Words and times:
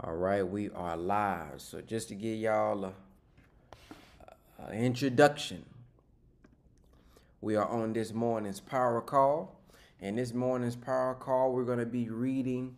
All 0.00 0.16
right, 0.16 0.42
we 0.42 0.70
are 0.70 0.96
live. 0.96 1.60
So 1.60 1.80
just 1.80 2.08
to 2.08 2.16
give 2.16 2.36
y'all 2.36 2.86
a, 2.86 2.92
a 4.58 4.72
introduction, 4.72 5.64
we 7.40 7.54
are 7.54 7.68
on 7.68 7.92
this 7.92 8.12
morning's 8.12 8.58
power 8.58 9.00
call. 9.00 9.60
And 10.00 10.18
this 10.18 10.34
morning's 10.34 10.74
power 10.74 11.14
call, 11.14 11.52
we're 11.52 11.62
going 11.62 11.78
to 11.78 11.86
be 11.86 12.08
reading 12.10 12.74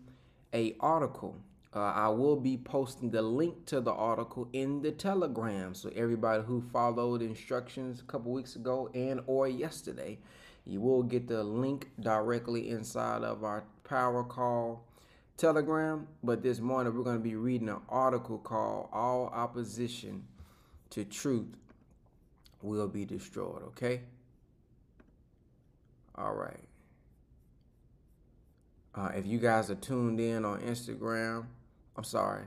a 0.53 0.77
article. 0.79 1.35
Uh, 1.75 1.81
I 1.81 2.09
will 2.11 2.37
be 2.37 2.59
posting 2.59 3.11
the 3.11 3.23
link 3.23 3.65
to 3.67 3.81
the 3.81 3.93
article 3.93 4.47
in 4.53 4.83
the 4.83 4.93
Telegram. 4.93 5.75
So 5.75 5.91
everybody 5.97 6.43
who 6.43 6.61
followed 6.71 7.23
instructions 7.23 8.01
a 8.01 8.05
couple 8.05 8.31
weeks 8.31 8.57
ago 8.57 8.91
and 8.93 9.23
or 9.27 9.49
yesterday, 9.49 10.19
you 10.67 10.83
will 10.83 11.03
get 11.03 11.29
the 11.29 11.43
link 11.43 11.89
directly 11.99 12.69
inside 12.69 13.23
of 13.23 13.43
our 13.43 13.65
power 13.85 14.23
call 14.23 14.86
Telegram, 15.37 16.09
but 16.25 16.43
this 16.43 16.59
morning 16.61 16.97
we're 16.97 17.05
going 17.05 17.19
to 17.19 17.23
be 17.23 17.37
reading 17.37 17.69
an 17.69 17.83
article 17.91 18.39
called 18.39 18.89
All 18.91 19.27
Opposition 19.27 20.25
to 20.89 21.05
Truth 21.05 21.59
Will 22.63 22.89
Be 22.89 23.05
Destroyed, 23.05 23.63
okay? 23.65 24.01
All 26.15 26.33
right. 26.33 26.67
Uh, 28.95 29.11
if 29.15 29.27
you 29.27 29.39
guys 29.39 29.71
are 29.71 29.75
tuned 29.75 30.21
in 30.21 30.47
on 30.47 30.63
Instagram, 30.63 31.45
I'm 31.97 32.05
sorry, 32.05 32.45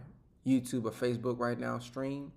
YouTube 0.47 0.85
or 0.85 0.91
Facebook 0.91 1.37
right 1.37 1.59
now, 1.59 1.77
stream, 1.77 2.31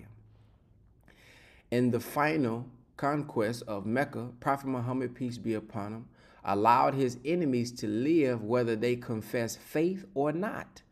In 1.75 1.91
the 1.91 1.99
final 1.99 2.67
conquest 2.95 3.63
of 3.67 3.85
Mecca, 3.85 4.29
Prophet 4.39 4.67
Muhammad, 4.67 5.13
peace 5.13 5.37
be 5.37 5.55
upon 5.55 5.91
him, 5.91 6.05
allowed 6.45 6.93
his 6.93 7.17
enemies 7.25 7.69
to 7.73 7.85
live 7.85 8.41
whether 8.41 8.77
they 8.77 8.95
confessed 8.95 9.59
faith 9.59 10.05
or 10.13 10.31
not, 10.31 10.83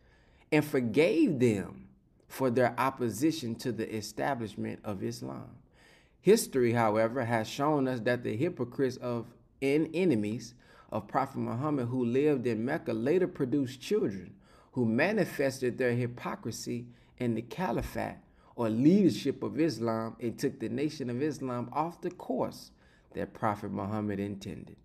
and 0.52 0.66
forgave 0.66 1.40
them 1.40 1.88
for 2.28 2.50
their 2.50 2.78
opposition 2.78 3.56
to 3.56 3.72
the 3.72 3.96
establishment 3.96 4.82
of 4.84 5.04
Islam. 5.04 5.52
History, 6.20 6.74
however, 6.74 7.24
has 7.24 7.48
shown 7.48 7.88
us 7.88 8.02
that 8.02 8.26
the 8.26 8.36
hypocrites 8.36 8.98
of 8.98 9.28
and 9.62 9.90
enemies 9.94 10.54
of 10.92 11.08
Prophet 11.08 11.38
Muhammad 11.38 11.88
who 11.88 12.04
lived 12.04 12.46
in 12.46 12.66
Mecca 12.66 12.92
later 12.92 13.30
produced 13.30 13.80
children 13.80 14.34
who 14.74 14.84
manifested 14.84 15.78
their 15.78 15.94
hypocrisy 15.94 16.88
in 17.20 17.36
the 17.36 17.42
caliphate 17.42 18.18
or 18.56 18.70
leadership 18.70 19.44
of 19.44 19.60
Islam 19.60 20.16
and 20.20 20.38
took 20.38 20.60
the 20.60 20.70
nation 20.70 21.10
of 21.10 21.22
Islam 21.22 21.70
off 21.74 22.02
the 22.02 22.12
course 22.12 22.72
that 23.14 23.34
Prophet 23.34 23.72
Muhammad 23.72 24.20
intended. 24.20 24.76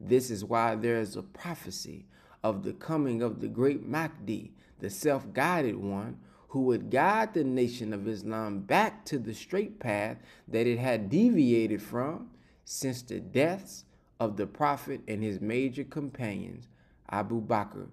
This 0.00 0.30
is 0.30 0.44
why 0.44 0.76
there 0.76 1.00
is 1.00 1.16
a 1.16 1.22
prophecy 1.22 2.06
of 2.42 2.62
the 2.62 2.72
coming 2.72 3.22
of 3.22 3.40
the 3.40 3.48
great 3.48 3.86
Mahdi, 3.86 4.52
the 4.78 4.90
self 4.90 5.32
guided 5.32 5.76
one, 5.76 6.18
who 6.48 6.62
would 6.62 6.90
guide 6.90 7.34
the 7.34 7.44
nation 7.44 7.92
of 7.92 8.08
Islam 8.08 8.60
back 8.60 9.04
to 9.04 9.18
the 9.18 9.34
straight 9.34 9.78
path 9.78 10.16
that 10.48 10.66
it 10.66 10.78
had 10.78 11.10
deviated 11.10 11.80
from 11.80 12.30
since 12.64 13.02
the 13.02 13.20
deaths 13.20 13.84
of 14.18 14.36
the 14.36 14.46
Prophet 14.46 15.00
and 15.06 15.22
his 15.22 15.40
major 15.40 15.84
companions, 15.84 16.68
Abu 17.08 17.40
Bakr, 17.40 17.86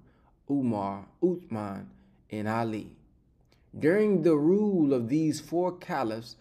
Umar, 0.50 1.06
Uthman, 1.22 1.86
and 2.32 2.48
Ali. 2.48 2.97
During 3.80 4.24
the 4.24 4.36
rule 4.36 4.94
of 4.94 5.10
these 5.10 5.40
four 5.40 5.78
caliphs, 5.78 6.38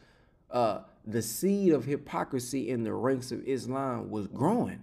uh, 0.50 0.80
the 1.04 1.22
seed 1.22 1.72
of 1.72 1.84
hypocrisy 1.84 2.70
in 2.70 2.82
the 2.84 2.92
ranks 2.94 3.30
of 3.32 3.47
Islam 3.47 4.10
was 4.10 4.26
growing. 4.26 4.80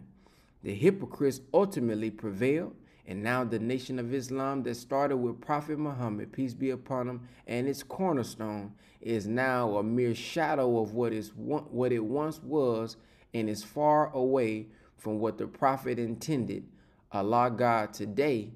The 0.62 0.74
hypocrites 0.74 1.42
ultimately 1.54 2.12
prevailed, 2.12 2.76
and 3.08 3.24
now 3.24 3.44
the 3.44 3.60
nation 3.60 4.00
of 4.00 4.14
Islam 4.14 4.64
that 4.64 4.76
started 4.76 5.18
with 5.18 5.42
Prophet 5.42 5.78
Muhammad, 5.78 6.32
peace 6.32 6.54
be 6.54 6.70
upon 6.70 7.10
him, 7.10 7.28
and 7.48 7.68
its 7.68 7.84
cornerstone 7.84 8.74
is 9.02 9.28
now 9.28 9.78
a 9.78 9.84
mere 9.84 10.16
shadow 10.16 10.80
of 10.82 10.94
what 10.94 11.12
is 11.12 11.34
what 11.36 11.92
it 11.92 12.04
once 12.04 12.42
was 12.42 12.96
and 13.34 13.50
is 13.50 13.64
far 13.64 14.14
away 14.14 14.68
from 14.98 15.20
what 15.20 15.38
the 15.38 15.48
prophet 15.48 16.00
intended. 16.00 16.66
Allah 17.12 17.52
God 17.52 17.94
today 17.94 18.52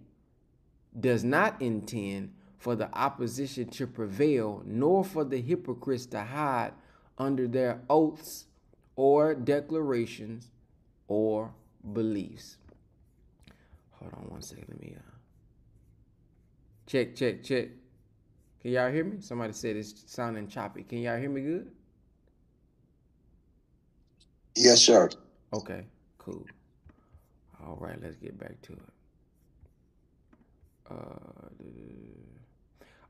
does 0.98 1.24
not 1.24 1.62
intend 1.62 2.34
for 2.58 2.76
the 2.76 2.94
opposition 2.98 3.70
to 3.70 3.88
prevail, 3.88 4.64
nor 4.66 5.04
for 5.04 5.24
the 5.24 5.42
hypocrites 5.42 6.06
to 6.08 6.22
hide 6.22 6.74
under 7.18 7.48
their 7.48 7.82
oaths 7.90 8.46
or 8.96 9.36
declarations 9.36 10.52
or 11.08 11.54
beliefs. 11.94 12.58
Hold 13.92 14.14
on 14.14 14.30
one 14.30 14.42
second. 14.42 14.66
Let 14.70 14.82
me 14.82 14.96
uh, 14.98 15.02
check, 16.86 17.16
check, 17.16 17.44
check. 17.44 17.70
Can 18.62 18.72
y'all 18.72 18.92
hear 18.92 19.04
me? 19.04 19.22
Somebody 19.22 19.54
said 19.54 19.76
it's 19.76 20.04
sounding 20.08 20.48
choppy. 20.48 20.84
Can 20.84 21.00
y'all 21.00 21.18
hear 21.18 21.30
me 21.30 21.42
good? 21.42 21.72
Yes, 24.56 24.82
sir. 24.82 25.10
Okay, 25.54 25.86
cool. 26.18 26.46
All 27.64 27.78
right, 27.80 28.02
let's 28.02 28.16
get 28.16 28.38
back 28.40 28.60
to 28.64 28.74
it. 28.74 28.80
Uh, 30.90 31.50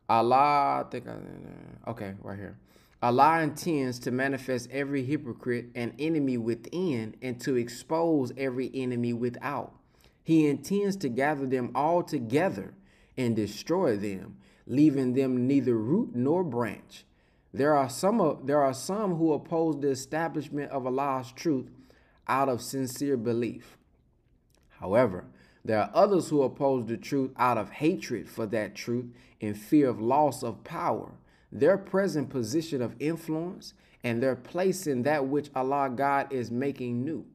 Allah, 0.09 0.83
I 0.85 0.89
think 0.89 1.07
I, 1.07 1.89
okay, 1.89 2.13
right 2.21 2.37
here. 2.37 2.57
Allah 3.01 3.41
intends 3.41 3.99
to 3.99 4.11
manifest 4.11 4.69
every 4.71 5.03
hypocrite 5.03 5.67
and 5.75 5.93
enemy 5.99 6.37
within 6.37 7.15
and 7.21 7.39
to 7.41 7.55
expose 7.55 8.31
every 8.37 8.71
enemy 8.73 9.13
without. 9.13 9.73
He 10.23 10.47
intends 10.47 10.95
to 10.97 11.09
gather 11.09 11.45
them 11.45 11.71
all 11.75 12.03
together 12.03 12.73
and 13.15 13.35
destroy 13.35 13.97
them, 13.97 14.37
leaving 14.65 15.13
them 15.13 15.47
neither 15.47 15.75
root 15.75 16.15
nor 16.15 16.43
branch. 16.43 17.05
There 17.53 17.75
are 17.75 17.89
some 17.89 18.19
of, 18.19 18.47
there 18.47 18.61
are 18.61 18.73
some 18.73 19.15
who 19.15 19.33
oppose 19.33 19.79
the 19.79 19.89
establishment 19.89 20.71
of 20.71 20.85
Allah's 20.85 21.31
truth 21.31 21.69
out 22.27 22.49
of 22.49 22.61
sincere 22.61 23.17
belief. 23.17 23.77
However, 24.69 25.25
there 25.67 25.81
are 25.81 25.91
others 25.93 26.29
who 26.29 26.41
oppose 26.43 26.85
the 26.85 26.95
truth 26.95 27.31
out 27.37 27.57
of 27.57 27.69
hatred 27.69 28.29
for 28.29 28.45
that 28.45 28.73
truth 28.73 29.05
and 29.41 29.57
fear 29.57 29.89
of 29.89 29.99
loss 29.99 30.41
of 30.41 30.63
power 30.63 31.11
their 31.51 31.77
present 31.77 32.29
position 32.29 32.81
of 32.81 32.95
influence 32.99 33.73
and 34.03 34.21
their 34.21 34.35
place 34.35 34.87
in 34.87 35.03
that 35.03 35.27
which 35.27 35.49
Allah 35.55 35.91
God 35.93 36.31
is 36.31 36.51
making 36.51 37.03
new. 37.03 37.25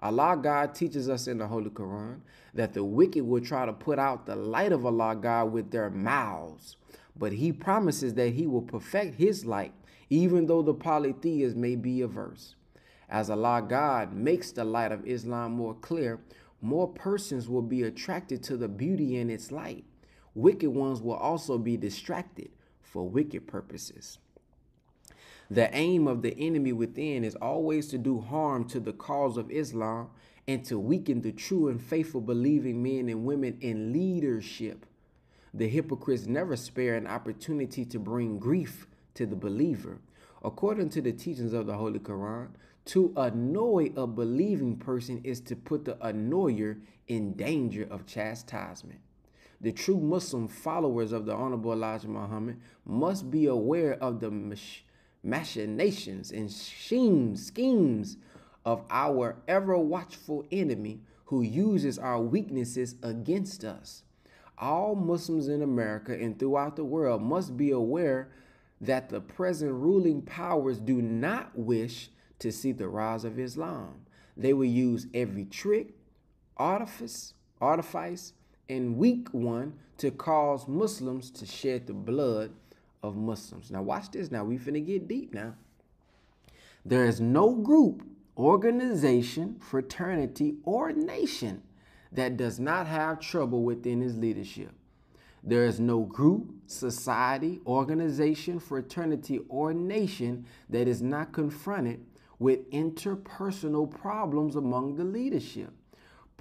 Allah 0.00 0.38
God 0.40 0.74
teaches 0.74 1.08
us 1.08 1.26
in 1.26 1.38
the 1.38 1.46
Holy 1.46 1.70
Quran 1.70 2.20
that 2.54 2.74
the 2.74 2.84
wicked 2.84 3.26
will 3.26 3.40
try 3.40 3.66
to 3.66 3.72
put 3.72 3.98
out 3.98 4.26
the 4.26 4.36
light 4.36 4.72
of 4.72 4.86
Allah 4.86 5.16
God 5.16 5.52
with 5.52 5.70
their 5.70 5.90
mouths, 5.90 6.76
but 7.16 7.32
He 7.32 7.52
promises 7.52 8.14
that 8.14 8.32
He 8.32 8.46
will 8.46 8.62
perfect 8.62 9.16
His 9.16 9.44
light, 9.44 9.72
even 10.10 10.46
though 10.46 10.62
the 10.62 10.74
polytheists 10.74 11.56
may 11.56 11.76
be 11.76 12.02
averse. 12.02 12.54
As 13.08 13.30
Allah 13.30 13.64
God 13.66 14.12
makes 14.12 14.52
the 14.52 14.64
light 14.64 14.92
of 14.92 15.06
Islam 15.06 15.52
more 15.52 15.74
clear, 15.74 16.20
more 16.66 16.88
persons 16.88 17.48
will 17.48 17.62
be 17.62 17.82
attracted 17.82 18.42
to 18.44 18.56
the 18.56 18.68
beauty 18.68 19.16
in 19.16 19.30
its 19.30 19.52
light. 19.52 19.84
Wicked 20.34 20.70
ones 20.70 21.00
will 21.00 21.14
also 21.14 21.56
be 21.56 21.76
distracted 21.76 22.50
for 22.82 23.08
wicked 23.08 23.46
purposes. 23.46 24.18
The 25.48 25.74
aim 25.74 26.08
of 26.08 26.22
the 26.22 26.36
enemy 26.36 26.72
within 26.72 27.22
is 27.22 27.36
always 27.36 27.86
to 27.88 27.98
do 27.98 28.20
harm 28.20 28.64
to 28.68 28.80
the 28.80 28.92
cause 28.92 29.36
of 29.36 29.50
Islam 29.50 30.10
and 30.48 30.64
to 30.64 30.78
weaken 30.78 31.22
the 31.22 31.32
true 31.32 31.68
and 31.68 31.80
faithful 31.80 32.20
believing 32.20 32.82
men 32.82 33.08
and 33.08 33.24
women 33.24 33.58
in 33.60 33.92
leadership. 33.92 34.86
The 35.54 35.68
hypocrites 35.68 36.26
never 36.26 36.56
spare 36.56 36.96
an 36.96 37.06
opportunity 37.06 37.84
to 37.86 37.98
bring 37.98 38.38
grief 38.38 38.86
to 39.14 39.24
the 39.24 39.36
believer. 39.36 39.98
According 40.44 40.90
to 40.90 41.00
the 41.00 41.12
teachings 41.12 41.52
of 41.52 41.66
the 41.66 41.74
Holy 41.74 41.98
Quran, 41.98 42.48
to 42.86 43.12
annoy 43.16 43.92
a 43.96 44.06
believing 44.06 44.76
person 44.76 45.20
is 45.24 45.40
to 45.40 45.56
put 45.56 45.84
the 45.84 45.96
annoyer 45.96 46.78
in 47.08 47.34
danger 47.34 47.86
of 47.90 48.06
chastisement. 48.06 49.00
The 49.60 49.72
true 49.72 49.98
Muslim 49.98 50.48
followers 50.48 51.12
of 51.12 51.26
the 51.26 51.34
Honorable 51.34 51.72
Elijah 51.72 52.08
Muhammad 52.08 52.60
must 52.84 53.30
be 53.30 53.46
aware 53.46 53.94
of 53.94 54.20
the 54.20 54.30
machinations 55.22 56.30
and 56.30 56.50
schemes, 56.50 58.16
of 58.64 58.84
our 58.90 59.36
ever 59.46 59.78
watchful 59.78 60.44
enemy 60.50 61.00
who 61.26 61.42
uses 61.42 61.98
our 61.98 62.20
weaknesses 62.20 62.96
against 63.02 63.64
us. 63.64 64.02
All 64.58 64.94
Muslims 64.94 65.48
in 65.48 65.62
America 65.62 66.12
and 66.12 66.38
throughout 66.38 66.76
the 66.76 66.84
world 66.84 67.22
must 67.22 67.56
be 67.56 67.70
aware 67.70 68.30
that 68.80 69.08
the 69.08 69.20
present 69.20 69.72
ruling 69.72 70.22
powers 70.22 70.78
do 70.78 71.00
not 71.00 71.56
wish 71.58 72.10
to 72.38 72.52
see 72.52 72.72
the 72.72 72.88
rise 72.88 73.24
of 73.24 73.38
Islam. 73.38 73.94
They 74.36 74.52
will 74.52 74.64
use 74.64 75.06
every 75.14 75.44
trick, 75.44 75.94
artifice, 76.56 77.34
artifice, 77.60 78.32
and 78.68 78.96
weak 78.96 79.28
one 79.32 79.74
to 79.98 80.10
cause 80.10 80.68
Muslims 80.68 81.30
to 81.30 81.46
shed 81.46 81.86
the 81.86 81.94
blood 81.94 82.50
of 83.02 83.16
Muslims. 83.16 83.70
Now 83.70 83.82
watch 83.82 84.10
this. 84.10 84.30
Now 84.30 84.44
we 84.44 84.58
finna 84.58 84.84
get 84.84 85.08
deep 85.08 85.32
now. 85.32 85.54
There 86.84 87.06
is 87.06 87.20
no 87.20 87.54
group, 87.54 88.02
organization, 88.36 89.56
fraternity, 89.58 90.56
or 90.64 90.92
nation 90.92 91.62
that 92.12 92.36
does 92.36 92.60
not 92.60 92.86
have 92.86 93.20
trouble 93.20 93.62
within 93.62 94.02
its 94.02 94.14
leadership. 94.14 94.72
There 95.42 95.64
is 95.64 95.78
no 95.78 96.00
group, 96.00 96.52
society, 96.66 97.60
organization, 97.66 98.58
fraternity, 98.58 99.40
or 99.48 99.72
nation 99.72 100.46
that 100.68 100.88
is 100.88 101.02
not 101.02 101.32
confronted 101.32 102.04
with 102.38 102.70
interpersonal 102.70 103.90
problems 103.90 104.56
among 104.56 104.96
the 104.96 105.04
leadership 105.04 105.72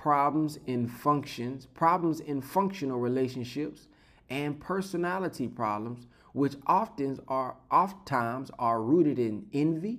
problems 0.05 0.59
in 0.67 0.87
functions, 0.87 1.65
problems 1.65 2.19
in 2.19 2.39
functional 2.39 2.99
relationships, 2.99 3.87
and 4.29 4.59
personality 4.59 5.47
problems, 5.47 6.05
which 6.33 6.53
often 6.67 7.19
are 7.27 7.55
oftentimes 7.71 8.51
are 8.59 8.83
rooted 8.83 9.17
in 9.17 9.47
envy, 9.51 9.97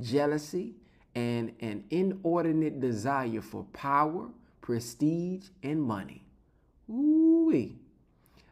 jealousy, 0.00 0.76
and 1.16 1.52
an 1.58 1.82
inordinate 1.90 2.78
desire 2.78 3.40
for 3.40 3.64
power, 3.72 4.28
prestige, 4.60 5.48
and 5.64 5.82
money. 5.82 6.22
Ooh-wee. 6.88 7.79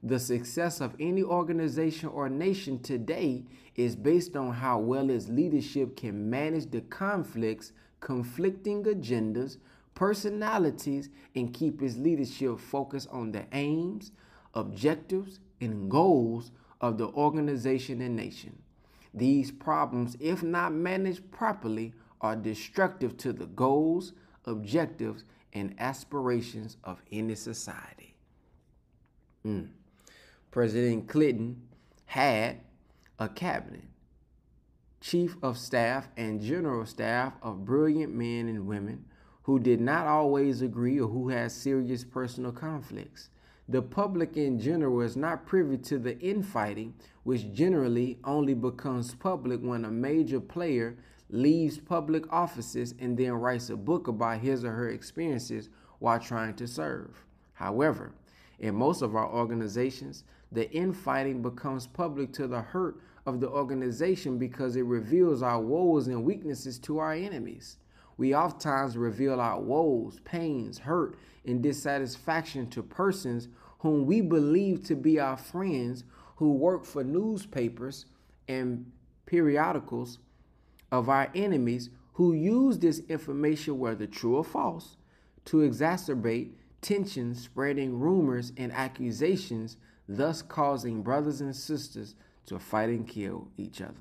The 0.03 0.19
success 0.19 0.81
of 0.81 0.95
any 1.01 1.23
organization 1.23 2.09
or 2.11 2.29
nation 2.29 2.81
today 2.81 3.45
is 3.75 3.97
based 3.97 4.37
on 4.37 4.53
how 4.53 4.79
well 4.79 5.11
its 5.11 5.29
leadership 5.29 5.97
can 5.97 6.31
manage 6.31 6.71
the 6.71 6.83
conflicts, 6.83 7.73
conflicting 8.01 8.85
agendas, 8.85 9.59
personalities 9.99 11.09
and 11.35 11.53
keep 11.53 11.83
its 11.83 11.97
leadership 11.97 12.61
focused 12.61 13.09
on 13.11 13.33
the 13.33 13.45
aims, 13.53 14.13
objectives, 14.55 15.41
and 15.61 15.91
goals 15.91 16.53
of 16.81 16.99
the 16.99 17.09
organization 17.09 18.01
and 18.01 18.15
nation. 18.15 18.57
These 19.13 19.51
problems, 19.51 20.17
if 20.21 20.45
not 20.45 20.73
managed 20.73 21.33
properly, 21.33 21.95
are 22.21 22.37
destructive 22.37 23.17
to 23.19 23.33
the 23.33 23.47
goals, 23.47 24.13
objectives, 24.45 25.25
and 25.53 25.75
aspirations 25.79 26.77
of 26.85 27.03
any 27.11 27.35
society. 27.35 28.15
Mm. 29.45 29.71
President 30.51 31.09
Clinton 31.09 31.61
had 32.07 32.61
a 33.19 33.29
cabinet, 33.29 33.85
chief 35.01 35.37
of 35.43 35.59
staff, 35.59 36.09
and 36.17 36.41
general 36.41 36.87
staff 36.87 37.35
of 37.43 37.67
brilliant 37.67 38.15
men 38.15 38.49
and 38.49 38.67
women 38.67 39.05
who 39.43 39.59
did 39.59 39.81
not 39.81 40.07
always 40.07 40.63
agree 40.63 40.99
or 40.99 41.09
who 41.09 41.29
had 41.29 41.53
serious 41.53 42.03
personal 42.03 42.51
conflicts. 42.51 43.29
The 43.69 43.83
public 43.83 44.39
in 44.39 44.59
general 44.59 45.03
is 45.03 45.17
not 45.17 45.45
privy 45.45 45.77
to 45.79 45.99
the 45.99 46.19
infighting, 46.21 46.95
which 47.25 47.53
generally 47.53 48.19
only 48.25 48.55
becomes 48.55 49.15
public 49.15 49.61
when 49.61 49.85
a 49.85 49.91
major 49.91 50.41
player 50.41 50.97
leaves 51.29 51.77
public 51.79 52.25
offices 52.33 52.95
and 52.99 53.19
then 53.19 53.33
writes 53.33 53.69
a 53.69 53.77
book 53.77 54.09
about 54.09 54.41
his 54.41 54.65
or 54.65 54.73
her 54.73 54.89
experiences 54.89 55.69
while 55.99 56.19
trying 56.19 56.55
to 56.55 56.67
serve. 56.67 57.25
However, 57.53 58.13
in 58.59 58.75
most 58.75 59.03
of 59.03 59.15
our 59.15 59.31
organizations, 59.31 60.25
the 60.51 60.71
infighting 60.73 61.43
becomes 61.43 61.87
public 61.87 62.33
to 62.33 62.47
the 62.47 62.61
hurt 62.61 63.01
of 63.27 63.41
the 63.41 63.49
organization 63.49 64.39
because 64.39 64.77
it 64.77 64.85
reveals 64.85 65.43
our 65.43 65.61
woes 65.61 66.09
and 66.09 66.25
weaknesses 66.25 66.79
to 66.79 66.99
our 66.99 67.13
enemies. 67.13 67.77
We 68.17 68.35
oftentimes 68.35 68.97
reveal 68.97 69.41
our 69.41 69.61
woes, 69.61 70.21
pains, 70.25 70.79
hurt, 70.79 71.17
and 71.45 71.63
dissatisfaction 71.63 72.69
to 72.71 72.83
persons 72.83 73.49
whom 73.81 74.07
we 74.07 74.21
believe 74.21 74.85
to 74.85 74.97
be 74.97 75.21
our 75.21 75.37
friends 75.37 76.05
who 76.37 76.53
work 76.53 76.85
for 76.85 77.05
newspapers 77.05 78.07
and 78.49 78.91
periodicals 79.27 80.19
of 80.91 81.09
our 81.09 81.31
enemies 81.35 81.91
who 82.15 82.33
use 82.33 82.79
this 82.79 83.01
information, 83.09 83.79
whether 83.79 84.07
true 84.07 84.37
or 84.37 84.45
false, 84.45 84.97
to 85.45 85.59
exacerbate 85.59 86.51
tensions, 86.81 87.45
spreading 87.45 87.99
rumors 87.99 88.53
and 88.57 88.73
accusations, 88.73 89.77
thus 90.09 90.43
causing 90.43 91.03
brothers 91.03 91.41
and 91.41 91.55
sisters 91.55 92.15
to 92.47 92.59
fight 92.59 92.89
and 92.89 93.07
kill 93.07 93.49
each 93.57 93.81
other. 93.81 93.95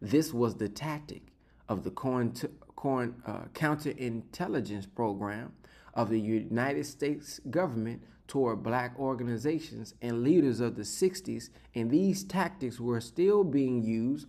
This 0.00 0.32
was 0.32 0.56
the 0.56 0.68
tactic 0.68 1.22
of 1.68 1.84
the 1.84 1.90
uh, 1.90 3.44
counterintelligence 3.54 4.86
program 4.94 5.52
of 5.94 6.10
the 6.10 6.20
United 6.20 6.86
States 6.86 7.40
government 7.50 8.02
toward 8.28 8.62
black 8.62 8.98
organizations 8.98 9.94
and 10.02 10.22
leaders 10.22 10.60
of 10.60 10.76
the 10.76 10.82
60s, 10.82 11.50
and 11.74 11.90
these 11.90 12.24
tactics 12.24 12.80
were 12.80 13.00
still 13.00 13.44
being 13.44 13.82
used 13.82 14.28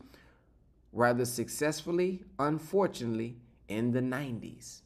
rather 0.94 1.26
successfully, 1.26 2.24
unfortunately, 2.40 3.38
in 3.68 3.92
the 3.92 4.02
90s. 4.02 4.82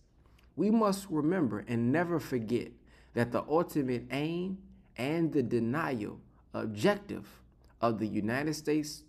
We 0.55 0.71
must 0.71 1.07
remember 1.09 1.63
and 1.67 1.91
never 1.91 2.19
forget 2.19 2.71
that 3.13 3.31
the 3.31 3.43
ultimate 3.47 4.05
aim 4.11 4.57
and 5.01 5.33
the 5.33 5.41
denial 5.41 6.19
objective 6.53 7.27
of 7.81 7.97
the 7.97 8.07
United 8.07 8.53
States 8.53 9.03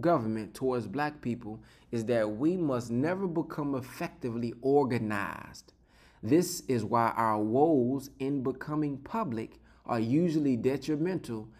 government 0.00 0.54
towards 0.54 0.86
black 0.86 1.20
people 1.20 1.60
is 1.92 2.06
that 2.06 2.38
we 2.38 2.56
must 2.56 2.90
never 2.90 3.26
become 3.26 3.74
effectively 3.74 4.54
organized. 4.62 5.74
This 6.22 6.62
is 6.66 6.82
why 6.82 7.12
our 7.14 7.38
woes 7.38 8.08
in 8.18 8.42
becoming 8.42 8.96
public 8.96 9.60
are 9.84 10.00
usually 10.00 10.56
detrimental 10.56 11.50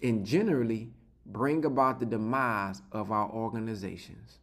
and 0.00 0.24
generally 0.24 0.92
bring 1.26 1.64
about 1.64 1.98
the 1.98 2.06
demise 2.06 2.82
of 2.92 3.10
our 3.10 3.28
organizations. 3.30 4.38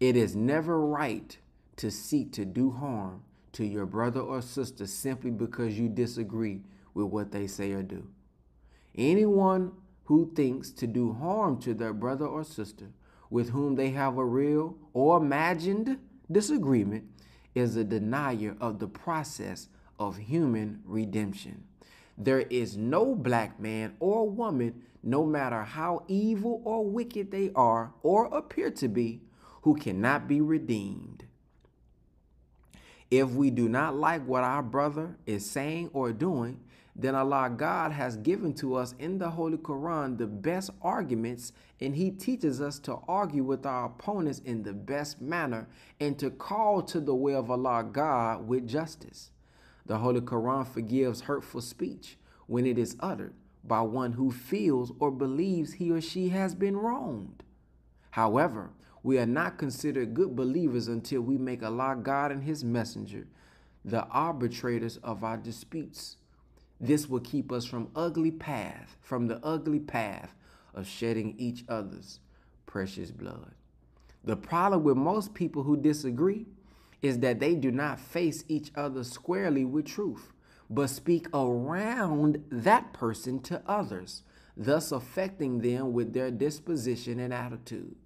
It 0.00 0.16
is 0.16 0.34
never 0.34 0.84
right 0.84 1.38
to 1.76 1.92
seek 1.92 2.32
to 2.32 2.44
do 2.44 2.72
harm 2.72 3.22
to 3.52 3.64
your 3.64 3.86
brother 3.86 4.20
or 4.20 4.42
sister 4.42 4.86
simply 4.88 5.30
because 5.30 5.78
you 5.78 5.88
disagree 5.88 6.62
with 6.94 7.06
what 7.06 7.32
they 7.32 7.46
say 7.46 7.72
or 7.72 7.82
do. 7.82 8.08
Anyone 8.96 9.72
who 10.04 10.32
thinks 10.34 10.70
to 10.70 10.86
do 10.86 11.12
harm 11.12 11.60
to 11.60 11.74
their 11.74 11.92
brother 11.92 12.26
or 12.26 12.44
sister 12.44 12.90
with 13.30 13.50
whom 13.50 13.76
they 13.76 13.90
have 13.90 14.18
a 14.18 14.24
real 14.24 14.76
or 14.92 15.18
imagined 15.18 15.98
disagreement 16.30 17.04
is 17.54 17.76
a 17.76 17.84
denier 17.84 18.56
of 18.60 18.78
the 18.78 18.88
process 18.88 19.68
of 19.98 20.16
human 20.16 20.82
redemption. 20.84 21.62
There 22.18 22.40
is 22.40 22.76
no 22.76 23.14
black 23.14 23.58
man 23.60 23.94
or 24.00 24.28
woman, 24.28 24.82
no 25.02 25.24
matter 25.24 25.62
how 25.62 26.04
evil 26.08 26.60
or 26.64 26.84
wicked 26.84 27.30
they 27.30 27.50
are 27.54 27.92
or 28.02 28.26
appear 28.26 28.70
to 28.72 28.88
be, 28.88 29.22
who 29.62 29.76
cannot 29.76 30.26
be 30.26 30.40
redeemed. 30.40 31.24
If 33.10 33.30
we 33.30 33.50
do 33.50 33.68
not 33.68 33.96
like 33.96 34.24
what 34.26 34.44
our 34.44 34.62
brother 34.62 35.16
is 35.26 35.48
saying 35.48 35.90
or 35.92 36.12
doing, 36.12 36.60
then 36.96 37.14
Allah 37.14 37.52
God 37.56 37.92
has 37.92 38.16
given 38.16 38.52
to 38.54 38.74
us 38.74 38.94
in 38.98 39.18
the 39.18 39.30
Holy 39.30 39.56
Quran 39.56 40.18
the 40.18 40.26
best 40.26 40.70
arguments, 40.82 41.52
and 41.80 41.94
He 41.94 42.10
teaches 42.10 42.60
us 42.60 42.78
to 42.80 42.98
argue 43.08 43.44
with 43.44 43.64
our 43.64 43.86
opponents 43.86 44.40
in 44.40 44.62
the 44.62 44.72
best 44.72 45.20
manner 45.20 45.68
and 46.00 46.18
to 46.18 46.30
call 46.30 46.82
to 46.82 47.00
the 47.00 47.14
way 47.14 47.34
of 47.34 47.50
Allah 47.50 47.84
God 47.84 48.46
with 48.46 48.68
justice. 48.68 49.30
The 49.86 49.98
Holy 49.98 50.20
Quran 50.20 50.66
forgives 50.66 51.22
hurtful 51.22 51.60
speech 51.60 52.18
when 52.46 52.66
it 52.66 52.78
is 52.78 52.96
uttered 53.00 53.34
by 53.64 53.80
one 53.80 54.12
who 54.12 54.30
feels 54.30 54.92
or 54.98 55.10
believes 55.10 55.74
he 55.74 55.90
or 55.90 56.00
she 56.00 56.30
has 56.30 56.54
been 56.54 56.76
wronged. 56.76 57.42
However, 58.10 58.70
we 59.02 59.18
are 59.18 59.26
not 59.26 59.58
considered 59.58 60.14
good 60.14 60.36
believers 60.36 60.88
until 60.88 61.22
we 61.22 61.38
make 61.38 61.62
Allah 61.62 61.96
God 62.02 62.32
and 62.32 62.42
His 62.42 62.64
messenger 62.64 63.26
the 63.84 64.04
arbitrators 64.08 64.98
of 64.98 65.24
our 65.24 65.38
disputes. 65.38 66.16
This 66.80 67.08
will 67.08 67.20
keep 67.20 67.52
us 67.52 67.66
from 67.66 67.90
ugly 67.94 68.30
path, 68.30 68.96
from 69.02 69.26
the 69.26 69.44
ugly 69.44 69.80
path 69.80 70.34
of 70.74 70.86
shedding 70.86 71.34
each 71.36 71.64
other's 71.68 72.20
precious 72.64 73.10
blood. 73.10 73.52
The 74.24 74.36
problem 74.36 74.82
with 74.82 74.96
most 74.96 75.34
people 75.34 75.62
who 75.62 75.76
disagree 75.76 76.46
is 77.02 77.18
that 77.18 77.40
they 77.40 77.54
do 77.54 77.70
not 77.70 78.00
face 78.00 78.44
each 78.48 78.70
other 78.74 79.04
squarely 79.04 79.64
with 79.64 79.86
truth, 79.86 80.32
but 80.68 80.88
speak 80.88 81.26
around 81.34 82.44
that 82.50 82.92
person 82.92 83.40
to 83.40 83.62
others, 83.66 84.22
thus 84.56 84.92
affecting 84.92 85.60
them 85.60 85.92
with 85.92 86.12
their 86.12 86.30
disposition 86.30 87.18
and 87.18 87.32
attitude. 87.32 87.96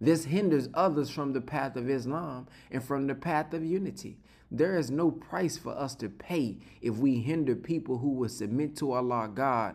This 0.00 0.24
hinders 0.24 0.68
others 0.74 1.08
from 1.08 1.32
the 1.32 1.40
path 1.40 1.76
of 1.76 1.88
Islam 1.88 2.46
and 2.70 2.82
from 2.82 3.06
the 3.06 3.14
path 3.14 3.54
of 3.54 3.64
unity. 3.64 4.18
There 4.56 4.78
is 4.78 4.88
no 4.88 5.10
price 5.10 5.58
for 5.58 5.76
us 5.76 5.96
to 5.96 6.08
pay 6.08 6.58
if 6.80 6.96
we 6.96 7.16
hinder 7.16 7.56
people 7.56 7.98
who 7.98 8.10
will 8.10 8.28
submit 8.28 8.76
to 8.76 8.92
Allah 8.92 9.28
God 9.34 9.74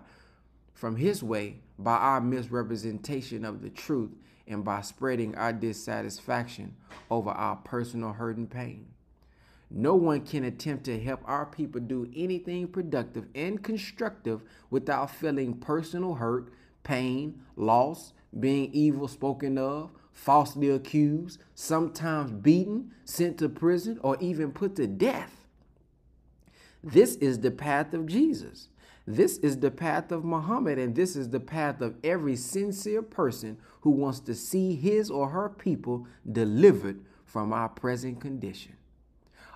from 0.73 0.95
His 0.95 1.21
way 1.21 1.57
by 1.77 1.95
our 1.95 2.21
misrepresentation 2.21 3.43
of 3.43 3.61
the 3.61 3.69
truth 3.69 4.11
and 4.47 4.63
by 4.63 4.79
spreading 4.79 5.35
our 5.35 5.51
dissatisfaction 5.51 6.77
over 7.11 7.29
our 7.29 7.57
personal 7.57 8.13
hurt 8.13 8.37
and 8.37 8.49
pain. 8.49 8.87
No 9.69 9.95
one 9.95 10.21
can 10.21 10.45
attempt 10.45 10.85
to 10.85 10.97
help 10.97 11.19
our 11.25 11.45
people 11.45 11.81
do 11.81 12.09
anything 12.15 12.69
productive 12.69 13.25
and 13.35 13.61
constructive 13.61 14.43
without 14.69 15.11
feeling 15.11 15.55
personal 15.55 16.13
hurt, 16.13 16.53
pain, 16.83 17.41
loss, 17.57 18.13
being 18.39 18.71
evil 18.71 19.09
spoken 19.09 19.57
of, 19.57 19.91
falsely 20.13 20.69
accused, 20.69 21.39
sometimes 21.55 22.31
beaten, 22.31 22.91
sent 23.05 23.37
to 23.39 23.49
prison, 23.49 23.99
or 24.01 24.17
even 24.19 24.51
put 24.51 24.75
to 24.75 24.87
death. 24.87 25.47
This 26.83 27.15
is 27.15 27.39
the 27.39 27.51
path 27.51 27.93
of 27.93 28.05
Jesus. 28.05 28.69
This 29.05 29.37
is 29.39 29.57
the 29.57 29.71
path 29.71 30.11
of 30.11 30.23
Muhammad, 30.23 30.77
and 30.77 30.95
this 30.95 31.15
is 31.15 31.29
the 31.29 31.39
path 31.39 31.81
of 31.81 31.95
every 32.03 32.35
sincere 32.35 33.01
person 33.01 33.57
who 33.81 33.89
wants 33.89 34.19
to 34.21 34.35
see 34.35 34.75
his 34.75 35.09
or 35.09 35.29
her 35.29 35.49
people 35.49 36.05
delivered 36.31 36.99
from 37.25 37.51
our 37.51 37.69
present 37.69 38.21
condition. 38.21 38.75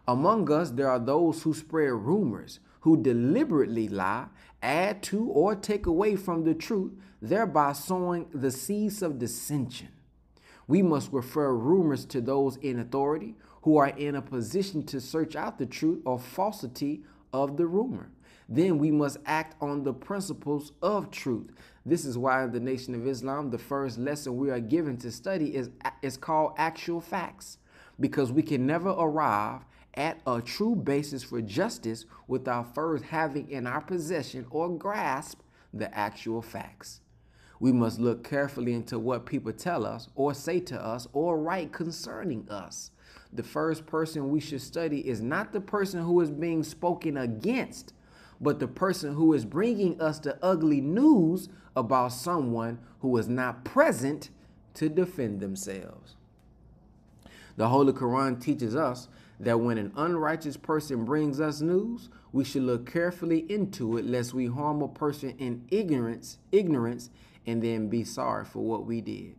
Among 0.07 0.51
us, 0.51 0.71
there 0.71 0.89
are 0.89 0.99
those 0.99 1.43
who 1.43 1.53
spread 1.53 1.91
rumors, 1.91 2.59
who 2.81 3.01
deliberately 3.01 3.87
lie, 3.87 4.25
add 4.61 5.03
to, 5.03 5.25
or 5.25 5.55
take 5.55 5.85
away 5.85 6.15
from 6.15 6.43
the 6.43 6.53
truth, 6.53 6.91
thereby 7.21 7.73
sowing 7.73 8.25
the 8.33 8.51
seeds 8.51 9.01
of 9.01 9.19
dissension. 9.19 9.89
We 10.67 10.81
must 10.81 11.11
refer 11.11 11.53
rumors 11.53 12.05
to 12.05 12.21
those 12.21 12.57
in 12.57 12.79
authority 12.79 13.35
who 13.63 13.77
are 13.77 13.89
in 13.89 14.15
a 14.15 14.21
position 14.21 14.83
to 14.87 14.99
search 14.99 15.35
out 15.35 15.57
the 15.57 15.65
truth 15.65 16.01
or 16.05 16.19
falsity 16.19 17.03
of 17.31 17.57
the 17.57 17.65
rumor. 17.65 18.09
Then 18.49 18.77
we 18.77 18.91
must 18.91 19.17
act 19.25 19.55
on 19.61 19.83
the 19.83 19.93
principles 19.93 20.73
of 20.81 21.11
truth. 21.11 21.51
This 21.85 22.05
is 22.05 22.17
why 22.17 22.43
in 22.43 22.51
the 22.51 22.59
Nation 22.59 22.93
of 22.93 23.07
Islam, 23.07 23.49
the 23.49 23.57
first 23.57 23.97
lesson 23.97 24.37
we 24.37 24.51
are 24.51 24.59
given 24.59 24.97
to 24.97 25.11
study 25.11 25.55
is, 25.55 25.69
is 26.01 26.17
called 26.17 26.53
actual 26.57 27.01
facts, 27.01 27.57
because 27.99 28.31
we 28.31 28.43
can 28.43 28.65
never 28.65 28.89
arrive 28.89 29.61
at 29.95 30.19
a 30.25 30.41
true 30.41 30.75
basis 30.75 31.23
for 31.23 31.41
justice 31.41 32.05
without 32.27 32.73
first 32.73 33.05
having 33.05 33.49
in 33.49 33.67
our 33.67 33.81
possession 33.81 34.45
or 34.49 34.69
grasp 34.69 35.39
the 35.73 35.93
actual 35.97 36.41
facts. 36.41 36.99
We 37.63 37.71
must 37.71 37.97
look 37.97 38.25
carefully 38.25 38.73
into 38.73 38.99
what 38.99 39.25
people 39.25 39.53
tell 39.53 39.85
us 39.85 40.09
or 40.15 40.33
say 40.33 40.59
to 40.59 40.85
us 40.85 41.07
or 41.13 41.37
write 41.37 41.71
concerning 41.71 42.45
us. 42.49 42.91
The 43.31 43.41
first 43.41 43.85
person 43.85 44.29
we 44.29 44.41
should 44.41 44.61
study 44.61 45.07
is 45.07 45.21
not 45.21 45.53
the 45.53 45.61
person 45.61 46.03
who 46.03 46.19
is 46.19 46.29
being 46.29 46.63
spoken 46.63 47.15
against, 47.15 47.93
but 48.41 48.59
the 48.59 48.67
person 48.67 49.13
who 49.13 49.31
is 49.31 49.45
bringing 49.45 50.01
us 50.01 50.19
the 50.19 50.37
ugly 50.43 50.81
news 50.81 51.47
about 51.73 52.09
someone 52.11 52.79
who 52.99 53.15
is 53.15 53.29
not 53.29 53.63
present 53.63 54.29
to 54.73 54.89
defend 54.89 55.39
themselves. 55.39 56.17
The 57.55 57.69
Holy 57.69 57.93
Quran 57.93 58.41
teaches 58.41 58.75
us 58.75 59.07
that 59.39 59.61
when 59.61 59.77
an 59.77 59.93
unrighteous 59.95 60.57
person 60.57 61.05
brings 61.05 61.39
us 61.39 61.61
news, 61.61 62.09
we 62.33 62.43
should 62.43 62.63
look 62.63 62.91
carefully 62.91 63.45
into 63.49 63.97
it 63.97 64.05
lest 64.05 64.33
we 64.33 64.47
harm 64.47 64.81
a 64.81 64.89
person 64.89 65.29
in 65.37 65.63
ignorance, 65.71 66.39
ignorance 66.51 67.09
and 67.45 67.61
then 67.61 67.89
be 67.89 68.03
sorry 68.03 68.45
for 68.45 68.59
what 68.63 68.85
we 68.85 69.01
did. 69.01 69.35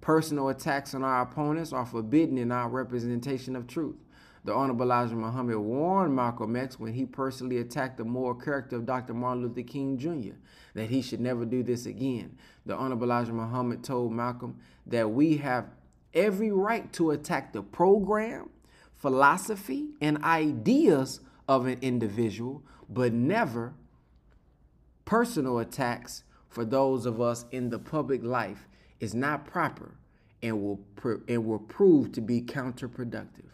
Personal 0.00 0.48
attacks 0.48 0.94
on 0.94 1.02
our 1.02 1.22
opponents 1.22 1.72
are 1.72 1.86
forbidden 1.86 2.38
in 2.38 2.52
our 2.52 2.68
representation 2.68 3.56
of 3.56 3.66
truth. 3.66 3.96
The 4.44 4.54
Honorable 4.54 4.84
Elijah 4.84 5.16
Muhammad 5.16 5.58
warned 5.58 6.14
Malcolm 6.14 6.56
X 6.56 6.78
when 6.78 6.94
he 6.94 7.04
personally 7.04 7.58
attacked 7.58 7.98
the 7.98 8.04
moral 8.04 8.34
character 8.34 8.76
of 8.76 8.86
Dr. 8.86 9.12
Martin 9.12 9.42
Luther 9.42 9.62
King 9.62 9.98
Jr. 9.98 10.36
that 10.74 10.88
he 10.88 11.02
should 11.02 11.20
never 11.20 11.44
do 11.44 11.62
this 11.62 11.86
again. 11.86 12.38
The 12.64 12.74
Honorable 12.74 13.04
Elijah 13.04 13.32
Muhammad 13.32 13.82
told 13.82 14.12
Malcolm 14.12 14.58
that 14.86 15.10
we 15.10 15.38
have 15.38 15.66
every 16.14 16.52
right 16.52 16.90
to 16.94 17.10
attack 17.10 17.52
the 17.52 17.62
program, 17.62 18.48
philosophy, 18.94 19.88
and 20.00 20.22
ideas 20.24 21.20
of 21.48 21.66
an 21.66 21.78
individual, 21.82 22.62
but 22.88 23.12
never 23.12 23.74
personal 25.04 25.58
attacks 25.58 26.22
for 26.48 26.64
those 26.64 27.06
of 27.06 27.20
us 27.20 27.44
in 27.50 27.70
the 27.70 27.78
public 27.78 28.22
life 28.22 28.66
is 29.00 29.14
not 29.14 29.46
proper 29.46 29.94
and 30.42 30.62
will, 30.62 30.80
and 31.28 31.44
will 31.44 31.58
prove 31.58 32.12
to 32.12 32.20
be 32.20 32.40
counterproductive. 32.40 33.50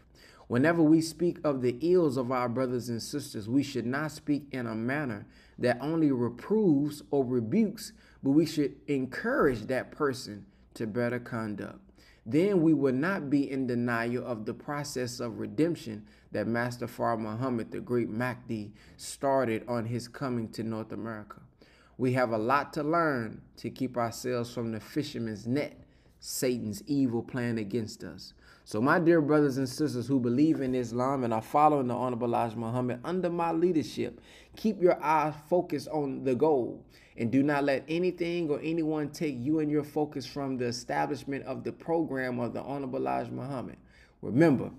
Whenever 0.46 0.82
we 0.82 1.00
speak 1.00 1.38
of 1.42 1.62
the 1.62 1.78
ills 1.80 2.16
of 2.16 2.30
our 2.30 2.48
brothers 2.48 2.88
and 2.88 3.02
sisters, 3.02 3.48
we 3.48 3.62
should 3.62 3.86
not 3.86 4.12
speak 4.12 4.46
in 4.52 4.66
a 4.66 4.74
manner 4.74 5.26
that 5.58 5.78
only 5.80 6.12
reproves 6.12 7.02
or 7.10 7.24
rebukes, 7.24 7.92
but 8.22 8.30
we 8.30 8.44
should 8.44 8.76
encourage 8.86 9.62
that 9.62 9.90
person 9.90 10.44
to 10.74 10.86
better 10.86 11.18
conduct. 11.18 11.78
Then 12.26 12.62
we 12.62 12.74
will 12.74 12.94
not 12.94 13.28
be 13.28 13.50
in 13.50 13.66
denial 13.66 14.26
of 14.26 14.44
the 14.44 14.54
process 14.54 15.20
of 15.20 15.38
redemption 15.38 16.06
that 16.32 16.46
Master 16.46 16.86
Fard 16.86 17.20
Muhammad, 17.20 17.70
the 17.70 17.80
great 17.80 18.08
Mahdi, 18.08 18.72
started 18.96 19.64
on 19.68 19.86
his 19.86 20.08
coming 20.08 20.48
to 20.50 20.62
North 20.62 20.92
America. 20.92 21.40
We 21.96 22.12
have 22.14 22.32
a 22.32 22.38
lot 22.38 22.72
to 22.74 22.82
learn 22.82 23.40
to 23.58 23.70
keep 23.70 23.96
ourselves 23.96 24.52
from 24.52 24.72
the 24.72 24.80
fisherman's 24.80 25.46
net, 25.46 25.78
Satan's 26.18 26.82
evil 26.86 27.22
plan 27.22 27.58
against 27.58 28.02
us. 28.02 28.34
So, 28.66 28.80
my 28.80 28.98
dear 28.98 29.20
brothers 29.20 29.58
and 29.58 29.68
sisters 29.68 30.06
who 30.06 30.18
believe 30.18 30.60
in 30.62 30.74
Islam 30.74 31.22
and 31.22 31.34
are 31.34 31.42
following 31.42 31.86
the 31.86 31.94
Honorable 31.94 32.28
Elijah 32.28 32.56
Muhammad 32.56 33.00
under 33.04 33.28
my 33.28 33.52
leadership, 33.52 34.20
keep 34.56 34.80
your 34.80 35.00
eyes 35.02 35.34
focused 35.48 35.88
on 35.88 36.24
the 36.24 36.34
goal 36.34 36.82
and 37.16 37.30
do 37.30 37.42
not 37.42 37.64
let 37.64 37.84
anything 37.88 38.48
or 38.50 38.58
anyone 38.62 39.10
take 39.10 39.36
you 39.38 39.58
and 39.60 39.70
your 39.70 39.84
focus 39.84 40.24
from 40.24 40.56
the 40.56 40.64
establishment 40.64 41.44
of 41.44 41.62
the 41.62 41.72
program 41.72 42.40
of 42.40 42.54
the 42.54 42.62
Honorable 42.62 42.98
Elijah 42.98 43.30
Muhammad. 43.30 43.76
Remember 44.22 44.70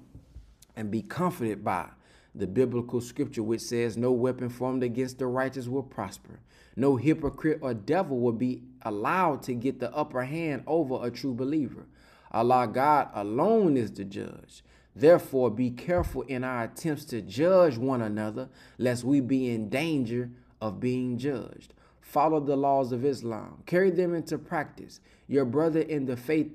and 0.75 0.89
be 0.89 1.03
comforted 1.03 1.63
by 1.63 1.88
the 2.34 2.48
biblical 2.48 3.00
scripture 3.00 3.43
which 3.43 3.62
says, 3.62 3.95
No 3.95 4.12
weapon 4.12 4.50
formed 4.50 4.84
against 4.84 5.19
the 5.19 5.27
righteous 5.27 5.67
will 5.67 5.84
prosper. 5.84 6.39
No 6.75 6.96
hypocrite 6.98 7.60
or 7.62 7.74
devil 7.74 8.20
will 8.20 8.34
be 8.34 8.63
allowed 8.82 9.44
to 9.44 9.53
get 9.53 9.79
the 9.79 9.94
upper 9.96 10.24
hand 10.24 10.63
over 10.67 11.05
a 11.05 11.12
true 11.12 11.34
believer. 11.34 11.86
Allah 12.32 12.67
God 12.67 13.10
alone 13.13 13.77
is 13.77 13.91
the 13.91 14.03
judge. 14.03 14.63
Therefore, 14.96 15.50
be 15.50 15.72
careful 15.72 16.22
in 16.24 16.44
our 16.44 16.63
attempts 16.63 17.05
to 17.05 17.22
judge 17.22 17.77
one 17.77 18.01
another, 18.01 18.50
lest 18.77 19.03
we 19.03 19.20
be 19.20 19.50
in 19.50 19.70
danger 19.70 20.32
of 20.62 20.79
being 20.79 21.17
judged. 21.17 21.74
Follow 22.00 22.39
the 22.39 22.55
laws 22.55 22.91
of 22.91 23.03
Islam, 23.03 23.63
carry 23.65 23.89
them 23.89 24.13
into 24.13 24.38
practice. 24.38 25.01
Your 25.27 25.44
brother 25.44 25.82
in 25.82 26.05
the 26.05 26.15
faith 26.15 26.51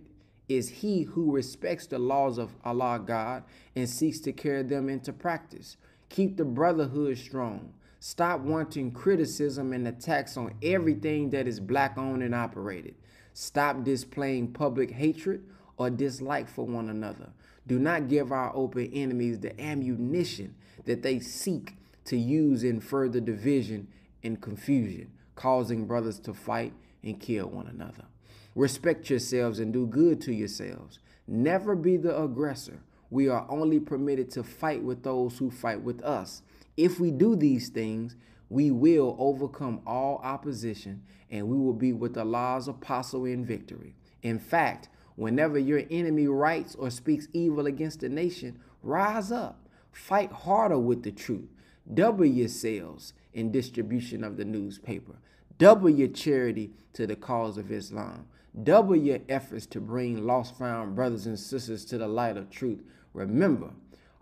is 0.48 0.68
he 0.68 1.02
who 1.02 1.32
respects 1.32 1.86
the 1.86 1.98
laws 1.98 2.38
of 2.38 2.54
Allah 2.64 3.00
God 3.04 3.44
and 3.76 3.88
seeks 3.88 4.20
to 4.20 4.32
carry 4.32 4.62
them 4.62 4.88
into 4.88 5.12
practice. 5.12 5.76
Keep 6.08 6.36
the 6.36 6.44
brotherhood 6.44 7.18
strong. 7.18 7.72
Stop 8.02 8.40
wanting 8.40 8.92
criticism 8.92 9.74
and 9.74 9.86
attacks 9.86 10.38
on 10.38 10.54
everything 10.62 11.28
that 11.30 11.46
is 11.46 11.60
black 11.60 11.98
owned 11.98 12.22
and 12.22 12.34
operated. 12.34 12.94
Stop 13.34 13.84
displaying 13.84 14.52
public 14.52 14.90
hatred 14.90 15.44
or 15.76 15.90
dislike 15.90 16.48
for 16.48 16.64
one 16.64 16.88
another. 16.88 17.28
Do 17.66 17.78
not 17.78 18.08
give 18.08 18.32
our 18.32 18.56
open 18.56 18.90
enemies 18.94 19.38
the 19.40 19.58
ammunition 19.60 20.54
that 20.86 21.02
they 21.02 21.20
seek 21.20 21.76
to 22.06 22.16
use 22.16 22.64
in 22.64 22.80
further 22.80 23.20
division 23.20 23.86
and 24.22 24.40
confusion, 24.40 25.10
causing 25.34 25.86
brothers 25.86 26.18
to 26.20 26.32
fight 26.32 26.72
and 27.02 27.20
kill 27.20 27.48
one 27.48 27.66
another. 27.66 28.06
Respect 28.54 29.10
yourselves 29.10 29.58
and 29.58 29.74
do 29.74 29.86
good 29.86 30.22
to 30.22 30.32
yourselves. 30.32 31.00
Never 31.28 31.76
be 31.76 31.98
the 31.98 32.18
aggressor. 32.18 32.80
We 33.10 33.28
are 33.28 33.46
only 33.50 33.78
permitted 33.78 34.30
to 34.32 34.42
fight 34.42 34.82
with 34.82 35.02
those 35.02 35.36
who 35.36 35.50
fight 35.50 35.82
with 35.82 36.02
us. 36.02 36.40
If 36.76 37.00
we 37.00 37.10
do 37.10 37.36
these 37.36 37.68
things, 37.68 38.16
we 38.48 38.70
will 38.70 39.16
overcome 39.18 39.80
all 39.86 40.20
opposition 40.24 41.02
and 41.30 41.48
we 41.48 41.56
will 41.56 41.72
be 41.72 41.92
with 41.92 42.18
Allah's 42.18 42.68
apostle 42.68 43.24
in 43.24 43.44
victory. 43.44 43.94
In 44.22 44.38
fact, 44.38 44.88
whenever 45.16 45.58
your 45.58 45.82
enemy 45.90 46.26
writes 46.26 46.74
or 46.74 46.90
speaks 46.90 47.28
evil 47.32 47.66
against 47.66 48.02
a 48.02 48.08
nation, 48.08 48.58
rise 48.82 49.30
up, 49.30 49.68
fight 49.92 50.32
harder 50.32 50.78
with 50.78 51.02
the 51.02 51.12
truth, 51.12 51.48
double 51.92 52.24
your 52.24 52.48
sales 52.48 53.12
in 53.32 53.52
distribution 53.52 54.24
of 54.24 54.36
the 54.36 54.44
newspaper, 54.44 55.16
double 55.58 55.90
your 55.90 56.08
charity 56.08 56.72
to 56.92 57.06
the 57.06 57.16
cause 57.16 57.56
of 57.56 57.70
Islam. 57.70 58.26
Double 58.64 58.96
your 58.96 59.20
efforts 59.28 59.64
to 59.66 59.80
bring 59.80 60.26
lost 60.26 60.58
found 60.58 60.96
brothers 60.96 61.26
and 61.26 61.38
sisters 61.38 61.84
to 61.84 61.98
the 61.98 62.08
light 62.08 62.36
of 62.36 62.50
truth. 62.50 62.82
Remember, 63.14 63.70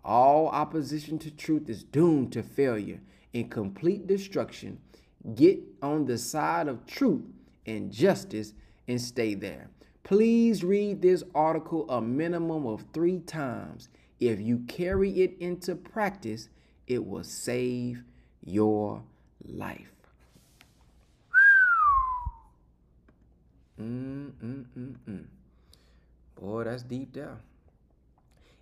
all 0.08 0.48
opposition 0.48 1.18
to 1.18 1.30
truth 1.30 1.68
is 1.68 1.84
doomed 1.84 2.32
to 2.32 2.42
failure 2.42 2.98
and 3.34 3.50
complete 3.50 4.06
destruction. 4.06 4.80
Get 5.34 5.60
on 5.82 6.06
the 6.06 6.16
side 6.16 6.66
of 6.66 6.86
truth 6.86 7.24
and 7.66 7.92
justice 7.92 8.54
and 8.88 8.98
stay 8.98 9.34
there. 9.34 9.68
Please 10.04 10.64
read 10.64 11.02
this 11.02 11.22
article 11.34 11.88
a 11.90 12.00
minimum 12.00 12.66
of 12.66 12.86
three 12.94 13.18
times. 13.20 13.90
If 14.18 14.40
you 14.40 14.60
carry 14.66 15.20
it 15.20 15.36
into 15.40 15.74
practice, 15.74 16.48
it 16.86 17.06
will 17.06 17.24
save 17.24 18.02
your 18.42 19.02
life. 19.44 19.92
Mm, 23.78 24.32
mm, 24.42 24.64
mm, 24.76 24.94
mm. 25.06 25.24
Boy, 26.40 26.64
that's 26.64 26.82
deep 26.82 27.12
down. 27.12 27.40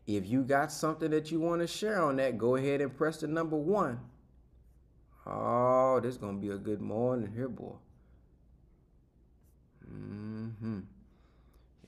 If 0.06 0.28
you 0.28 0.42
got 0.42 0.70
something 0.70 1.10
that 1.10 1.32
you 1.32 1.40
want 1.40 1.62
to 1.62 1.66
share 1.66 2.02
on 2.02 2.16
that, 2.16 2.38
go 2.38 2.54
ahead 2.56 2.80
and 2.80 2.96
press 2.96 3.18
the 3.18 3.26
number 3.26 3.56
one. 3.56 3.98
Oh, 5.26 5.98
this 6.00 6.12
is 6.12 6.18
going 6.18 6.36
to 6.36 6.40
be 6.40 6.52
a 6.52 6.58
good 6.58 6.80
morning 6.80 7.32
here, 7.34 7.48
boy. 7.48 7.74
Mm-hmm. 9.92 10.80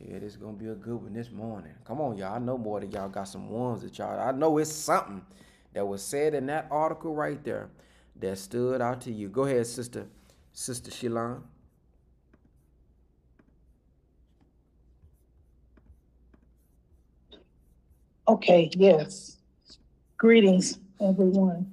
Yeah, 0.00 0.18
this 0.18 0.32
is 0.32 0.37
going 0.37 0.58
to 0.58 0.64
be 0.64 0.70
a 0.70 0.75
good 0.75 1.00
one 1.02 1.12
this 1.12 1.30
morning. 1.30 1.72
Come 1.84 2.00
on, 2.00 2.16
y'all. 2.16 2.34
I 2.34 2.38
know 2.38 2.58
more 2.58 2.80
than 2.80 2.90
y'all 2.90 3.08
got 3.08 3.28
some 3.28 3.48
ones 3.50 3.82
that 3.82 3.96
y'all. 3.98 4.18
I 4.18 4.32
know 4.32 4.58
it's 4.58 4.72
something 4.72 5.22
that 5.72 5.87
was 5.87 6.02
said 6.02 6.34
in 6.34 6.46
that 6.46 6.66
article 6.70 7.14
right 7.14 7.42
there 7.44 7.70
that 8.16 8.38
stood 8.38 8.81
out 8.81 9.00
to 9.02 9.12
you. 9.12 9.28
Go 9.28 9.44
ahead, 9.44 9.66
sister. 9.66 10.07
Sister 10.52 10.90
Shilan. 10.90 11.42
Okay, 18.29 18.69
yes. 18.75 19.38
Greetings, 20.19 20.79
everyone. 21.01 21.73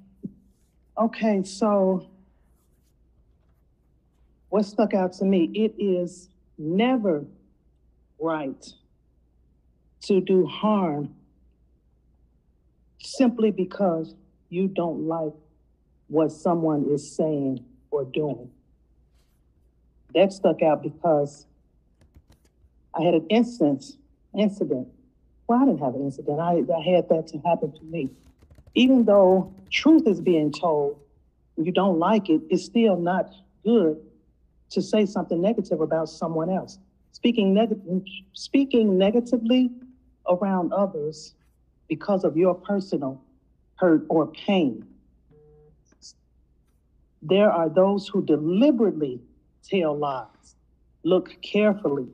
Okay, 0.98 1.44
so 1.44 2.08
what 4.48 4.64
stuck 4.64 4.94
out 4.94 5.12
to 5.14 5.26
me, 5.26 5.52
it 5.54 5.76
is 5.78 6.30
never 6.58 7.26
right 8.22 8.66
to 10.04 10.22
do 10.22 10.46
harm 10.46 11.14
simply 13.02 13.52
because 13.52 14.16
you 14.48 14.70
don't 14.70 15.10
like 15.10 15.34
what 16.08 16.32
someone 16.32 16.86
is 16.90 17.18
saying 17.18 17.66
or 17.92 18.06
doing. 18.06 18.50
That 20.14 20.32
stuck 20.32 20.62
out 20.62 20.82
because 20.82 21.48
I 22.98 23.02
had 23.02 23.14
an 23.14 23.28
instance, 23.28 23.98
incident 24.34 24.95
well, 25.48 25.62
I 25.62 25.66
didn't 25.66 25.80
have 25.80 25.96
an 25.96 26.02
incident. 26.02 26.40
I, 26.40 26.64
I 26.76 26.82
had 26.82 27.08
that 27.10 27.28
to 27.28 27.38
happen 27.40 27.72
to 27.72 27.84
me. 27.84 28.10
Even 28.74 29.06
though 29.06 29.54
truth 29.70 30.08
is 30.08 30.20
being 30.20 30.52
told, 30.52 31.00
you 31.58 31.72
don't 31.72 32.00
like 32.00 32.30
it, 32.30 32.42
it's 32.50 32.66
still 32.66 32.98
not 32.98 33.30
good 33.64 33.98
to 34.72 34.82
say 34.82 35.06
something 35.06 35.42
negative 35.42 35.82
about 35.82 36.10
someone 36.10 36.50
else. 36.50 36.80
Speaking, 37.12 37.54
neg- 37.54 37.80
speaking 38.34 38.98
negatively 38.98 39.72
around 40.30 40.74
others 40.74 41.36
because 41.88 42.24
of 42.24 42.36
your 42.36 42.56
personal 42.56 43.22
hurt 43.76 44.06
or 44.10 44.28
pain. 44.28 44.86
There 47.22 47.52
are 47.52 47.70
those 47.70 48.08
who 48.08 48.24
deliberately 48.24 49.22
tell 49.64 49.98
lies. 49.98 50.56
Look 51.04 51.42
carefully 51.42 52.08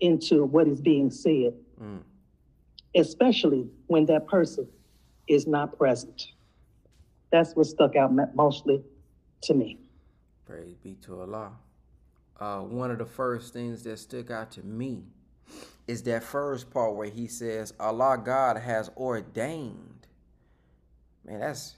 into 0.00 0.44
what 0.44 0.66
is 0.68 0.80
being 0.80 1.10
said. 1.10 1.54
Mm 1.80 2.02
especially 2.96 3.68
when 3.86 4.06
that 4.06 4.26
person 4.26 4.66
is 5.28 5.46
not 5.46 5.78
present. 5.78 6.28
That's 7.30 7.54
what 7.54 7.66
stuck 7.66 7.94
out 7.96 8.12
mostly 8.34 8.82
to 9.42 9.54
me. 9.54 9.78
Praise 10.46 10.76
be 10.82 10.94
to 11.02 11.20
Allah. 11.20 11.52
Uh, 12.38 12.60
one 12.60 12.90
of 12.90 12.98
the 12.98 13.06
first 13.06 13.52
things 13.52 13.82
that 13.82 13.98
stuck 13.98 14.30
out 14.30 14.50
to 14.52 14.62
me 14.62 15.02
is 15.86 16.02
that 16.04 16.22
first 16.22 16.70
part 16.70 16.94
where 16.94 17.08
he 17.08 17.26
says, 17.26 17.72
Allah 17.78 18.20
God 18.22 18.56
has 18.56 18.90
ordained. 18.96 20.06
Man, 21.24 21.40
that's, 21.40 21.76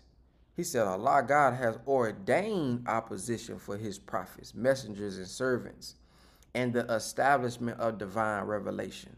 he 0.56 0.62
said, 0.62 0.86
Allah 0.86 1.24
God 1.26 1.54
has 1.54 1.78
ordained 1.86 2.86
opposition 2.88 3.58
for 3.58 3.76
his 3.76 3.98
prophets, 3.98 4.54
messengers, 4.54 5.18
and 5.18 5.26
servants, 5.26 5.94
and 6.54 6.72
the 6.72 6.84
establishment 6.92 7.78
of 7.80 7.98
divine 7.98 8.44
revelation. 8.44 9.16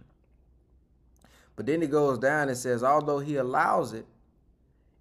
But 1.60 1.66
then 1.66 1.82
it 1.82 1.90
goes 1.90 2.18
down 2.18 2.48
and 2.48 2.56
says, 2.56 2.82
although 2.82 3.18
he 3.18 3.36
allows 3.36 3.92
it, 3.92 4.06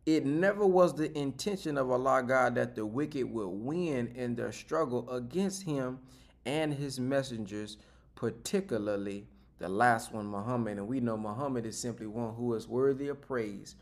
it 0.06 0.26
never 0.26 0.66
was 0.66 0.94
the 0.94 1.18
intention 1.18 1.78
of 1.78 1.90
Allah 1.90 2.22
God 2.22 2.56
that 2.56 2.76
the 2.76 2.86
wicked 2.86 3.32
would 3.32 3.48
win 3.48 4.08
in 4.08 4.36
their 4.36 4.52
struggle 4.52 5.10
against 5.10 5.64
him 5.64 6.00
and 6.46 6.74
his 6.74 7.00
messengers, 7.00 7.78
particularly 8.16 9.26
the 9.60 9.70
last 9.70 10.12
one, 10.12 10.26
Muhammad. 10.26 10.80
And 10.80 10.88
we 10.90 11.00
know 11.00 11.16
Muhammad 11.16 11.66
is 11.66 11.78
simply 11.78 12.08
one 12.08 12.34
who 12.36 12.54
is 12.56 12.68
worthy 12.68 13.08
of 13.08 13.22
praise 13.22 13.76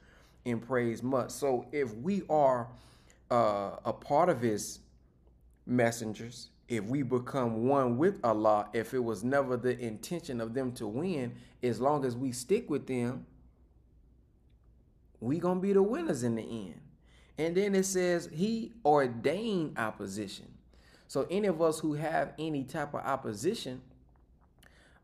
and 0.46 0.62
praise 0.62 1.02
much. 1.02 1.32
So 1.32 1.66
if 1.72 1.96
we 1.96 2.22
are 2.30 2.68
uh, 3.32 3.78
a 3.86 3.94
part 3.94 4.30
of 4.30 4.40
his 4.40 4.82
messengers, 5.66 6.52
if 6.67 6.84
we 6.84 7.01
become 7.01 7.67
one 7.67 7.97
with 7.97 8.19
Allah, 8.23 8.67
if 8.73 8.93
it 8.93 9.03
was 9.03 9.23
never 9.23 9.56
the 9.56 9.77
intention 9.80 10.41
of 10.41 10.53
them 10.53 10.73
to 10.73 10.88
win, 10.88 11.34
as 11.63 11.80
long 11.80 12.03
as 12.03 12.15
we 12.15 12.32
stick 12.32 12.69
with 12.69 12.88
them, 12.88 13.25
we 15.19 15.39
gonna 15.39 15.60
be 15.60 15.73
the 15.73 15.82
winners 15.82 16.23
in 16.23 16.36
the 16.36 16.41
end. 16.41 16.82
And 17.38 17.56
then 17.56 17.75
it 17.75 17.86
says 17.86 18.30
he 18.34 18.73
ordained 18.84 19.77
opposition. 19.77 20.47
So 21.08 21.25
any 21.30 21.47
of 21.47 21.62
us 21.62 21.80
who 21.80 21.93
have 21.93 22.34
any 22.38 22.63
type 22.63 22.93
of 22.93 23.01
opposition, 23.01 23.82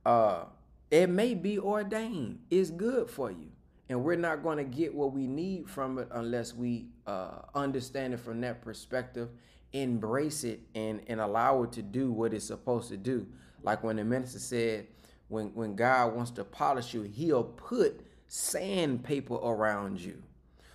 uh, 0.05 0.45
it 0.91 1.09
may 1.09 1.33
be 1.33 1.57
ordained. 1.57 2.39
It's 2.49 2.69
good 2.69 3.09
for 3.09 3.31
you. 3.31 3.51
And 3.87 4.03
we're 4.03 4.17
not 4.17 4.43
going 4.43 4.57
to 4.57 4.63
get 4.63 4.93
what 4.93 5.13
we 5.13 5.27
need 5.27 5.69
from 5.69 5.97
it 5.99 6.07
unless 6.11 6.53
we 6.53 6.87
uh, 7.07 7.39
understand 7.55 8.13
it 8.13 8.19
from 8.19 8.41
that 8.41 8.61
perspective 8.61 9.29
embrace 9.73 10.43
it 10.43 10.61
and 10.75 11.01
and 11.07 11.19
allow 11.19 11.63
it 11.63 11.71
to 11.73 11.81
do 11.81 12.11
what 12.11 12.33
it's 12.33 12.45
supposed 12.45 12.89
to 12.89 12.97
do. 12.97 13.27
Like 13.61 13.83
when 13.83 13.97
the 13.97 14.03
minister 14.03 14.39
said, 14.39 14.87
when 15.27 15.47
when 15.53 15.75
God 15.75 16.15
wants 16.15 16.31
to 16.31 16.43
polish 16.43 16.93
you, 16.93 17.01
He'll 17.01 17.43
put 17.43 18.01
sandpaper 18.27 19.35
around 19.35 19.99
you. 19.99 20.21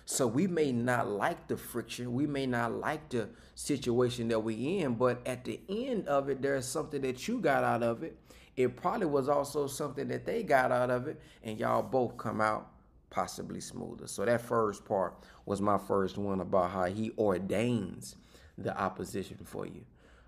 So 0.05 0.25
we 0.25 0.47
may 0.47 0.71
not 0.71 1.07
like 1.07 1.47
the 1.47 1.55
friction, 1.55 2.13
we 2.13 2.25
may 2.25 2.47
not 2.47 2.73
like 2.73 3.09
the 3.09 3.29
situation 3.53 4.27
that 4.29 4.39
we 4.39 4.79
in, 4.79 4.95
but 4.95 5.25
at 5.27 5.45
the 5.45 5.59
end 5.69 6.07
of 6.07 6.29
it, 6.29 6.41
there's 6.41 6.65
something 6.65 7.01
that 7.03 7.27
you 7.27 7.39
got 7.39 7.63
out 7.63 7.83
of 7.83 8.01
it. 8.01 8.17
It 8.55 8.75
probably 8.75 9.05
was 9.05 9.29
also 9.29 9.67
something 9.67 10.07
that 10.07 10.25
they 10.25 10.41
got 10.41 10.71
out 10.71 10.89
of 10.89 11.07
it, 11.07 11.21
and 11.43 11.59
y'all 11.59 11.83
both 11.83 12.17
come 12.17 12.41
out 12.41 12.71
possibly 13.11 13.61
smoother. 13.61 14.07
So 14.07 14.25
that 14.25 14.41
first 14.41 14.83
part 14.83 15.13
was 15.45 15.61
my 15.61 15.77
first 15.77 16.17
one 16.17 16.41
about 16.41 16.71
how 16.71 16.85
he 16.85 17.11
ordains 17.17 18.15
the 18.63 18.77
opposition 18.77 19.37
for 19.43 19.65
you. 19.65 19.83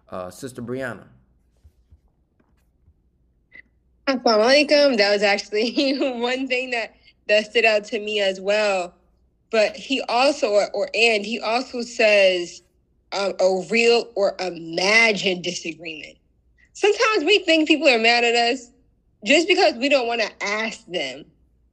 Uh, 0.10 0.30
Sister 0.30 0.62
Brianna. 0.62 1.06
Assalamu 4.08 4.68
alaikum. 4.68 4.98
That 4.98 5.12
was 5.12 5.24
actually 5.24 5.98
one 6.20 6.48
thing 6.48 6.72
that 6.72 6.96
that 7.28 7.46
stood 7.46 7.66
out 7.66 7.86
to 7.86 8.00
me 8.00 8.20
as 8.20 8.42
well 8.42 8.94
but 9.52 9.76
he 9.76 10.02
also 10.10 10.50
or, 10.50 10.72
or 10.74 10.90
and 10.96 11.26
he 11.26 11.40
also 11.40 11.82
says 11.82 12.64
um, 13.12 13.34
a 13.40 13.66
real 13.70 14.10
or 14.16 14.36
imagined 14.40 15.44
disagreement 15.44 16.18
sometimes 16.74 17.24
we 17.24 17.40
think 17.40 17.68
people 17.68 17.88
are 17.88 18.00
mad 18.00 18.24
at 18.24 18.34
us 18.34 18.72
just 19.24 19.48
because 19.48 19.76
we 19.76 19.90
don't 19.90 20.08
want 20.08 20.22
to 20.22 20.44
ask 20.44 20.86
them 20.88 21.24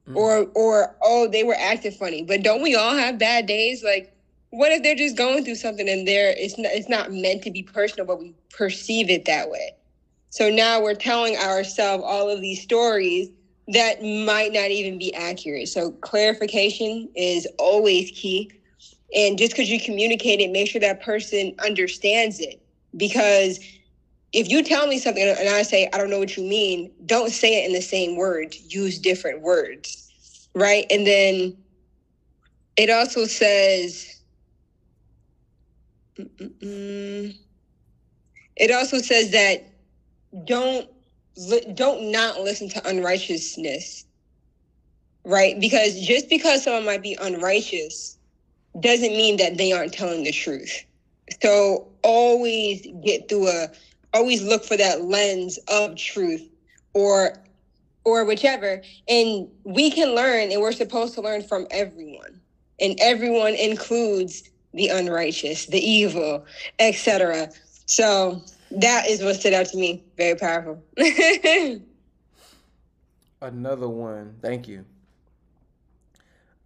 mm. 0.07 0.15
or 0.15 0.51
or 0.53 0.95
oh 1.01 1.27
they 1.27 1.43
were 1.43 1.55
acting 1.57 1.91
funny 1.91 2.23
but 2.23 2.43
don't 2.43 2.61
we 2.61 2.75
all 2.75 2.95
have 2.95 3.17
bad 3.17 3.47
days 3.47 3.83
like 3.83 4.13
what 4.51 4.71
if 4.71 4.81
they're 4.83 4.95
just 4.95 5.15
going 5.15 5.43
through 5.43 5.55
something 5.55 5.87
and 5.87 6.07
they're 6.07 6.33
it's 6.37 6.57
not 6.57 6.71
it's 6.71 6.89
not 6.89 7.11
meant 7.11 7.43
to 7.43 7.51
be 7.51 7.63
personal 7.63 8.05
but 8.05 8.19
we 8.19 8.33
perceive 8.51 9.09
it 9.09 9.25
that 9.25 9.49
way 9.49 9.73
so 10.29 10.49
now 10.49 10.81
we're 10.81 10.95
telling 10.95 11.35
ourselves 11.37 12.03
all 12.05 12.29
of 12.29 12.41
these 12.41 12.61
stories 12.61 13.29
that 13.69 14.03
might 14.03 14.51
not 14.51 14.71
even 14.71 14.97
be 14.97 15.13
accurate. 15.13 15.67
So 15.67 15.91
clarification 15.91 17.09
is 17.15 17.47
always 17.57 18.11
key. 18.11 18.51
And 19.15 19.37
just 19.37 19.51
because 19.51 19.69
you 19.69 19.79
communicate 19.79 20.39
it, 20.39 20.51
make 20.51 20.69
sure 20.69 20.81
that 20.81 21.01
person 21.01 21.55
understands 21.63 22.39
it. 22.39 22.61
Because 22.97 23.59
if 24.33 24.49
you 24.49 24.63
tell 24.63 24.87
me 24.87 24.99
something 24.99 25.23
and 25.23 25.49
I 25.49 25.63
say, 25.63 25.89
I 25.93 25.97
don't 25.97 26.09
know 26.09 26.19
what 26.19 26.37
you 26.37 26.43
mean, 26.43 26.91
don't 27.05 27.31
say 27.31 27.63
it 27.63 27.67
in 27.67 27.73
the 27.73 27.81
same 27.81 28.15
words, 28.15 28.73
use 28.73 28.99
different 28.99 29.41
words. 29.41 30.11
Right. 30.55 30.85
And 30.89 31.05
then 31.05 31.57
it 32.75 32.89
also 32.89 33.25
says, 33.25 34.18
it 38.55 38.71
also 38.71 38.99
says 38.99 39.31
that 39.31 39.67
don't 40.45 40.89
don't 41.75 42.11
not 42.11 42.41
listen 42.41 42.69
to 42.69 42.87
unrighteousness 42.87 44.05
right? 45.25 45.59
Because 45.59 45.99
just 45.99 46.29
because 46.29 46.63
someone 46.63 46.85
might 46.85 47.03
be 47.03 47.17
unrighteous 47.21 48.17
doesn't 48.79 49.11
mean 49.11 49.37
that 49.37 49.57
they 49.57 49.71
aren't 49.71 49.93
telling 49.93 50.23
the 50.23 50.31
truth. 50.31 50.83
So 51.41 51.87
always 52.03 52.87
get 53.03 53.29
through 53.29 53.49
a 53.49 53.67
always 54.13 54.41
look 54.41 54.63
for 54.63 54.77
that 54.77 55.03
lens 55.03 55.59
of 55.67 55.95
truth 55.95 56.47
or 56.93 57.33
or 58.05 58.25
whichever. 58.25 58.81
And 59.07 59.47
we 59.63 59.91
can 59.91 60.15
learn 60.15 60.51
and 60.51 60.61
we're 60.61 60.71
supposed 60.71 61.13
to 61.15 61.21
learn 61.21 61.43
from 61.43 61.67
everyone. 61.71 62.41
And 62.79 62.97
everyone 62.99 63.55
includes 63.55 64.49
the 64.73 64.87
unrighteous 64.87 65.65
the 65.67 65.79
evil 65.79 66.45
etc 66.79 67.49
so 67.85 68.41
that 68.71 69.07
is 69.07 69.23
what 69.23 69.35
stood 69.35 69.53
out 69.53 69.65
to 69.67 69.77
me. 69.77 70.03
Very 70.15 70.35
powerful. 70.35 70.83
Another 73.41 73.89
one, 73.89 74.35
thank 74.41 74.67
you. 74.67 74.85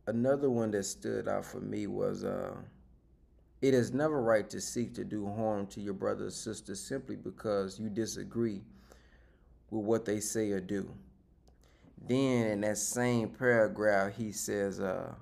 Another 0.05 0.49
one 0.49 0.71
that 0.71 0.83
stood 0.83 1.29
out 1.29 1.45
for 1.45 1.61
me 1.61 1.87
was 1.87 2.25
uh, 2.25 2.55
it 3.61 3.73
is 3.73 3.93
never 3.93 4.21
right 4.21 4.49
to 4.49 4.59
seek 4.59 4.93
to 4.95 5.05
do 5.05 5.25
harm 5.25 5.65
to 5.67 5.79
your 5.79 5.93
brother 5.93 6.25
or 6.25 6.31
sister 6.31 6.75
simply 6.75 7.15
because 7.15 7.79
you 7.79 7.87
disagree 7.89 8.61
with 9.69 9.85
what 9.85 10.03
they 10.03 10.19
say 10.19 10.51
or 10.51 10.59
do. 10.59 10.91
Then 12.05 12.47
in 12.47 12.61
that 12.61 12.77
same 12.79 13.29
paragraph, 13.29 14.17
he 14.17 14.33
says, 14.33 14.81
uh, 14.81 15.13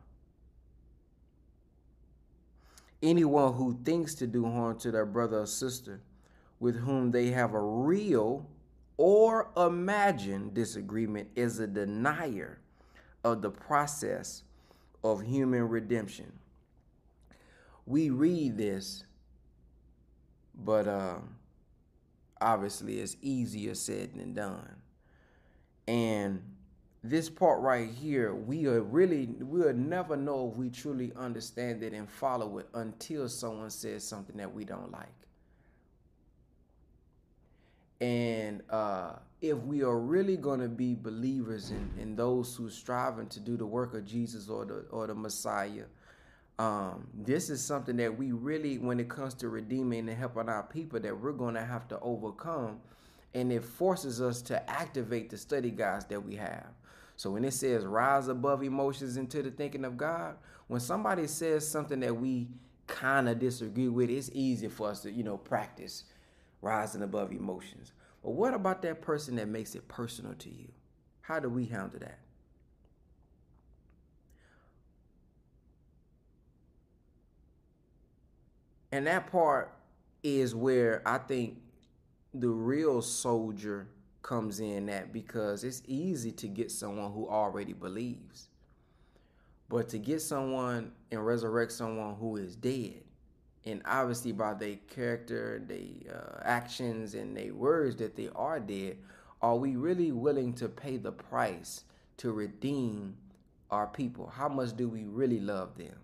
anyone 3.02 3.54
who 3.54 3.80
thinks 3.84 4.16
to 4.16 4.28
do 4.28 4.46
harm 4.46 4.78
to 4.80 4.92
their 4.92 5.06
brother 5.06 5.40
or 5.40 5.46
sister 5.46 6.02
with 6.60 6.80
whom 6.80 7.12
they 7.12 7.28
have 7.28 7.54
a 7.54 7.62
real 7.62 8.48
or 8.98 9.50
imagined 9.58 10.54
disagreement 10.54 11.28
is 11.36 11.60
a 11.60 11.68
denier 11.68 12.60
of 13.24 13.42
the 13.42 13.50
process 13.50 14.44
of 15.04 15.24
human 15.24 15.68
redemption. 15.68 16.32
We 17.88 18.12
read 18.12 18.58
this, 18.58 19.04
but 20.54 20.88
uh, 20.88 21.18
obviously 22.40 23.00
it's 23.00 23.18
easier 23.22 23.74
said 23.74 24.14
than 24.14 24.34
done. 24.34 24.76
And 25.88 26.44
this 27.04 27.30
part 27.30 27.62
right 27.62 27.90
here, 27.90 28.36
we 28.36 28.68
are 28.68 28.82
really, 28.82 29.28
we'll 29.40 29.74
never 29.74 30.16
know 30.16 30.52
if 30.52 30.58
we 30.58 30.70
truly 30.70 31.12
understand 31.16 31.82
it 31.82 31.94
and 31.94 32.08
follow 32.08 32.60
it 32.60 32.68
until 32.76 33.28
someone 33.28 33.72
says 33.72 34.08
something 34.08 34.38
that 34.38 34.54
we 34.54 34.66
don't 34.66 34.92
like. 34.92 35.08
And 38.00 38.62
uh, 38.70 39.14
if 39.42 39.58
we 39.60 39.84
are 39.84 40.00
really 40.00 40.38
going 40.38 40.60
to 40.60 40.68
be 40.68 40.96
believers 40.96 41.72
in, 41.72 41.90
in 42.00 42.16
those 42.16 42.56
who 42.56 42.70
striving 42.70 43.28
to 43.30 43.40
do 43.40 43.58
the 43.58 43.66
work 43.66 43.94
of 43.94 44.06
Jesus 44.06 44.50
or 44.50 44.66
the 44.66 44.86
or 44.90 45.06
the 45.08 45.14
Messiah, 45.14 45.86
um, 46.58 47.08
this 47.14 47.50
is 47.50 47.64
something 47.64 47.98
that 47.98 48.16
we 48.16 48.32
really, 48.32 48.78
when 48.78 49.00
it 49.00 49.10
comes 49.10 49.34
to 49.36 49.50
redeeming 49.50 50.10
and 50.10 50.18
helping 50.18 50.50
our 50.50 50.64
people, 50.64 51.00
that 51.00 51.20
we're 51.20 51.32
going 51.32 51.56
to 51.56 51.64
have 51.64 51.88
to 51.88 52.00
overcome, 52.00 52.80
and 53.34 53.52
it 53.52 53.64
forces 53.64 54.22
us 54.22 54.42
to 54.44 54.70
activate 54.70 55.30
the 55.30 55.38
study 55.38 55.72
guides 55.72 56.06
that 56.06 56.24
we 56.24 56.36
have. 56.36 56.68
So 57.22 57.30
when 57.30 57.46
it 57.46 57.54
says 57.54 57.86
rise 57.86 58.30
above 58.30 58.64
emotions 58.64 59.16
into 59.16 59.44
the 59.44 59.52
thinking 59.52 59.86
of 59.86 59.96
God, 59.96 60.38
when 60.66 60.80
somebody 60.80 61.28
says 61.28 61.68
something 61.68 62.00
that 62.00 62.18
we 62.18 62.48
kind 62.88 63.30
of 63.30 63.38
disagree 63.38 63.90
with, 63.90 64.10
it's 64.10 64.32
easy 64.34 64.68
for 64.70 64.90
us 64.90 65.02
to 65.02 65.12
you 65.12 65.22
know 65.22 65.38
practice 65.38 66.06
rising 66.64 67.04
above 67.04 67.32
emotions. 67.32 67.92
But 68.24 68.32
what 68.32 68.56
about 68.56 68.82
that 68.82 69.04
person 69.04 69.36
that 69.36 69.48
makes 69.48 69.76
it 69.76 69.88
personal 69.88 70.34
to 70.34 70.50
you? 70.50 70.70
How 71.22 71.40
do 71.40 71.48
we 71.48 71.66
handle 71.66 72.00
that? 72.00 72.18
And 78.92 79.06
that 79.06 79.32
part 79.32 79.72
is 80.24 80.56
where 80.56 81.04
I 81.06 81.20
think 81.20 81.60
the 82.34 82.50
real 82.50 83.04
soldier 83.04 83.90
comes 84.22 84.60
in 84.60 84.86
that 84.88 85.12
because 85.12 85.64
it's 85.64 85.82
easy 85.86 86.32
to 86.32 86.48
get 86.48 86.72
someone 86.72 87.12
who 87.12 87.28
already 87.28 87.74
believes. 87.74 88.48
But 89.70 89.90
to 89.90 89.98
get 89.98 90.22
someone 90.22 90.92
and 91.12 91.26
resurrect 91.26 91.72
someone 91.72 92.16
who 92.16 92.38
is 92.38 92.56
dead, 92.56 93.04
and 93.66 93.82
obviously 93.86 94.32
by 94.32 94.54
their 94.54 94.76
character, 94.90 95.62
their 95.66 96.14
uh, 96.14 96.42
actions, 96.44 97.14
and 97.14 97.36
their 97.36 97.54
words 97.54 97.96
that 97.98 98.16
they 98.16 98.30
are 98.36 98.60
dead, 98.60 98.98
are 99.42 99.56
we 99.56 99.76
really 99.76 100.12
willing 100.12 100.54
to 100.54 100.68
pay 100.68 100.98
the 100.98 101.12
price 101.12 101.84
to 102.18 102.32
redeem 102.32 103.16
our 103.70 103.88
people? 103.88 104.28
How 104.28 104.50
much 104.50 104.76
do 104.76 104.90
we 104.90 105.06
really 105.06 105.40
love 105.40 105.78
them? 105.78 105.96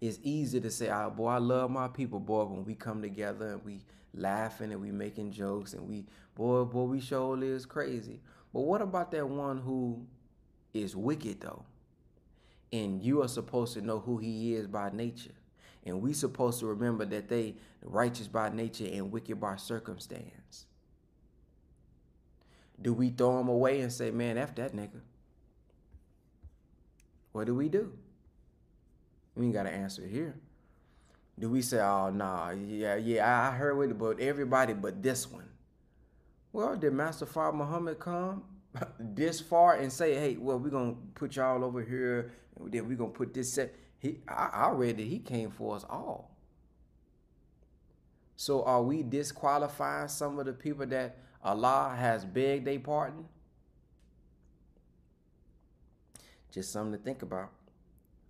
It's 0.00 0.18
easy 0.22 0.60
to 0.60 0.70
say, 0.70 0.90
"Oh 0.90 1.10
boy, 1.10 1.28
I 1.28 1.38
love 1.38 1.70
my 1.70 1.88
people, 1.88 2.20
boy." 2.20 2.44
When 2.44 2.64
we 2.64 2.74
come 2.74 3.00
together 3.00 3.52
and 3.52 3.64
we 3.64 3.80
laughing 4.14 4.72
and 4.72 4.80
we 4.80 4.90
making 4.90 5.32
jokes 5.32 5.72
and 5.74 5.88
we, 5.88 6.06
boy, 6.34 6.64
boy, 6.64 6.84
we 6.84 7.00
surely 7.00 7.48
is 7.48 7.66
crazy. 7.66 8.20
But 8.52 8.60
what 8.60 8.82
about 8.82 9.10
that 9.12 9.28
one 9.28 9.58
who 9.58 10.06
is 10.72 10.94
wicked 10.96 11.40
though? 11.40 11.64
And 12.72 13.02
you 13.02 13.22
are 13.22 13.28
supposed 13.28 13.74
to 13.74 13.80
know 13.80 14.00
who 14.00 14.18
he 14.18 14.54
is 14.54 14.66
by 14.66 14.90
nature 14.90 15.34
and 15.84 16.00
we 16.00 16.12
supposed 16.12 16.60
to 16.60 16.66
remember 16.66 17.04
that 17.04 17.28
they 17.28 17.54
righteous 17.82 18.26
by 18.26 18.48
nature 18.48 18.88
and 18.90 19.12
wicked 19.12 19.38
by 19.38 19.56
circumstance. 19.56 20.66
Do 22.80 22.92
we 22.92 23.10
throw 23.10 23.38
him 23.38 23.48
away 23.48 23.80
and 23.80 23.92
say, 23.92 24.10
man, 24.10 24.38
F 24.38 24.54
that 24.56 24.74
nigga? 24.74 25.00
What 27.32 27.46
do 27.46 27.54
we 27.54 27.68
do? 27.68 27.92
We 29.34 29.46
ain't 29.46 29.54
got 29.54 29.64
to 29.64 29.70
answer 29.70 30.06
here. 30.06 30.34
Do 31.38 31.50
we 31.50 31.62
say, 31.62 31.80
oh, 31.80 32.10
nah, 32.10 32.50
yeah, 32.50 32.96
yeah, 32.96 33.48
I 33.48 33.56
heard 33.56 33.90
it, 33.90 33.98
but 33.98 34.20
everybody 34.20 34.72
but 34.72 35.02
this 35.02 35.30
one? 35.30 35.48
Well, 36.52 36.76
did 36.76 36.92
Master 36.92 37.26
Fard 37.26 37.54
Muhammad 37.54 37.98
come 37.98 38.44
this 39.00 39.40
far 39.40 39.74
and 39.74 39.92
say, 39.92 40.14
hey, 40.14 40.36
well, 40.36 40.58
we're 40.58 40.70
going 40.70 40.94
to 40.94 41.00
put 41.14 41.34
y'all 41.36 41.64
over 41.64 41.82
here, 41.82 42.32
and 42.60 42.70
then 42.70 42.86
we're 42.86 42.96
going 42.96 43.10
to 43.10 43.16
put 43.16 43.34
this 43.34 43.52
set? 43.52 43.74
He, 43.98 44.20
I, 44.28 44.50
I 44.52 44.70
read 44.70 44.98
that 44.98 45.06
he 45.06 45.18
came 45.18 45.50
for 45.50 45.74
us 45.74 45.84
all. 45.90 46.30
So 48.36 48.62
are 48.64 48.82
we 48.82 49.02
disqualifying 49.02 50.08
some 50.08 50.38
of 50.38 50.46
the 50.46 50.52
people 50.52 50.86
that 50.86 51.16
Allah 51.42 51.94
has 51.98 52.24
begged 52.24 52.68
a 52.68 52.78
pardon? 52.78 53.26
Just 56.52 56.72
something 56.72 56.98
to 56.98 57.04
think 57.04 57.22
about. 57.22 57.50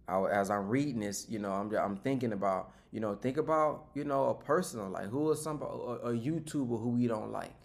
I, 0.06 0.22
as 0.26 0.50
I'm 0.50 0.68
reading 0.68 1.00
this, 1.00 1.26
you 1.28 1.38
know, 1.38 1.52
I'm 1.52 1.74
I'm 1.74 1.96
thinking 1.96 2.32
about, 2.32 2.72
you 2.94 3.00
know, 3.00 3.16
think 3.16 3.38
about, 3.38 3.86
you 3.94 4.04
know, 4.04 4.28
a 4.28 4.34
personal 4.34 4.88
like 4.88 5.08
who 5.08 5.28
is 5.32 5.42
some 5.42 5.60
a, 5.60 5.64
a 5.64 6.12
YouTuber 6.12 6.80
who 6.80 6.90
we 6.90 7.08
don't 7.08 7.32
like, 7.32 7.56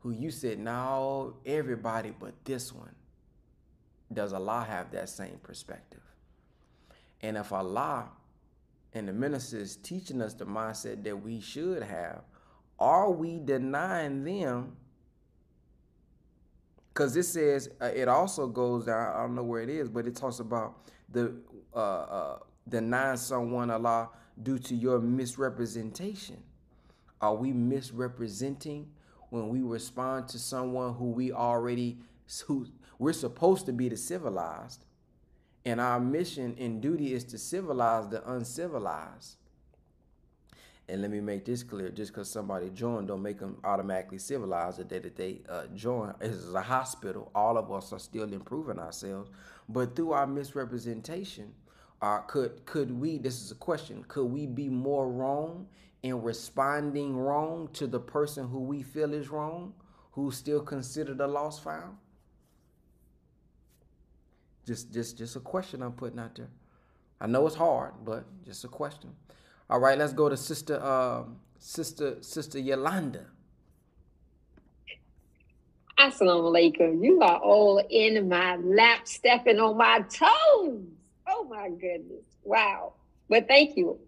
who 0.00 0.10
you 0.10 0.30
said 0.30 0.58
now 0.58 1.32
everybody 1.46 2.12
but 2.20 2.34
this 2.44 2.70
one. 2.70 2.94
Does 4.12 4.34
Allah 4.34 4.66
have 4.68 4.92
that 4.92 5.08
same 5.08 5.40
perspective? 5.42 6.02
And 7.22 7.38
if 7.38 7.50
Allah 7.50 8.10
and 8.92 9.08
the 9.08 9.12
minister 9.14 9.56
is 9.56 9.76
teaching 9.76 10.20
us 10.20 10.34
the 10.34 10.44
mindset 10.44 11.02
that 11.04 11.16
we 11.16 11.40
should 11.40 11.82
have, 11.82 12.20
are 12.78 13.10
we 13.10 13.40
denying 13.42 14.22
them 14.22 14.76
because 16.92 17.16
it 17.16 17.22
says 17.22 17.70
uh, 17.80 17.86
it 17.86 18.06
also 18.06 18.46
goes 18.46 18.84
down. 18.84 19.16
I 19.16 19.22
don't 19.22 19.34
know 19.34 19.44
where 19.44 19.62
it 19.62 19.70
is, 19.70 19.88
but 19.88 20.06
it 20.06 20.14
talks 20.14 20.40
about 20.40 20.90
the 21.10 21.34
uh, 21.74 21.78
uh, 21.78 22.38
denying 22.68 23.16
someone 23.16 23.70
Allah 23.70 24.10
due 24.42 24.58
to 24.58 24.74
your 24.74 25.00
misrepresentation. 25.00 26.42
Are 27.20 27.34
we 27.34 27.52
misrepresenting 27.52 28.90
when 29.30 29.48
we 29.48 29.62
respond 29.62 30.28
to 30.28 30.38
someone 30.38 30.94
who 30.94 31.10
we 31.10 31.32
already 31.32 31.98
who 32.46 32.66
we're 32.98 33.12
supposed 33.12 33.66
to 33.66 33.72
be 33.72 33.88
the 33.88 33.96
civilized, 33.96 34.84
and 35.64 35.80
our 35.80 36.00
mission 36.00 36.56
and 36.58 36.80
duty 36.80 37.12
is 37.12 37.24
to 37.24 37.38
civilize 37.38 38.08
the 38.08 38.28
uncivilized? 38.30 39.36
And 40.88 41.02
let 41.02 41.10
me 41.10 41.20
make 41.20 41.44
this 41.44 41.62
clear: 41.62 41.90
just 41.90 42.12
because 42.12 42.30
somebody 42.30 42.70
joined, 42.70 43.08
don't 43.08 43.22
make 43.22 43.40
them 43.40 43.58
automatically 43.64 44.18
civilized. 44.18 44.78
The 44.78 44.84
day 44.84 44.98
that 45.00 45.16
they 45.16 45.40
uh, 45.48 45.66
join 45.74 46.14
is 46.20 46.54
a 46.54 46.62
hospital. 46.62 47.30
All 47.34 47.56
of 47.58 47.72
us 47.72 47.92
are 47.92 47.98
still 47.98 48.32
improving 48.32 48.78
ourselves, 48.78 49.30
but 49.68 49.96
through 49.96 50.12
our 50.12 50.26
misrepresentation, 50.26 51.54
uh, 52.02 52.18
could 52.18 52.64
could 52.66 52.90
we? 52.90 53.18
This 53.18 53.42
is 53.42 53.50
a 53.50 53.54
question. 53.54 54.04
Could 54.08 54.26
we 54.26 54.46
be 54.46 54.68
more 54.68 55.10
wrong 55.10 55.66
in 56.02 56.22
responding 56.22 57.16
wrong 57.16 57.68
to 57.72 57.86
the 57.86 58.00
person 58.00 58.48
who 58.48 58.60
we 58.60 58.82
feel 58.82 59.14
is 59.14 59.30
wrong, 59.30 59.74
who's 60.12 60.36
still 60.36 60.60
considered 60.60 61.20
a 61.20 61.26
lost 61.26 61.64
found? 61.64 61.96
Just 64.66 64.92
just 64.92 65.16
just 65.16 65.36
a 65.36 65.40
question 65.40 65.82
I'm 65.82 65.92
putting 65.92 66.18
out 66.18 66.34
there. 66.36 66.50
I 67.20 67.26
know 67.26 67.46
it's 67.46 67.56
hard, 67.56 67.92
but 68.04 68.24
just 68.44 68.64
a 68.64 68.68
question. 68.68 69.10
All 69.70 69.80
right, 69.80 69.98
let's 69.98 70.12
go 70.12 70.28
to 70.28 70.36
Sister 70.36 70.78
uh, 70.82 71.22
Sister 71.58 72.18
Sister 72.20 72.58
Yolanda. 72.58 73.26
Assalamu 75.98 76.52
alaikum. 76.52 77.02
You 77.02 77.22
are 77.22 77.38
all 77.38 77.82
in 77.88 78.28
my 78.28 78.56
lap, 78.56 79.08
stepping 79.08 79.58
on 79.58 79.78
my 79.78 80.04
toes. 80.10 80.82
Oh 81.38 81.44
my 81.44 81.68
goodness. 81.68 82.24
Wow. 82.44 82.94
But 83.28 83.46
thank 83.46 83.76
you 83.76 83.98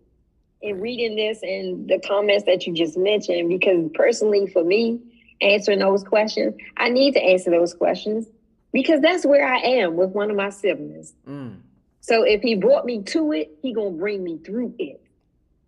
in 0.62 0.80
reading 0.80 1.14
this 1.14 1.40
and 1.42 1.88
the 1.88 2.00
comments 2.00 2.44
that 2.44 2.66
you 2.66 2.72
just 2.72 2.96
mentioned, 2.96 3.48
because 3.48 3.90
personally 3.94 4.46
for 4.46 4.64
me, 4.64 5.00
answering 5.40 5.80
those 5.80 6.02
questions, 6.02 6.54
I 6.76 6.88
need 6.88 7.14
to 7.14 7.22
answer 7.22 7.50
those 7.50 7.74
questions 7.74 8.26
because 8.72 9.00
that's 9.02 9.26
where 9.26 9.46
I 9.46 9.58
am 9.58 9.96
with 9.96 10.10
one 10.10 10.30
of 10.30 10.36
my 10.36 10.50
siblings. 10.50 11.12
Mm. 11.28 11.58
So 12.00 12.22
if 12.22 12.40
he 12.40 12.54
brought 12.54 12.86
me 12.86 13.02
to 13.02 13.32
it, 13.32 13.50
he 13.60 13.74
gonna 13.74 13.90
bring 13.90 14.24
me 14.24 14.38
through 14.38 14.74
it. 14.78 15.02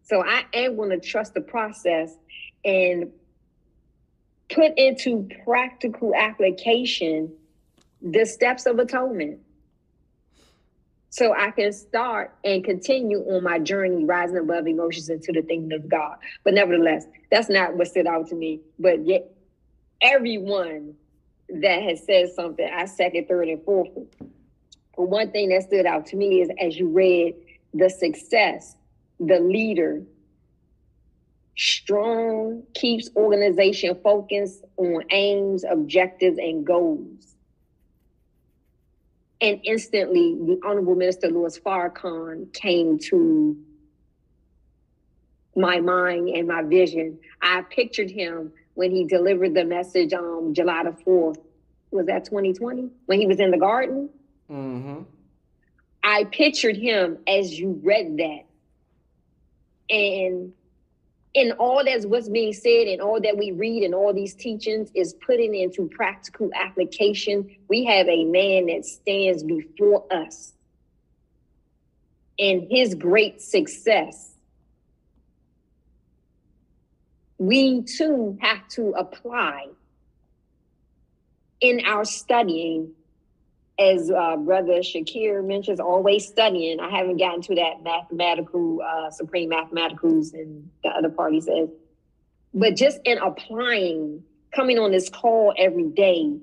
So 0.02 0.24
I 0.24 0.44
am 0.54 0.76
to 0.88 0.98
trust 0.98 1.34
the 1.34 1.40
process 1.42 2.16
and 2.64 3.12
put 4.48 4.72
into 4.76 5.28
practical 5.44 6.14
application 6.14 7.32
the 8.02 8.24
steps 8.24 8.64
of 8.64 8.78
atonement. 8.78 9.40
So 11.10 11.34
I 11.34 11.50
can 11.50 11.72
start 11.72 12.34
and 12.44 12.64
continue 12.64 13.18
on 13.18 13.42
my 13.42 13.58
journey, 13.58 14.04
rising 14.04 14.38
above 14.38 14.66
emotions 14.66 15.08
into 15.08 15.32
the 15.32 15.42
things 15.42 15.72
of 15.72 15.88
God. 15.88 16.16
But 16.44 16.54
nevertheless, 16.54 17.06
that's 17.30 17.48
not 17.48 17.76
what 17.76 17.88
stood 17.88 18.06
out 18.06 18.28
to 18.28 18.34
me. 18.34 18.60
But 18.78 19.04
yet, 19.06 19.30
everyone 20.00 20.94
that 21.48 21.82
has 21.82 22.04
said 22.04 22.30
something, 22.32 22.68
I 22.72 22.84
second, 22.84 23.26
third, 23.26 23.48
and 23.48 23.62
fourth. 23.64 23.90
But 24.96 25.08
one 25.08 25.32
thing 25.32 25.48
that 25.48 25.64
stood 25.64 25.86
out 25.86 26.06
to 26.06 26.16
me 26.16 26.40
is 26.40 26.48
as 26.60 26.78
you 26.78 26.88
read 26.88 27.34
the 27.74 27.88
success 27.88 28.76
the 29.20 29.38
leader 29.38 30.02
strong 31.56 32.62
keeps 32.74 33.10
organization 33.16 33.96
focused 34.02 34.64
on 34.78 35.04
aims 35.10 35.62
objectives 35.70 36.38
and 36.38 36.66
goals 36.66 37.29
and 39.40 39.60
instantly 39.64 40.34
the 40.34 40.60
honorable 40.64 40.94
minister 40.94 41.28
louis 41.28 41.58
farrakhan 41.58 42.52
came 42.52 42.98
to 42.98 43.56
my 45.56 45.80
mind 45.80 46.28
and 46.28 46.46
my 46.46 46.62
vision. 46.62 47.18
I 47.42 47.62
pictured 47.62 48.10
him 48.10 48.52
when 48.74 48.90
he 48.90 49.04
delivered 49.04 49.54
the 49.54 49.64
message 49.64 50.12
on 50.12 50.46
um, 50.46 50.54
july 50.54 50.84
the 50.84 50.90
4th 50.90 51.38
was 51.90 52.06
that 52.06 52.24
2020 52.24 52.88
when 53.06 53.20
he 53.20 53.26
was 53.26 53.40
in 53.40 53.50
the 53.50 53.58
garden? 53.58 54.08
Mm-hmm. 54.50 55.02
i 56.02 56.24
pictured 56.24 56.76
him 56.76 57.18
as 57.28 57.58
you 57.58 57.80
read 57.84 58.16
that. 58.16 58.46
And 59.88 60.52
in 61.34 61.52
all 61.52 61.82
that's 61.84 62.06
what's 62.06 62.28
being 62.28 62.52
said 62.52 62.88
and 62.88 63.00
all 63.00 63.20
that 63.20 63.36
we 63.36 63.52
read 63.52 63.84
and 63.84 63.94
all 63.94 64.12
these 64.12 64.34
teachings 64.34 64.90
is 64.94 65.14
putting 65.24 65.54
into 65.54 65.88
practical 65.88 66.50
application. 66.54 67.56
We 67.68 67.84
have 67.84 68.08
a 68.08 68.24
man 68.24 68.66
that 68.66 68.84
stands 68.84 69.42
before 69.44 70.04
us 70.10 70.52
and 72.38 72.66
his 72.70 72.94
great 72.94 73.40
success. 73.40 74.32
We 77.38 77.82
too 77.82 78.36
have 78.40 78.66
to 78.70 78.90
apply 78.90 79.68
in 81.60 81.84
our 81.86 82.04
studying 82.04 82.92
as 83.80 84.10
uh, 84.10 84.36
brother 84.36 84.80
Shakir 84.80 85.44
mentions, 85.44 85.80
always 85.80 86.26
studying. 86.26 86.80
I 86.80 86.90
haven't 86.90 87.16
gotten 87.16 87.40
to 87.42 87.54
that 87.54 87.82
mathematical, 87.82 88.82
uh, 88.82 89.10
supreme 89.10 89.50
mathematicals 89.50 90.34
and 90.34 90.68
the 90.84 90.90
other 90.90 91.08
party 91.08 91.40
says, 91.40 91.70
but 92.52 92.76
just 92.76 92.98
in 93.04 93.18
applying, 93.18 94.22
coming 94.54 94.78
on 94.78 94.90
this 94.92 95.08
call 95.08 95.54
every 95.56 95.88
day, 95.88 96.36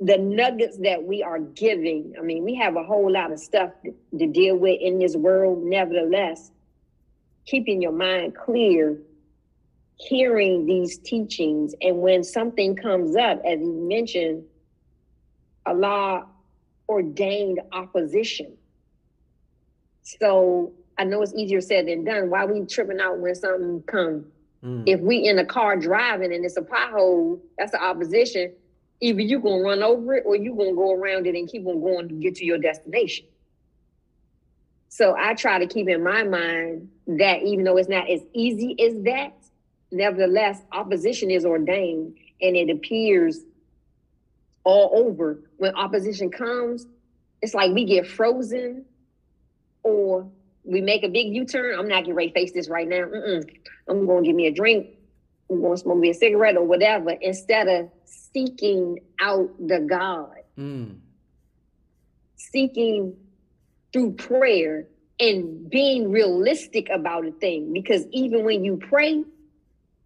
the 0.00 0.16
nuggets 0.16 0.78
that 0.78 1.04
we 1.04 1.22
are 1.22 1.38
giving. 1.38 2.14
I 2.18 2.22
mean, 2.22 2.44
we 2.44 2.54
have 2.56 2.76
a 2.76 2.82
whole 2.82 3.12
lot 3.12 3.30
of 3.30 3.38
stuff 3.38 3.70
to, 4.18 4.26
deal 4.26 4.56
with 4.56 4.80
in 4.80 4.98
this 4.98 5.14
world. 5.16 5.62
Nevertheless, 5.62 6.50
keeping 7.46 7.82
your 7.82 7.92
mind 7.92 8.34
clear, 8.34 8.98
hearing 9.96 10.66
these 10.66 10.98
teachings, 10.98 11.74
and 11.80 11.98
when 11.98 12.24
something 12.24 12.74
comes 12.74 13.16
up, 13.16 13.40
as 13.44 13.60
you 13.60 13.86
mentioned 13.88 14.44
Allah 15.66 16.26
ordained 16.88 17.60
opposition. 17.72 18.56
So 20.02 20.72
I 20.98 21.04
know 21.04 21.22
it's 21.22 21.34
easier 21.34 21.60
said 21.60 21.88
than 21.88 22.04
done. 22.04 22.30
Why 22.30 22.44
we 22.44 22.64
tripping 22.66 23.00
out 23.00 23.18
when 23.18 23.34
something 23.34 23.82
comes? 23.82 24.26
Mm. 24.64 24.84
If 24.86 25.00
we 25.00 25.28
in 25.28 25.38
a 25.38 25.44
car 25.44 25.76
driving 25.76 26.32
and 26.32 26.44
it's 26.44 26.56
a 26.56 26.62
pothole, 26.62 27.40
that's 27.58 27.72
the 27.72 27.82
opposition. 27.82 28.52
Either 29.00 29.20
you 29.20 29.40
gonna 29.40 29.62
run 29.62 29.82
over 29.82 30.14
it 30.14 30.24
or 30.26 30.36
you 30.36 30.54
gonna 30.54 30.74
go 30.74 30.92
around 30.92 31.26
it 31.26 31.34
and 31.34 31.48
keep 31.48 31.66
on 31.66 31.80
going 31.80 32.08
to 32.08 32.14
get 32.14 32.36
to 32.36 32.44
your 32.44 32.58
destination. 32.58 33.26
So 34.88 35.16
I 35.18 35.34
try 35.34 35.58
to 35.58 35.66
keep 35.66 35.88
in 35.88 36.04
my 36.04 36.22
mind 36.22 36.90
that 37.06 37.42
even 37.42 37.64
though 37.64 37.78
it's 37.78 37.88
not 37.88 38.10
as 38.10 38.20
easy 38.34 38.76
as 38.80 39.02
that, 39.04 39.32
nevertheless, 39.90 40.60
opposition 40.70 41.30
is 41.30 41.44
ordained 41.44 42.14
and 42.42 42.56
it 42.56 42.70
appears 42.70 43.40
all 44.64 44.90
over 44.94 45.40
when 45.56 45.74
opposition 45.74 46.30
comes, 46.30 46.86
it's 47.40 47.54
like 47.54 47.72
we 47.72 47.84
get 47.84 48.06
frozen 48.06 48.84
or 49.82 50.30
we 50.64 50.80
make 50.80 51.02
a 51.02 51.08
big 51.08 51.34
U-turn. 51.34 51.78
I'm 51.78 51.88
not 51.88 52.00
getting 52.04 52.14
ready 52.14 52.28
to 52.28 52.34
face 52.34 52.52
this 52.52 52.68
right 52.68 52.88
now. 52.88 53.04
Mm-mm. 53.04 53.48
I'm 53.88 54.06
going 54.06 54.22
to 54.22 54.28
give 54.28 54.36
me 54.36 54.46
a 54.46 54.52
drink. 54.52 54.86
I'm 55.50 55.60
going 55.60 55.76
to 55.76 55.82
smoke 55.82 55.98
me 55.98 56.10
a 56.10 56.14
cigarette 56.14 56.56
or 56.56 56.64
whatever 56.64 57.10
instead 57.10 57.68
of 57.68 57.90
seeking 58.04 58.98
out 59.20 59.50
the 59.58 59.80
God. 59.80 60.36
Mm. 60.56 60.98
Seeking 62.36 63.16
through 63.92 64.12
prayer 64.12 64.86
and 65.18 65.68
being 65.68 66.10
realistic 66.10 66.88
about 66.90 67.26
a 67.26 67.32
thing. 67.32 67.72
Because 67.72 68.06
even 68.12 68.44
when 68.44 68.64
you 68.64 68.76
pray, 68.76 69.24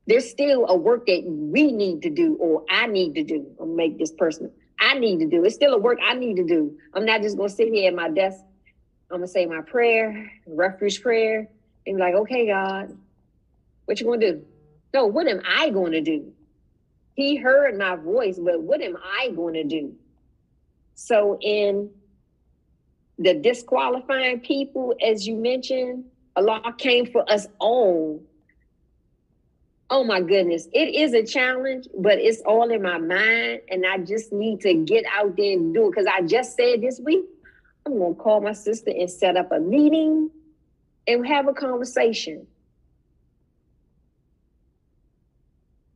there's 0.07 0.29
still 0.31 0.67
a 0.69 0.77
work 0.77 1.07
that 1.07 1.23
we 1.27 1.73
need 1.73 2.03
to 2.03 2.11
do 2.11 2.37
or 2.37 2.65
I 2.71 2.87
need 2.87 3.15
to 3.17 3.25
do. 3.25 3.47
I'll 3.61 3.67
make 3.67 3.99
this 3.99 4.13
personal. 4.13 4.53
I 4.79 4.99
need 4.99 5.19
to 5.21 5.27
do. 5.27 5.45
It's 5.45 5.55
still 5.55 5.75
a 5.75 5.79
work 5.79 5.99
I 6.07 6.15
need 6.15 6.37
to 6.37 6.45
do. 6.45 6.77
I'm 6.95 7.05
not 7.05 7.23
just 7.23 7.37
gonna 7.37 7.49
sit 7.49 7.69
here 7.69 7.89
at 7.89 7.95
my 7.95 8.09
desk. 8.11 8.39
I'm 9.11 9.19
gonna 9.19 9.29
say 9.29 9.47
my 9.47 9.63
prayer, 9.63 10.31
refuge 10.47 11.03
prayer, 11.03 11.49
and 11.87 11.97
be 11.97 12.03
like, 12.03 12.15
okay, 12.15 12.47
God, 12.47 12.97
what 13.87 14.01
you 14.01 14.07
gonna 14.07 14.33
do? 14.33 14.45
No, 14.95 15.07
what 15.07 15.27
am 15.27 15.41
I 15.47 15.71
gonna 15.71 16.01
do? 16.01 16.33
He 17.15 17.37
heard 17.37 17.79
my 17.79 17.97
voice, 17.97 18.39
but 18.39 18.63
what 18.63 18.83
am 18.83 18.97
I 19.03 19.31
gonna 19.31 19.65
do? 19.65 19.95
So 20.95 21.39
in 21.41 21.91
the 23.19 23.35
disqualifying 23.35 24.41
people, 24.41 24.95
as 25.05 25.27
you 25.27 25.37
mentioned, 25.37 26.05
Allah 26.37 26.75
came 26.77 27.07
for 27.07 27.31
us 27.31 27.47
all. 27.59 28.23
Oh 29.89 30.03
my 30.03 30.21
goodness, 30.21 30.67
it 30.73 30.95
is 30.97 31.15
a 31.15 31.25
challenge, 31.25 31.87
but 31.97 32.19
it's 32.19 32.41
all 32.41 32.71
in 32.73 32.83
my 32.83 32.99
mind, 32.99 33.61
and 33.71 33.87
I 33.87 33.99
just 33.99 34.33
need 34.33 34.61
to 34.63 34.75
get 34.75 35.05
out 35.13 35.37
there 35.37 35.53
and 35.53 35.73
do 35.73 35.87
it. 35.87 35.91
Because 35.93 36.07
I 36.07 36.23
just 36.23 36.57
said 36.57 36.81
this 36.81 36.99
week, 36.99 37.25
I'm 37.85 37.97
gonna 37.97 38.15
call 38.15 38.41
my 38.41 38.53
sister 38.53 38.91
and 38.91 39.09
set 39.09 39.37
up 39.37 39.53
a 39.53 39.61
meeting 39.61 40.31
and 41.07 41.25
have 41.25 41.47
a 41.47 41.53
conversation 41.53 42.49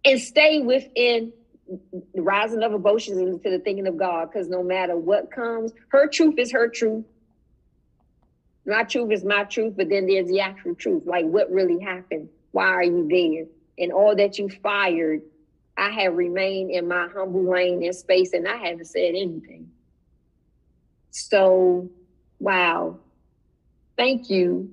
and 0.05 0.21
stay 0.21 0.61
within 0.61 1.33
the 2.15 2.23
rising 2.23 2.63
of 2.63 2.73
emotions 2.73 3.19
into 3.19 3.51
the 3.51 3.59
thinking 3.59 3.89
of 3.89 3.97
God. 3.97 4.31
Because 4.33 4.49
no 4.49 4.63
matter 4.63 4.97
what 4.97 5.33
comes, 5.33 5.73
her 5.89 6.07
truth 6.07 6.37
is 6.39 6.53
her 6.53 6.69
truth. 6.69 7.05
My 8.65 8.85
truth 8.85 9.11
is 9.11 9.25
my 9.25 9.43
truth, 9.45 9.75
but 9.77 9.89
then 9.89 10.07
there's 10.07 10.29
the 10.29 10.41
actual 10.41 10.77
truth. 10.77 11.03
Like 11.07 11.25
what 11.25 11.51
really 11.51 11.81
happened? 11.81 12.29
Why 12.53 12.67
are 12.67 12.85
you 12.85 13.09
there? 13.09 13.47
And 13.79 13.93
all 13.93 14.15
that 14.17 14.39
you 14.39 14.49
fired, 14.49 15.23
I 15.77 15.91
have 15.91 16.15
remained 16.15 16.71
in 16.71 16.89
my 16.89 17.09
humble 17.15 17.51
lane 17.51 17.83
and 17.83 17.95
space 17.95 18.33
and 18.33 18.47
I 18.47 18.57
haven't 18.57 18.87
said 18.87 19.15
anything. 19.15 19.71
So, 21.11 21.91
wow. 22.39 22.99
Thank 23.97 24.31
you 24.31 24.71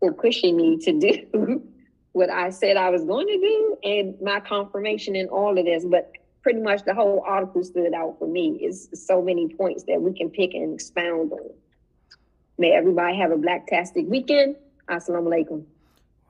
for 0.00 0.12
pushing 0.12 0.56
me 0.56 0.78
to 0.78 0.98
do 0.98 1.62
what 2.12 2.30
I 2.30 2.50
said 2.50 2.76
I 2.76 2.90
was 2.90 3.04
going 3.04 3.26
to 3.26 3.38
do 3.38 3.76
and 3.82 4.20
my 4.20 4.40
confirmation 4.40 5.16
in 5.16 5.28
all 5.28 5.58
of 5.58 5.64
this. 5.64 5.84
But 5.84 6.12
pretty 6.42 6.60
much 6.60 6.84
the 6.84 6.94
whole 6.94 7.22
article 7.26 7.62
stood 7.64 7.94
out 7.94 8.18
for 8.18 8.28
me. 8.28 8.58
Is 8.62 8.88
so 8.92 9.22
many 9.22 9.48
points 9.48 9.84
that 9.84 10.00
we 10.00 10.12
can 10.12 10.28
pick 10.30 10.54
and 10.54 10.74
expound 10.74 11.32
on. 11.32 11.50
May 12.58 12.72
everybody 12.72 13.16
have 13.16 13.30
a 13.30 13.36
blacktastic 13.36 14.06
weekend. 14.08 14.56
Assalamu 14.88 15.28
alaikum. 15.28 15.64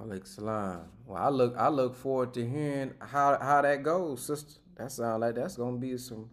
Alaikum 0.01 0.27
salam. 0.27 0.92
Well, 1.07 1.23
I 1.23 1.29
look 1.29 1.55
I 1.57 1.69
look 1.69 1.95
forward 1.95 2.33
to 2.35 2.49
hearing 2.49 2.95
how 3.01 3.39
how 3.41 3.63
that 3.63 3.83
goes, 3.83 4.25
sister. 4.25 4.61
That 4.77 4.93
sounds 4.93 5.21
like 5.21 5.35
that's 5.35 5.57
gonna 5.57 5.77
be 5.77 5.97
some 5.99 6.31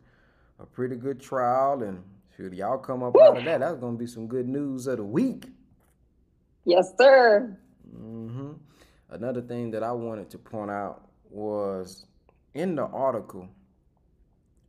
a 0.60 0.66
pretty 0.66 0.96
good 0.96 1.20
trial, 1.20 1.84
and 1.84 2.04
should 2.36 2.54
y'all 2.54 2.78
come 2.78 3.04
up 3.04 3.16
Woo! 3.16 3.22
out 3.22 3.38
of 3.38 3.46
that, 3.46 3.60
that's 3.60 3.78
gonna 3.78 3.98
be 3.98 4.08
some 4.08 4.28
good 4.28 4.48
news 4.48 4.88
of 4.88 4.98
the 4.98 5.04
week. 5.04 5.48
Yes, 6.66 6.94
sir. 7.00 7.58
Mm-hmm. 7.96 8.52
Another 9.10 9.42
thing 9.42 9.72
that 9.72 9.84
I 9.84 9.92
wanted 9.92 10.30
to 10.32 10.38
point 10.38 10.70
out 10.70 11.10
was 11.30 12.06
in 12.54 12.76
the 12.76 12.86
article. 12.86 13.48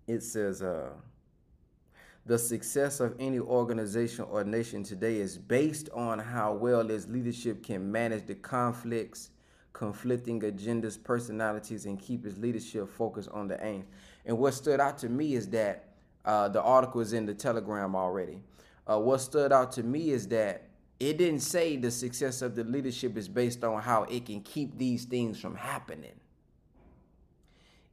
It 0.06 0.22
says, 0.22 0.62
uh, 0.62 0.90
the 2.26 2.38
success 2.38 3.00
of 3.00 3.14
any 3.18 3.38
organization 3.38 4.24
or 4.30 4.44
nation 4.44 4.82
today 4.82 5.16
is 5.16 5.38
based 5.38 5.88
on 5.90 6.18
how 6.18 6.54
well 6.54 6.90
its 6.90 7.06
leadership 7.08 7.64
can 7.64 7.90
manage 7.90 8.26
the 8.26 8.34
conflicts, 8.34 9.30
conflicting 9.72 10.40
agendas, 10.40 11.02
personalities, 11.02 11.86
and 11.86 11.98
keep 11.98 12.24
his 12.24 12.38
leadership 12.38 12.88
focused 12.88 13.28
on 13.30 13.48
the 13.48 13.64
aim. 13.64 13.84
And 14.26 14.38
what 14.38 14.54
stood 14.54 14.80
out 14.80 14.98
to 14.98 15.08
me 15.08 15.34
is 15.34 15.48
that 15.50 15.88
uh, 16.24 16.48
the 16.48 16.62
article 16.62 17.00
is 17.00 17.12
in 17.12 17.26
the 17.26 17.34
Telegram 17.34 17.94
already. 17.96 18.42
Uh, 18.86 18.98
what 18.98 19.20
stood 19.20 19.52
out 19.52 19.72
to 19.72 19.82
me 19.82 20.10
is 20.10 20.28
that 20.28 20.68
it 20.98 21.16
didn't 21.16 21.40
say 21.40 21.76
the 21.76 21.90
success 21.90 22.42
of 22.42 22.54
the 22.54 22.64
leadership 22.64 23.16
is 23.16 23.28
based 23.28 23.64
on 23.64 23.80
how 23.80 24.04
it 24.04 24.26
can 24.26 24.40
keep 24.40 24.76
these 24.76 25.04
things 25.04 25.40
from 25.40 25.54
happening. 25.54 26.18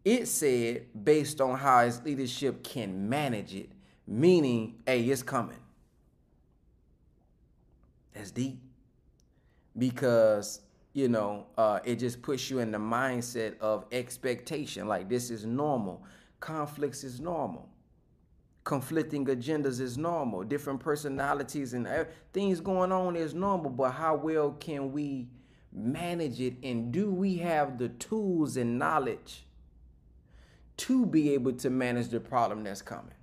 It 0.03 0.27
said 0.27 0.87
based 1.03 1.39
on 1.39 1.57
how 1.57 1.79
its 1.79 2.01
leadership 2.03 2.63
can 2.63 3.07
manage 3.07 3.55
it 3.55 3.69
meaning, 4.07 4.75
hey, 4.85 5.03
it's 5.03 5.21
coming. 5.21 5.59
That's 8.13 8.31
deep. 8.31 8.59
Because, 9.77 10.61
you 10.97 11.07
know, 11.07 11.45
uh, 11.59 11.79
it 11.85 11.97
just 11.97 12.23
puts 12.23 12.49
you 12.49 12.57
in 12.57 12.71
the 12.71 12.79
mindset 12.79 13.59
of 13.59 13.85
expectation. 13.91 14.87
Like 14.87 15.07
this 15.07 15.29
is 15.29 15.45
normal. 15.45 16.03
Conflicts 16.39 17.03
is 17.03 17.19
normal. 17.19 17.69
Conflicting 18.63 19.23
agendas 19.27 19.79
is 19.79 19.95
normal. 19.95 20.43
Different 20.43 20.79
personalities 20.79 21.75
and 21.75 21.87
things 22.33 22.59
going 22.59 22.91
on 22.91 23.15
is 23.15 23.35
normal. 23.35 23.69
But 23.69 23.91
how 23.91 24.15
well 24.15 24.53
can 24.53 24.91
we 24.91 25.27
manage 25.71 26.41
it? 26.41 26.55
And 26.63 26.91
do 26.91 27.11
we 27.11 27.35
have 27.37 27.77
the 27.77 27.89
tools 27.89 28.57
and 28.57 28.79
knowledge 28.79 29.45
to 30.77 31.05
be 31.05 31.31
able 31.35 31.53
to 31.53 31.69
manage 31.69 32.07
the 32.07 32.19
problem 32.19 32.63
that's 32.63 32.81
coming? 32.81 33.16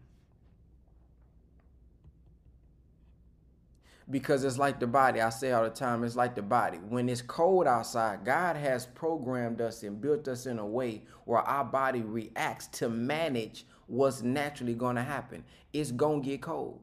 Because 4.11 4.45
it's 4.45 4.59
like 4.59 4.81
the 4.81 4.87
body. 4.87 5.21
I 5.21 5.31
say 5.31 5.53
all 5.53 5.65
the 5.65 5.71
time, 5.71 6.05
it's 6.05 6.17
like 6.17 6.35
the 6.35 6.43
body. 6.43 6.79
When 6.79 7.09
it's 7.09 7.23
cold 7.23 7.67
outside, 7.67 8.25
God 8.25 8.57
has 8.57 8.87
programmed 8.87 9.61
us 9.61 9.83
and 9.83 10.01
built 10.01 10.29
us 10.29 10.47
in 10.47 10.59
a 10.59 10.67
way 10.67 11.03
where 11.25 11.41
our 11.41 11.65
body 11.65 12.03
reacts 12.03 12.67
to 12.79 12.89
manage 12.89 13.67
what's 13.87 14.23
naturally 14.23 14.75
going 14.75 14.97
to 14.97 15.03
happen. 15.03 15.45
It's 15.73 15.91
going 15.91 16.23
to 16.23 16.29
get 16.29 16.43
cold. 16.43 16.81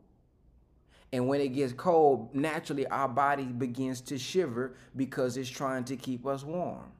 And 1.13 1.27
when 1.27 1.41
it 1.41 1.49
gets 1.49 1.73
cold, 1.73 2.33
naturally 2.33 2.87
our 2.87 3.09
body 3.09 3.43
begins 3.43 4.01
to 4.01 4.17
shiver 4.17 4.75
because 4.95 5.37
it's 5.37 5.49
trying 5.49 5.83
to 5.85 5.97
keep 5.97 6.25
us 6.25 6.43
warm. 6.43 6.91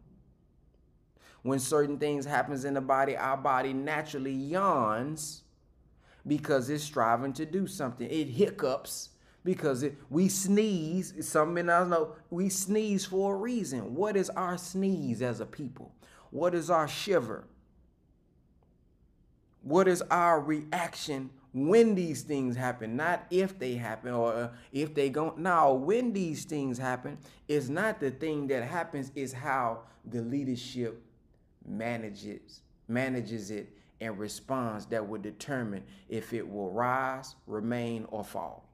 When 1.44 1.60
certain 1.60 1.98
things 1.98 2.26
happens 2.26 2.66
in 2.66 2.76
the 2.76 2.82
body, 2.82 3.18
our 3.18 3.38
body 3.38 3.74
naturally 3.74 4.34
yawns 4.34 5.44
because 6.28 6.70
it's 6.70 6.84
striving 6.84 7.34
to 7.34 7.46
do 7.46 7.66
something. 7.66 8.08
It 8.08 8.28
hiccups 8.28 9.10
because 9.44 9.84
it, 9.84 9.98
we 10.10 10.30
sneeze. 10.30 11.14
Some 11.28 11.54
men 11.54 11.70
I 11.70 11.84
know 11.86 12.14
we 12.30 12.50
sneeze 12.50 13.06
for 13.06 13.36
a 13.36 13.38
reason. 13.38 13.96
What 13.96 14.16
is 14.16 14.30
our 14.32 14.58
sneeze 14.58 15.22
as 15.22 15.40
a 15.40 15.46
people? 15.46 15.94
What 16.30 16.56
is 16.56 16.70
our 16.70 16.88
shiver? 16.88 17.48
What 19.64 19.88
is 19.88 20.02
our 20.04 20.40
reaction 20.40 21.30
when 21.54 21.96
these 21.96 22.22
things 22.24 22.56
happen? 22.56 22.96
Not 22.96 23.26
if 23.30 23.60
they 23.60 23.76
happen 23.76 24.14
or 24.14 24.34
uh, 24.34 24.50
if 24.72 24.94
they 24.94 25.10
go. 25.10 25.34
Now, 25.38 25.74
when 25.74 26.14
these 26.14 26.46
things 26.46 26.78
happen, 26.78 27.18
is 27.48 27.70
not 27.70 28.00
the 28.00 28.12
thing 28.12 28.48
that 28.48 28.64
happens. 28.64 29.12
Is 29.14 29.34
how 29.34 29.82
the 30.06 30.22
leadership 30.22 31.04
manages 31.68 32.62
manages 32.88 33.52
it 33.52 33.70
and 34.00 34.18
responds 34.18 34.86
that 34.88 35.08
will 35.08 35.22
determine 35.22 35.84
if 36.10 36.34
it 36.34 36.48
will 36.48 36.72
rise, 36.72 37.36
remain, 37.48 38.06
or 38.10 38.24
fall. 38.24 38.71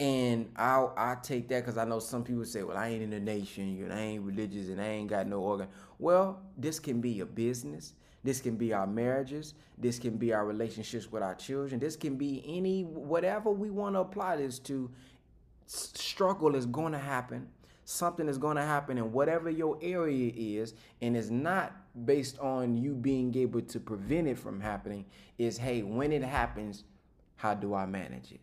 And 0.00 0.50
I'll 0.56 0.94
I 0.96 1.16
take 1.22 1.48
that 1.48 1.60
because 1.60 1.78
I 1.78 1.84
know 1.84 1.98
some 1.98 2.24
people 2.24 2.44
say, 2.44 2.62
well, 2.62 2.76
I 2.76 2.88
ain't 2.88 3.02
in 3.02 3.10
the 3.10 3.20
nation, 3.20 3.76
you 3.76 3.86
know, 3.86 3.94
I 3.94 4.00
ain't 4.00 4.24
religious, 4.24 4.68
and 4.68 4.80
I 4.80 4.86
ain't 4.86 5.10
got 5.10 5.28
no 5.28 5.40
organ. 5.40 5.68
Well, 5.98 6.40
this 6.56 6.80
can 6.80 7.00
be 7.00 7.20
a 7.20 7.26
business. 7.26 7.94
This 8.24 8.40
can 8.40 8.56
be 8.56 8.72
our 8.72 8.86
marriages. 8.86 9.54
This 9.78 9.98
can 9.98 10.16
be 10.16 10.32
our 10.32 10.46
relationships 10.46 11.10
with 11.10 11.22
our 11.22 11.34
children. 11.34 11.80
This 11.80 11.96
can 11.96 12.16
be 12.16 12.42
any 12.46 12.84
whatever 12.84 13.50
we 13.50 13.70
want 13.70 13.94
to 13.96 14.00
apply 14.00 14.36
this 14.36 14.58
to. 14.60 14.90
Struggle 15.66 16.54
is 16.54 16.66
going 16.66 16.92
to 16.92 16.98
happen. 16.98 17.48
Something 17.84 18.28
is 18.28 18.38
going 18.38 18.56
to 18.56 18.62
happen 18.62 18.96
in 18.96 19.12
whatever 19.12 19.50
your 19.50 19.76
area 19.82 20.32
is, 20.34 20.74
and 21.00 21.16
it's 21.16 21.30
not 21.30 21.74
based 22.04 22.38
on 22.38 22.76
you 22.76 22.94
being 22.94 23.36
able 23.36 23.60
to 23.60 23.80
prevent 23.80 24.28
it 24.28 24.38
from 24.38 24.60
happening. 24.60 25.04
Is 25.38 25.58
hey, 25.58 25.82
when 25.82 26.12
it 26.12 26.22
happens, 26.22 26.84
how 27.36 27.54
do 27.54 27.74
I 27.74 27.86
manage 27.86 28.30
it? 28.32 28.40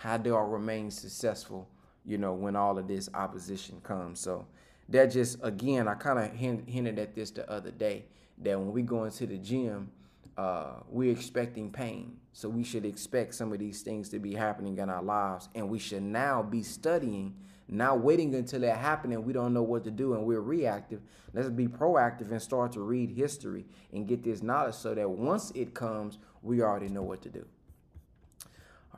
How 0.00 0.16
do 0.16 0.34
I 0.34 0.40
remain 0.40 0.90
successful, 0.90 1.68
you 2.06 2.16
know, 2.16 2.32
when 2.32 2.56
all 2.56 2.78
of 2.78 2.88
this 2.88 3.10
opposition 3.12 3.82
comes. 3.82 4.18
So 4.18 4.46
that 4.88 5.10
just, 5.10 5.36
again, 5.42 5.88
I 5.88 5.92
kind 5.92 6.18
of 6.18 6.32
hinted 6.32 6.98
at 6.98 7.14
this 7.14 7.30
the 7.30 7.48
other 7.50 7.70
day 7.70 8.06
that 8.38 8.58
when 8.58 8.72
we 8.72 8.80
go 8.80 9.04
into 9.04 9.26
the 9.26 9.36
gym, 9.36 9.90
uh, 10.38 10.76
we're 10.88 11.12
expecting 11.12 11.70
pain. 11.70 12.16
So 12.32 12.48
we 12.48 12.64
should 12.64 12.86
expect 12.86 13.34
some 13.34 13.52
of 13.52 13.58
these 13.58 13.82
things 13.82 14.08
to 14.08 14.18
be 14.18 14.32
happening 14.32 14.78
in 14.78 14.88
our 14.88 15.02
lives. 15.02 15.50
And 15.54 15.68
we 15.68 15.78
should 15.78 16.02
now 16.02 16.42
be 16.42 16.62
studying, 16.62 17.34
not 17.68 18.00
waiting 18.00 18.34
until 18.34 18.62
happens 18.72 19.14
and 19.14 19.26
we 19.26 19.34
don't 19.34 19.52
know 19.52 19.62
what 19.62 19.84
to 19.84 19.90
do 19.90 20.14
and 20.14 20.24
we're 20.24 20.40
reactive. 20.40 21.02
Let's 21.34 21.50
be 21.50 21.68
proactive 21.68 22.30
and 22.30 22.40
start 22.40 22.72
to 22.72 22.80
read 22.80 23.10
history 23.10 23.66
and 23.92 24.08
get 24.08 24.24
this 24.24 24.42
knowledge 24.42 24.76
so 24.76 24.94
that 24.94 25.10
once 25.10 25.52
it 25.54 25.74
comes, 25.74 26.16
we 26.40 26.62
already 26.62 26.88
know 26.88 27.02
what 27.02 27.20
to 27.20 27.28
do. 27.28 27.44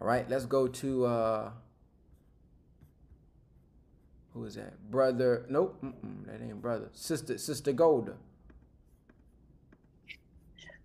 All 0.03 0.09
right, 0.09 0.29
let's 0.29 0.47
go 0.47 0.67
to 0.67 1.07
uh, 1.07 1.51
who 4.35 4.45
is 4.45 4.57
that? 4.57 4.91
Brother? 4.91 5.47
Nope, 5.49 5.81
that 6.27 6.43
ain't 6.43 6.61
brother. 6.61 6.89
Sister, 6.93 7.39
Sister 7.39 7.73
Golda. 7.73 8.15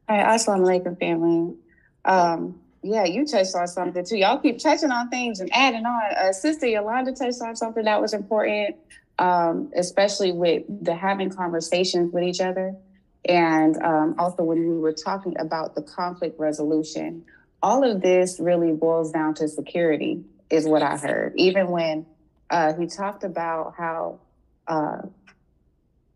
Hi, 0.07 0.17
assalamu 0.35 0.67
alaikum, 0.67 0.99
family. 0.99 1.55
Um, 2.05 2.59
yeah, 2.83 3.05
you 3.05 3.25
touched 3.25 3.55
on 3.55 3.67
something 3.67 4.05
too. 4.05 4.17
Y'all 4.17 4.37
keep 4.37 4.59
touching 4.59 4.91
on 4.91 5.09
things 5.09 5.39
and 5.39 5.51
adding 5.51 5.83
on. 5.83 6.01
Uh, 6.15 6.31
Sister 6.31 6.67
Yolanda 6.67 7.11
touched 7.11 7.41
on 7.41 7.55
something 7.55 7.85
that 7.85 7.99
was 7.99 8.13
important, 8.13 8.75
um, 9.17 9.71
especially 9.75 10.31
with 10.31 10.61
the 10.85 10.93
having 10.93 11.31
conversations 11.31 12.13
with 12.13 12.23
each 12.23 12.39
other, 12.39 12.75
and 13.27 13.81
um, 13.81 14.13
also 14.19 14.43
when 14.43 14.59
we 14.59 14.77
were 14.77 14.93
talking 14.93 15.35
about 15.39 15.73
the 15.73 15.81
conflict 15.81 16.39
resolution 16.39 17.25
all 17.61 17.83
of 17.83 18.01
this 18.01 18.39
really 18.39 18.71
boils 18.71 19.11
down 19.11 19.33
to 19.35 19.47
security, 19.47 20.23
is 20.49 20.65
what 20.65 20.81
I 20.81 20.97
heard. 20.97 21.33
Even 21.35 21.69
when 21.69 22.05
uh, 22.49 22.73
he 22.73 22.87
talked 22.87 23.23
about 23.23 23.73
how 23.77 24.19
uh, 24.67 25.01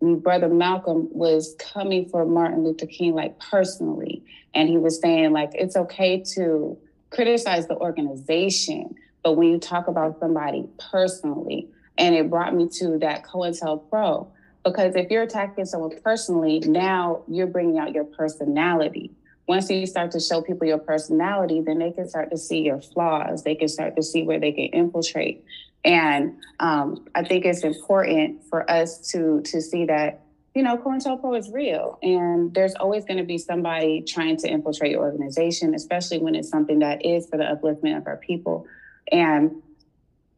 brother 0.01 0.49
Malcolm 0.49 1.09
was 1.11 1.55
coming 1.59 2.07
for 2.07 2.25
Martin 2.25 2.63
Luther 2.63 2.85
King, 2.85 3.13
like 3.13 3.39
personally, 3.39 4.23
and 4.53 4.69
he 4.69 4.77
was 4.77 4.99
saying 5.01 5.31
like 5.31 5.51
it's 5.53 5.75
okay 5.75 6.23
to 6.35 6.77
criticize 7.09 7.67
the 7.67 7.75
organization, 7.75 8.95
but 9.23 9.33
when 9.33 9.49
you 9.49 9.59
talk 9.59 9.87
about 9.87 10.19
somebody 10.19 10.67
personally, 10.91 11.67
and 11.97 12.15
it 12.15 12.29
brought 12.29 12.55
me 12.55 12.67
to 12.67 12.97
that 12.99 13.23
COINTELPRO 13.23 14.27
because 14.63 14.95
if 14.95 15.09
you're 15.09 15.23
attacking 15.23 15.65
someone 15.65 15.91
personally, 16.03 16.59
now 16.59 17.23
you're 17.27 17.47
bringing 17.47 17.79
out 17.79 17.93
your 17.93 18.03
personality. 18.03 19.11
Once 19.51 19.69
you 19.69 19.85
start 19.85 20.11
to 20.11 20.19
show 20.21 20.41
people 20.41 20.65
your 20.65 20.77
personality, 20.77 21.59
then 21.59 21.77
they 21.77 21.91
can 21.91 22.07
start 22.07 22.31
to 22.31 22.37
see 22.37 22.61
your 22.61 22.79
flaws. 22.79 23.43
They 23.43 23.53
can 23.53 23.67
start 23.67 23.97
to 23.97 24.01
see 24.01 24.23
where 24.23 24.39
they 24.39 24.53
can 24.53 24.67
infiltrate. 24.67 25.43
And 25.83 26.37
um, 26.61 27.05
I 27.15 27.25
think 27.25 27.43
it's 27.43 27.65
important 27.65 28.45
for 28.49 28.61
us 28.71 29.11
to 29.11 29.41
to 29.41 29.59
see 29.59 29.83
that 29.87 30.21
you 30.55 30.63
know 30.63 30.77
COINTELPRO 30.77 31.37
is 31.37 31.49
real, 31.49 31.99
and 32.01 32.53
there's 32.53 32.75
always 32.75 33.03
going 33.03 33.17
to 33.17 33.25
be 33.25 33.37
somebody 33.37 34.01
trying 34.03 34.37
to 34.37 34.47
infiltrate 34.47 34.91
your 34.91 35.01
organization, 35.01 35.75
especially 35.75 36.19
when 36.19 36.33
it's 36.33 36.47
something 36.47 36.79
that 36.79 37.05
is 37.05 37.27
for 37.27 37.35
the 37.35 37.43
upliftment 37.43 37.97
of 37.97 38.07
our 38.07 38.15
people. 38.15 38.65
And 39.11 39.61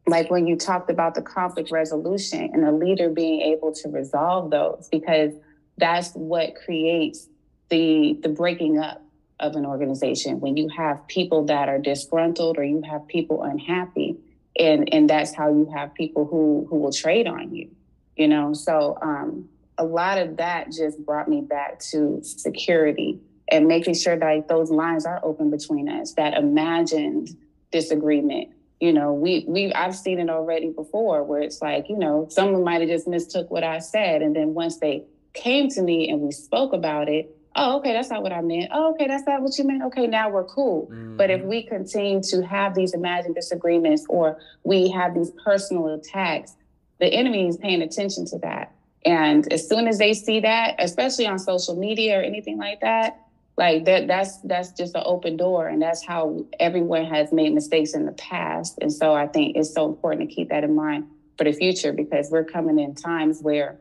like 0.08 0.28
when 0.28 0.48
you 0.48 0.56
talked 0.56 0.90
about 0.90 1.14
the 1.14 1.22
conflict 1.22 1.70
resolution 1.70 2.50
and 2.52 2.64
a 2.64 2.72
leader 2.72 3.10
being 3.10 3.42
able 3.42 3.72
to 3.74 3.88
resolve 3.90 4.50
those, 4.50 4.88
because 4.90 5.34
that's 5.78 6.10
what 6.14 6.56
creates 6.56 7.28
the 7.68 8.18
the 8.20 8.28
breaking 8.28 8.78
up 8.78 9.03
of 9.40 9.56
an 9.56 9.66
organization. 9.66 10.40
When 10.40 10.56
you 10.56 10.68
have 10.68 11.06
people 11.08 11.44
that 11.46 11.68
are 11.68 11.78
disgruntled 11.78 12.58
or 12.58 12.64
you 12.64 12.82
have 12.82 13.06
people 13.08 13.42
unhappy 13.42 14.16
and 14.58 14.92
and 14.92 15.10
that's 15.10 15.34
how 15.34 15.48
you 15.48 15.70
have 15.74 15.94
people 15.94 16.24
who 16.26 16.66
who 16.70 16.78
will 16.78 16.92
trade 16.92 17.26
on 17.26 17.54
you 17.54 17.70
you 18.16 18.28
know? 18.28 18.52
So 18.54 18.96
um 19.02 19.48
a 19.76 19.84
lot 19.84 20.18
of 20.18 20.36
that 20.36 20.70
just 20.70 21.04
brought 21.04 21.28
me 21.28 21.40
back 21.40 21.80
to 21.80 22.20
security 22.22 23.18
and 23.50 23.66
making 23.66 23.94
sure 23.94 24.16
that 24.16 24.46
those 24.48 24.70
lines 24.70 25.04
are 25.04 25.20
open 25.24 25.50
between 25.50 25.88
us 25.88 26.12
that 26.14 26.34
imagined 26.34 27.36
disagreement. 27.72 28.50
You 28.80 28.92
know 28.92 29.14
we 29.14 29.44
we 29.48 29.72
i've 29.72 29.96
seen 29.96 30.18
it 30.18 30.28
already 30.28 30.70
before 30.70 31.22
where 31.24 31.40
it's 31.40 31.62
like 31.62 31.88
you 31.88 31.96
know 31.96 32.26
someone 32.28 32.64
might 32.64 32.82
have 32.82 32.90
just 32.90 33.08
mistook 33.08 33.50
what 33.50 33.64
i 33.64 33.78
said 33.78 34.20
and 34.20 34.36
then 34.36 34.52
once 34.52 34.78
they 34.78 35.04
came 35.32 35.70
to 35.70 35.80
me 35.80 36.10
and 36.10 36.20
we 36.20 36.32
spoke 36.32 36.74
about 36.74 37.08
it 37.08 37.34
oh, 37.56 37.78
okay, 37.78 37.92
that's 37.92 38.10
not 38.10 38.22
what 38.22 38.32
I 38.32 38.40
meant. 38.40 38.70
Oh, 38.72 38.92
okay, 38.94 39.06
that's 39.06 39.26
not 39.26 39.42
what 39.42 39.56
you 39.58 39.64
meant. 39.64 39.82
Okay, 39.84 40.06
now 40.06 40.28
we're 40.30 40.44
cool. 40.44 40.86
Mm-hmm. 40.86 41.16
But 41.16 41.30
if 41.30 41.42
we 41.42 41.62
continue 41.62 42.22
to 42.22 42.42
have 42.42 42.74
these 42.74 42.94
imagined 42.94 43.34
disagreements 43.34 44.04
or 44.08 44.38
we 44.64 44.90
have 44.90 45.14
these 45.14 45.30
personal 45.44 45.94
attacks, 45.94 46.56
the 47.00 47.06
enemy 47.06 47.48
is 47.48 47.56
paying 47.56 47.82
attention 47.82 48.26
to 48.26 48.38
that. 48.38 48.72
And 49.04 49.50
as 49.52 49.68
soon 49.68 49.86
as 49.86 49.98
they 49.98 50.14
see 50.14 50.40
that, 50.40 50.76
especially 50.78 51.26
on 51.26 51.38
social 51.38 51.76
media 51.76 52.18
or 52.18 52.22
anything 52.22 52.58
like 52.58 52.80
that, 52.80 53.20
like 53.56 53.84
that 53.84 54.08
that's 54.08 54.38
that's 54.38 54.72
just 54.72 54.96
an 54.96 55.02
open 55.04 55.36
door 55.36 55.68
and 55.68 55.80
that's 55.80 56.04
how 56.04 56.44
everyone 56.58 57.04
has 57.04 57.32
made 57.32 57.52
mistakes 57.52 57.94
in 57.94 58.06
the 58.06 58.12
past. 58.12 58.78
And 58.80 58.92
so 58.92 59.12
I 59.12 59.28
think 59.28 59.56
it's 59.56 59.72
so 59.72 59.86
important 59.86 60.28
to 60.28 60.34
keep 60.34 60.48
that 60.48 60.64
in 60.64 60.74
mind 60.74 61.06
for 61.38 61.44
the 61.44 61.52
future 61.52 61.92
because 61.92 62.30
we're 62.30 62.44
coming 62.44 62.78
in 62.78 62.94
times 62.94 63.40
where 63.42 63.78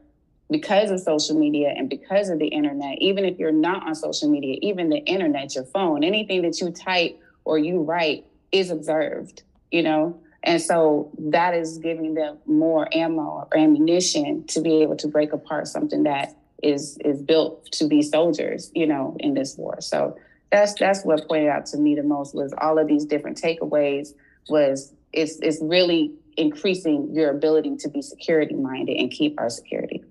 because 0.50 0.92
of 0.92 1.00
social 1.00 1.38
media 1.38 1.74
and 1.76 1.90
because 1.90 2.30
of 2.30 2.40
the 2.40 2.48
internet, 2.48 2.98
even 3.00 3.26
if 3.26 3.40
you're 3.40 3.52
not 3.52 3.88
on 3.88 3.96
social 3.96 4.30
media, 4.30 4.58
even 4.62 4.90
the 4.90 4.98
internet, 4.98 5.56
your 5.56 5.66
phone, 5.66 6.04
anything 6.04 6.42
that 6.44 6.60
you 6.60 6.72
type 6.72 7.20
or 7.46 7.58
you 7.58 7.82
write 7.82 8.26
is 8.52 8.70
observed, 8.70 9.44
you 9.72 9.82
know? 9.82 10.20
And 10.44 10.62
so 10.62 11.10
that 11.18 11.54
is 11.54 11.78
giving 11.78 12.16
them 12.16 12.38
more 12.46 12.88
ammo 12.94 13.48
or 13.52 13.58
ammunition 13.58 14.46
to 14.48 14.62
be 14.62 14.82
able 14.82 14.98
to 14.98 15.08
break 15.08 15.32
apart 15.32 15.68
something 15.68 16.04
that 16.04 16.36
is 16.62 16.98
is 17.04 17.22
built 17.22 17.66
to 17.74 17.88
be 17.88 18.02
soldiers, 18.02 18.72
you 18.74 18.86
know, 18.86 19.16
in 19.20 19.34
this 19.34 19.58
war. 19.58 19.80
So 19.82 20.18
that's 20.52 20.74
that's 20.76 21.04
what 21.04 21.28
pointed 21.28 21.50
out 21.50 21.66
to 21.68 21.78
me 21.78 21.96
the 21.96 22.04
most 22.04 22.36
was 22.36 22.54
all 22.60 22.78
of 22.78 22.88
these 22.88 23.06
different 23.06 23.42
takeaways 23.42 24.14
was 24.50 24.94
it's 25.14 25.40
it's 25.42 25.60
really 25.62 26.12
increasing 26.36 27.10
your 27.14 27.30
ability 27.30 27.76
to 27.78 27.90
be 27.90 28.02
security 28.02 28.56
minded 28.56 28.98
and 28.98 29.12
keep 29.12 29.40
our 29.40 29.50
security. 29.50 30.03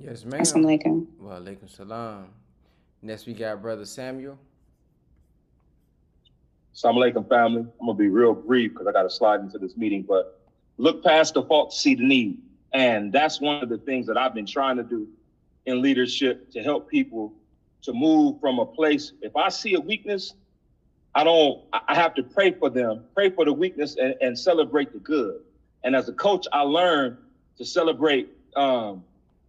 Yes, 0.00 0.24
ma'am. 0.24 0.40
Assalamu 0.40 0.82
alaikum. 0.82 1.06
Wa 1.18 1.32
alaikum 1.38 1.74
salam. 1.74 2.26
Next, 3.02 3.26
we 3.26 3.32
got 3.32 3.62
Brother 3.62 3.86
Samuel. 3.86 4.38
Assalamu 6.74 7.12
alaikum, 7.12 7.28
family. 7.28 7.60
I'm 7.60 7.86
going 7.86 7.96
to 7.96 8.02
be 8.02 8.08
real 8.08 8.34
brief 8.34 8.72
because 8.72 8.86
I 8.86 8.92
got 8.92 9.04
to 9.04 9.10
slide 9.10 9.40
into 9.40 9.58
this 9.58 9.76
meeting, 9.76 10.02
but 10.02 10.40
look 10.76 11.02
past 11.02 11.34
the 11.34 11.42
fault 11.42 11.70
to 11.70 11.76
see 11.76 11.94
the 11.94 12.04
need. 12.04 12.42
And 12.74 13.10
that's 13.10 13.40
one 13.40 13.62
of 13.62 13.70
the 13.70 13.78
things 13.78 14.06
that 14.08 14.18
I've 14.18 14.34
been 14.34 14.46
trying 14.46 14.76
to 14.76 14.82
do 14.82 15.08
in 15.64 15.80
leadership 15.80 16.50
to 16.50 16.62
help 16.62 16.90
people 16.90 17.32
to 17.82 17.92
move 17.94 18.38
from 18.40 18.58
a 18.58 18.66
place. 18.66 19.12
If 19.22 19.34
I 19.34 19.48
see 19.48 19.74
a 19.74 19.80
weakness, 19.80 20.34
I 21.14 21.24
don't, 21.24 21.64
I 21.72 21.94
have 21.94 22.14
to 22.16 22.22
pray 22.22 22.52
for 22.52 22.68
them, 22.68 23.04
pray 23.14 23.30
for 23.30 23.46
the 23.46 23.52
weakness 23.52 23.96
and, 23.96 24.14
and 24.20 24.38
celebrate 24.38 24.92
the 24.92 24.98
good. 24.98 25.40
And 25.84 25.96
as 25.96 26.08
a 26.10 26.12
coach, 26.12 26.46
I 26.52 26.60
learned 26.60 27.16
to 27.56 27.64
celebrate 27.64 28.28
um, 28.54 29.02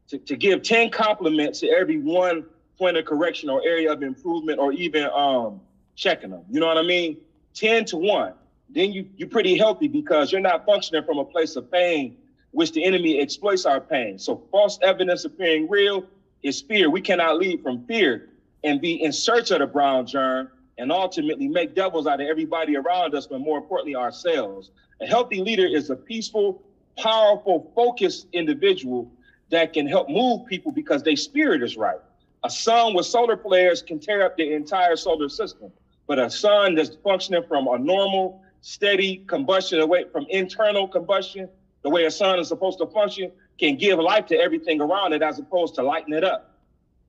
to, 0.09 0.17
to 0.17 0.35
give 0.35 0.63
10 0.63 0.89
compliments 0.89 1.59
to 1.61 1.69
every 1.69 1.99
one 1.99 2.45
point 2.77 2.97
of 2.97 3.05
correction 3.05 3.49
or 3.49 3.61
area 3.63 3.91
of 3.91 4.03
improvement 4.03 4.59
or 4.59 4.71
even 4.71 5.09
um, 5.13 5.59
checking 5.95 6.29
them. 6.29 6.43
You 6.49 6.59
know 6.59 6.67
what 6.67 6.77
I 6.77 6.83
mean? 6.83 7.17
10 7.55 7.85
to 7.85 7.97
1. 7.97 8.33
Then 8.69 8.91
you, 8.91 9.07
you're 9.17 9.29
pretty 9.29 9.57
healthy 9.57 9.87
because 9.87 10.31
you're 10.31 10.41
not 10.41 10.65
functioning 10.65 11.03
from 11.03 11.17
a 11.17 11.25
place 11.25 11.55
of 11.55 11.71
pain, 11.71 12.17
which 12.51 12.71
the 12.73 12.83
enemy 12.83 13.19
exploits 13.19 13.65
our 13.65 13.81
pain. 13.81 14.19
So 14.19 14.43
false 14.51 14.77
evidence 14.81 15.25
appearing 15.25 15.69
real 15.69 16.05
is 16.43 16.61
fear. 16.61 16.89
We 16.89 17.01
cannot 17.01 17.37
lead 17.37 17.63
from 17.63 17.85
fear 17.85 18.29
and 18.63 18.81
be 18.81 19.03
in 19.03 19.11
search 19.11 19.51
of 19.51 19.59
the 19.59 19.67
brown 19.67 20.05
germ 20.05 20.49
and 20.77 20.91
ultimately 20.91 21.47
make 21.47 21.73
devils 21.73 22.05
out 22.05 22.21
of 22.21 22.27
everybody 22.27 22.75
around 22.75 23.15
us, 23.15 23.25
but 23.25 23.39
more 23.39 23.57
importantly, 23.57 23.95
ourselves. 23.95 24.71
A 25.01 25.07
healthy 25.07 25.41
leader 25.41 25.65
is 25.65 25.89
a 25.89 25.95
peaceful, 25.95 26.61
powerful, 26.97 27.71
focused 27.75 28.27
individual 28.33 29.11
that 29.49 29.73
can 29.73 29.87
help 29.87 30.09
move 30.09 30.45
people 30.45 30.71
because 30.71 31.03
their 31.03 31.15
spirit 31.15 31.63
is 31.63 31.77
right. 31.77 31.99
A 32.43 32.49
sun 32.49 32.93
with 32.93 33.05
solar 33.05 33.37
flares 33.37 33.81
can 33.81 33.99
tear 33.99 34.23
up 34.23 34.37
the 34.37 34.53
entire 34.53 34.95
solar 34.95 35.29
system, 35.29 35.71
but 36.05 36.19
a 36.19 36.29
sun 36.29 36.75
that's 36.75 36.95
functioning 37.03 37.43
from 37.47 37.67
a 37.67 37.77
normal, 37.77 38.41
steady 38.61 39.23
combustion 39.27 39.79
away 39.79 40.05
from 40.11 40.25
internal 40.29 40.87
combustion, 40.87 41.49
the 41.83 41.89
way 41.89 42.05
a 42.05 42.11
sun 42.11 42.39
is 42.39 42.47
supposed 42.47 42.79
to 42.79 42.87
function, 42.87 43.31
can 43.57 43.75
give 43.75 43.99
life 43.99 44.25
to 44.27 44.37
everything 44.37 44.81
around 44.81 45.13
it 45.13 45.21
as 45.21 45.39
opposed 45.39 45.75
to 45.75 45.83
lighting 45.83 46.13
it 46.13 46.23
up. 46.23 46.55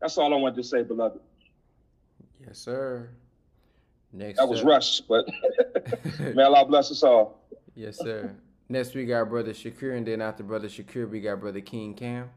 That's 0.01 0.17
all 0.17 0.33
I 0.33 0.37
wanted 0.37 0.57
to 0.57 0.63
say, 0.63 0.83
beloved. 0.83 1.21
Yes, 2.47 2.59
sir. 2.59 3.11
Next. 4.13 4.39
That 4.39 4.49
was 4.49 4.63
rushed, 4.63 5.07
but 5.09 5.27
may 6.35 6.43
Allah 6.43 6.65
bless 6.65 6.91
us 6.91 7.03
all. 7.03 7.43
Yes, 7.75 7.99
sir. 7.99 8.35
Next 8.69 8.95
we 8.95 9.07
got 9.07 9.31
brother 9.31 9.53
Shakur, 9.53 9.97
and 9.97 10.07
then 10.07 10.21
after 10.21 10.43
brother 10.43 10.69
Shakur, 10.69 11.09
we 11.09 11.21
got 11.21 11.41
brother 11.41 11.61
King 11.61 11.95
Cam. 11.95 12.29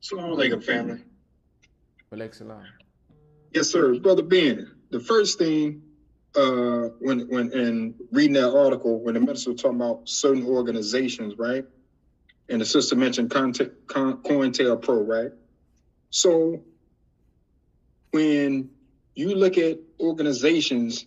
Salam 0.00 0.36
alaikum, 0.36 0.62
family. 0.62 1.02
Alaikum 2.12 2.62
Yes, 3.52 3.70
sir. 3.70 3.98
Brother 3.98 4.22
Ben, 4.22 4.70
the 4.90 5.00
first 5.00 5.38
thing 5.38 5.82
uh, 6.36 6.90
when 7.00 7.28
when 7.28 7.50
in 7.52 7.94
reading 8.12 8.34
that 8.34 8.54
article, 8.56 9.00
when 9.00 9.14
the 9.14 9.20
minister 9.20 9.50
was 9.50 9.60
talking 9.62 9.80
about 9.80 10.08
certain 10.08 10.46
organizations, 10.46 11.38
right? 11.38 11.64
And 12.48 12.60
the 12.60 12.66
sister 12.66 12.94
mentioned 12.94 13.30
COINTELPRO, 13.30 15.08
right? 15.08 15.32
So 16.10 16.62
when 18.10 18.70
you 19.14 19.34
look 19.34 19.58
at 19.58 19.78
organizations 20.00 21.06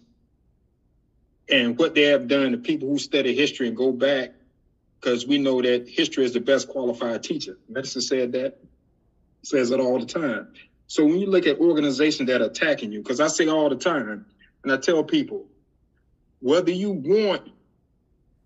and 1.50 1.78
what 1.78 1.96
they 1.96 2.04
have 2.04 2.28
done, 2.28 2.52
the 2.52 2.58
people 2.58 2.90
who 2.90 3.00
study 3.00 3.36
history 3.36 3.68
and 3.68 3.78
go 3.78 3.92
back, 3.92 4.34
because 5.00 5.28
we 5.28 5.38
know 5.38 5.62
that 5.62 5.88
history 5.88 6.26
is 6.26 6.34
the 6.34 6.40
best 6.40 6.68
qualified 6.68 7.24
teacher. 7.24 7.58
Medicine 7.70 8.02
said 8.02 8.32
that, 8.34 8.58
says 9.44 9.72
it 9.72 9.80
all 9.80 10.00
the 10.00 10.06
time. 10.06 10.50
So 10.88 11.06
when 11.06 11.20
you 11.20 11.28
look 11.28 11.46
at 11.48 11.60
organizations 11.60 12.28
that 12.28 12.42
are 12.42 12.46
attacking 12.46 12.92
you, 12.92 13.00
because 13.00 13.20
I 13.20 13.28
say 13.28 13.48
all 13.48 13.70
the 13.70 13.76
time, 13.76 14.26
and 14.64 14.72
I 14.72 14.78
tell 14.78 15.04
people, 15.04 15.46
whether 16.40 16.72
you 16.72 16.92
want 16.92 17.52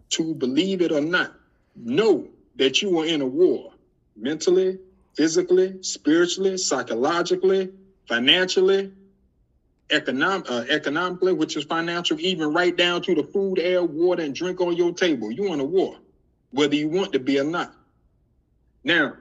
to 0.09 0.33
believe 0.35 0.81
it 0.81 0.91
or 0.91 1.01
not, 1.01 1.33
know 1.75 2.27
that 2.57 2.81
you 2.81 2.99
are 2.99 3.05
in 3.05 3.21
a 3.21 3.25
war 3.25 3.71
mentally, 4.15 4.79
physically, 5.15 5.81
spiritually, 5.81 6.57
psychologically, 6.57 7.71
financially, 8.07 8.91
economic, 9.91 10.49
uh, 10.49 10.65
economically, 10.69 11.33
which 11.33 11.57
is 11.57 11.63
financial, 11.65 12.19
even 12.19 12.53
right 12.53 12.75
down 12.75 13.01
to 13.03 13.15
the 13.15 13.23
food, 13.23 13.59
air, 13.59 13.83
water, 13.83 14.23
and 14.23 14.33
drink 14.33 14.61
on 14.61 14.75
your 14.75 14.93
table. 14.93 15.31
You 15.31 15.53
in 15.53 15.59
a 15.59 15.65
war, 15.65 15.97
whether 16.51 16.75
you 16.75 16.87
want 16.87 17.13
to 17.13 17.19
be 17.19 17.39
or 17.39 17.43
not. 17.43 17.73
Now, 18.83 19.17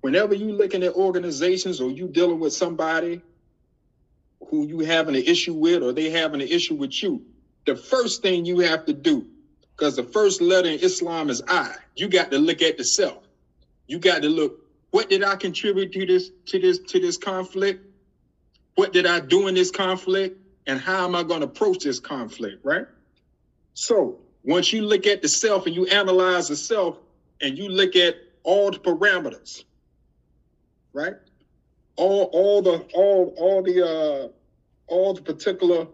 whenever 0.00 0.34
you 0.34 0.52
looking 0.52 0.82
at 0.82 0.94
organizations 0.94 1.80
or 1.80 1.90
you 1.90 2.08
dealing 2.08 2.40
with 2.40 2.52
somebody 2.52 3.22
who 4.48 4.66
you 4.66 4.80
having 4.80 5.16
an 5.16 5.22
issue 5.22 5.54
with 5.54 5.82
or 5.82 5.92
they 5.92 6.10
having 6.10 6.40
an 6.40 6.48
issue 6.48 6.74
with 6.74 7.02
you, 7.02 7.24
the 7.66 7.76
first 7.76 8.22
thing 8.22 8.44
you 8.44 8.60
have 8.60 8.86
to 8.86 8.92
do, 8.92 9.26
because 9.76 9.96
the 9.96 10.04
first 10.04 10.40
letter 10.40 10.68
in 10.68 10.78
Islam 10.80 11.30
is 11.30 11.42
I, 11.48 11.74
you 11.94 12.08
got 12.08 12.30
to 12.30 12.38
look 12.38 12.62
at 12.62 12.78
the 12.78 12.84
self. 12.84 13.22
You 13.86 13.98
got 13.98 14.22
to 14.22 14.28
look, 14.28 14.60
what 14.90 15.10
did 15.10 15.22
I 15.22 15.36
contribute 15.36 15.92
to 15.92 16.06
this 16.06 16.30
to 16.46 16.58
this 16.58 16.78
to 16.78 17.00
this 17.00 17.16
conflict? 17.16 17.84
What 18.76 18.92
did 18.92 19.06
I 19.06 19.20
do 19.20 19.48
in 19.48 19.54
this 19.54 19.70
conflict? 19.70 20.38
And 20.66 20.80
how 20.80 21.04
am 21.04 21.14
I 21.14 21.22
going 21.22 21.40
to 21.40 21.46
approach 21.46 21.82
this 21.84 21.98
conflict, 21.98 22.64
right? 22.64 22.86
So 23.74 24.20
once 24.44 24.72
you 24.72 24.82
look 24.82 25.06
at 25.06 25.22
the 25.22 25.28
self 25.28 25.66
and 25.66 25.74
you 25.74 25.86
analyze 25.86 26.48
the 26.48 26.56
self 26.56 26.98
and 27.40 27.58
you 27.58 27.68
look 27.68 27.96
at 27.96 28.16
all 28.42 28.70
the 28.70 28.78
parameters, 28.78 29.64
right? 30.92 31.14
All 31.96 32.24
all 32.32 32.62
the 32.62 32.86
all 32.94 33.34
all 33.36 33.62
the 33.62 33.86
uh 33.86 34.28
all 34.86 35.14
the 35.14 35.22
particular 35.22 35.86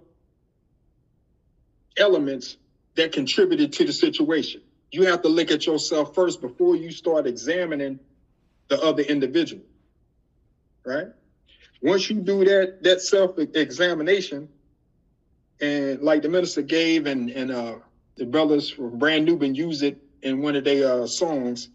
elements 1.96 2.56
that 2.94 3.12
contributed 3.12 3.72
to 3.74 3.84
the 3.84 3.92
situation. 3.92 4.60
You 4.90 5.06
have 5.06 5.22
to 5.22 5.28
look 5.28 5.50
at 5.50 5.66
yourself 5.66 6.14
first 6.14 6.40
before 6.40 6.76
you 6.76 6.90
start 6.90 7.26
examining 7.26 8.00
the 8.68 8.80
other 8.80 9.02
individual. 9.02 9.62
Right? 10.84 11.08
Once 11.82 12.08
you 12.08 12.20
do 12.20 12.44
that 12.44 12.82
that 12.82 13.00
self-examination, 13.00 14.48
and 15.60 16.00
like 16.00 16.22
the 16.22 16.28
minister 16.28 16.62
gave 16.62 17.06
and 17.06 17.30
and 17.30 17.50
uh 17.50 17.74
the 18.16 18.24
brothers 18.24 18.70
from 18.70 18.98
Brand 18.98 19.24
Nubian 19.24 19.54
use 19.54 19.82
it 19.82 19.96
in 20.22 20.40
one 20.42 20.54
of 20.54 20.64
their 20.64 21.02
uh, 21.02 21.06
songs, 21.06 21.68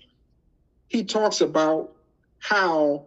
he 0.88 1.04
talks 1.04 1.42
about 1.42 1.92
how 2.40 3.06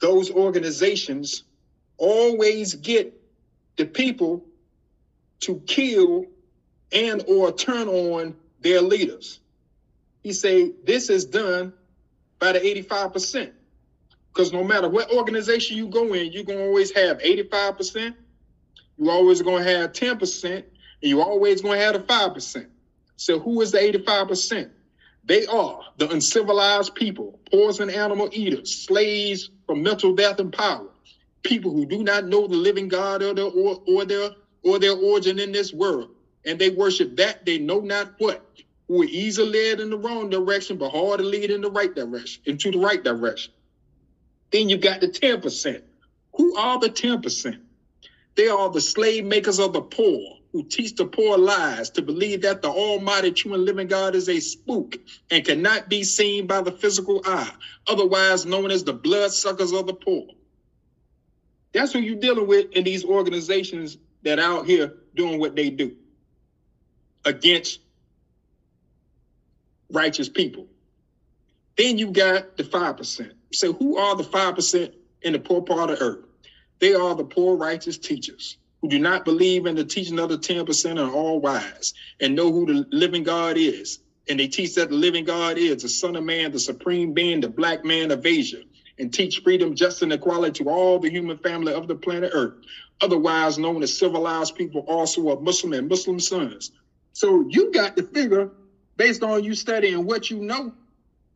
those 0.00 0.30
organizations 0.30 1.44
always 1.96 2.74
get 2.74 3.12
the 3.76 3.86
people 3.86 4.44
to 5.40 5.62
kill 5.66 6.26
and 6.92 7.22
or 7.26 7.52
turn 7.52 7.88
on 7.88 8.34
their 8.60 8.82
leaders. 8.82 9.40
He 10.22 10.32
say 10.32 10.72
this 10.84 11.08
is 11.08 11.24
done 11.24 11.72
by 12.38 12.52
the 12.52 12.60
85%. 12.60 13.52
Because 14.36 14.52
no 14.52 14.62
matter 14.62 14.86
what 14.86 15.10
organization 15.12 15.78
you 15.78 15.88
go 15.88 16.12
in, 16.12 16.30
you're 16.30 16.44
gonna 16.44 16.60
always 16.60 16.90
have 16.92 17.18
85%, 17.20 18.14
you're 18.98 19.10
always 19.10 19.40
gonna 19.40 19.64
have 19.64 19.94
10%, 19.94 20.44
and 20.56 20.64
you're 21.00 21.22
always 21.24 21.62
gonna 21.62 21.78
have 21.78 21.94
the 21.94 22.00
5%. 22.00 22.66
So 23.16 23.38
who 23.38 23.62
is 23.62 23.72
the 23.72 23.78
85%? 23.78 24.68
They 25.24 25.46
are 25.46 25.80
the 25.96 26.10
uncivilized 26.10 26.94
people, 26.94 27.40
poison 27.50 27.88
animal 27.88 28.28
eaters, 28.30 28.84
slaves 28.84 29.48
from 29.66 29.82
mental 29.82 30.14
death 30.14 30.38
and 30.38 30.52
power, 30.52 30.90
people 31.42 31.72
who 31.72 31.86
do 31.86 32.02
not 32.02 32.26
know 32.26 32.46
the 32.46 32.56
living 32.56 32.88
God 32.88 33.22
or 33.22 33.32
their 33.32 33.46
or, 33.46 33.80
or 33.88 34.04
their 34.04 34.32
or 34.62 34.78
their 34.78 34.96
origin 34.96 35.38
in 35.38 35.50
this 35.50 35.72
world, 35.72 36.10
and 36.44 36.58
they 36.58 36.68
worship 36.68 37.16
that 37.16 37.46
they 37.46 37.56
know 37.56 37.80
not 37.80 38.12
what, 38.18 38.44
who 38.86 39.00
are 39.00 39.06
easily 39.06 39.70
led 39.70 39.80
in 39.80 39.88
the 39.88 39.96
wrong 39.96 40.28
direction, 40.28 40.76
but 40.76 40.90
hard 40.90 41.20
to 41.20 41.24
lead 41.24 41.50
in 41.50 41.62
the 41.62 41.70
right 41.70 41.94
direction, 41.94 42.42
into 42.44 42.70
the 42.70 42.78
right 42.78 43.02
direction. 43.02 43.54
Then 44.50 44.68
you 44.68 44.78
got 44.78 45.00
the 45.00 45.08
10%. 45.08 45.82
Who 46.36 46.56
are 46.56 46.78
the 46.78 46.90
10%? 46.90 47.60
They 48.36 48.48
are 48.48 48.70
the 48.70 48.80
slave 48.80 49.24
makers 49.24 49.58
of 49.58 49.72
the 49.72 49.80
poor, 49.80 50.38
who 50.52 50.62
teach 50.64 50.94
the 50.94 51.06
poor 51.06 51.38
lies 51.38 51.90
to 51.90 52.02
believe 52.02 52.42
that 52.42 52.62
the 52.62 52.68
almighty 52.68 53.32
true 53.32 53.54
and 53.54 53.64
living 53.64 53.88
God 53.88 54.14
is 54.14 54.28
a 54.28 54.40
spook 54.40 54.96
and 55.30 55.44
cannot 55.44 55.88
be 55.88 56.04
seen 56.04 56.46
by 56.46 56.60
the 56.60 56.72
physical 56.72 57.22
eye, 57.24 57.52
otherwise 57.86 58.46
known 58.46 58.70
as 58.70 58.84
the 58.84 58.92
bloodsuckers 58.92 59.72
of 59.72 59.86
the 59.86 59.94
poor. 59.94 60.26
That's 61.72 61.92
who 61.92 61.98
you're 62.00 62.16
dealing 62.16 62.46
with 62.46 62.72
in 62.72 62.84
these 62.84 63.04
organizations 63.04 63.98
that 64.22 64.38
are 64.38 64.58
out 64.60 64.66
here 64.66 64.94
doing 65.14 65.38
what 65.38 65.56
they 65.56 65.70
do 65.70 65.96
against 67.24 67.80
righteous 69.90 70.28
people. 70.28 70.66
Then 71.76 71.98
you 71.98 72.10
got 72.10 72.56
the 72.56 72.64
5%. 72.64 73.32
So 73.56 73.72
who 73.72 73.96
are 73.96 74.14
the 74.14 74.24
5% 74.24 74.92
in 75.22 75.32
the 75.32 75.38
poor 75.38 75.62
part 75.62 75.90
of 75.90 76.02
earth? 76.02 76.24
They 76.78 76.94
are 76.94 77.14
the 77.14 77.24
poor 77.24 77.56
righteous 77.56 77.96
teachers 77.96 78.58
who 78.82 78.88
do 78.88 78.98
not 78.98 79.24
believe 79.24 79.64
in 79.64 79.74
the 79.74 79.84
teaching 79.84 80.18
of 80.18 80.28
the 80.28 80.36
10% 80.36 80.98
are 80.98 81.10
all 81.10 81.40
wise 81.40 81.94
and 82.20 82.34
know 82.34 82.52
who 82.52 82.66
the 82.66 82.86
living 82.92 83.22
God 83.22 83.56
is. 83.56 83.98
And 84.28 84.38
they 84.38 84.48
teach 84.48 84.74
that 84.74 84.90
the 84.90 84.94
living 84.94 85.24
God 85.24 85.56
is 85.56 85.82
the 85.82 85.88
Son 85.88 86.16
of 86.16 86.24
Man, 86.24 86.52
the 86.52 86.58
supreme 86.58 87.14
being, 87.14 87.40
the 87.40 87.48
black 87.48 87.84
man 87.84 88.10
of 88.10 88.26
Asia, 88.26 88.60
and 88.98 89.12
teach 89.12 89.40
freedom, 89.42 89.74
justice, 89.74 90.02
and 90.02 90.12
equality 90.12 90.62
to 90.64 90.68
all 90.68 90.98
the 90.98 91.10
human 91.10 91.38
family 91.38 91.72
of 91.72 91.88
the 91.88 91.94
planet 91.94 92.32
Earth, 92.34 92.54
otherwise 93.00 93.56
known 93.56 93.82
as 93.82 93.96
civilized 93.96 94.54
people, 94.54 94.84
also 94.86 95.30
of 95.30 95.42
Muslim 95.42 95.72
and 95.72 95.88
Muslim 95.88 96.20
sons. 96.20 96.72
So 97.12 97.46
you 97.48 97.72
got 97.72 97.96
to 97.96 98.02
figure, 98.02 98.50
based 98.96 99.22
on 99.22 99.44
you 99.44 99.54
studying 99.54 100.04
what 100.04 100.28
you 100.28 100.40
know 100.40 100.72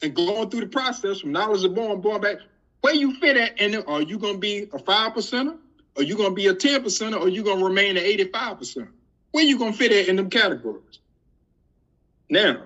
and 0.03 0.15
going 0.15 0.51
through 0.51 0.61
the 0.61 0.67
process 0.67 1.21
from 1.21 1.33
knowledge 1.33 1.65
of 1.65 1.75
born, 1.75 2.01
born 2.01 2.21
back, 2.21 2.39
where 2.81 2.95
you 2.95 3.15
fit 3.15 3.37
at, 3.37 3.61
and 3.61 3.85
are 3.87 4.03
you 4.03 4.19
going 4.19 4.35
to 4.35 4.41
be 4.41 4.69
a 4.73 4.79
five 4.79 5.13
percenter? 5.13 5.57
Are 5.97 6.03
you 6.03 6.17
going 6.17 6.31
to 6.31 6.35
be 6.35 6.47
a 6.47 6.55
10 6.55 6.83
percenter? 6.83 7.17
Or 7.17 7.25
are 7.25 7.29
you 7.29 7.43
going 7.43 7.59
to 7.59 7.65
remain 7.65 7.97
at 7.97 8.05
85 8.05 8.59
percent? 8.59 8.89
Where 9.33 9.45
you 9.45 9.59
going 9.59 9.73
to 9.73 9.79
fit 9.79 9.93
at 9.93 10.09
in 10.09 10.17
them 10.17 10.31
categories? 10.31 10.99
Now, 12.29 12.65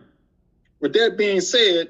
with 0.81 0.93
that 0.93 1.17
being 1.17 1.41
said, 1.41 1.89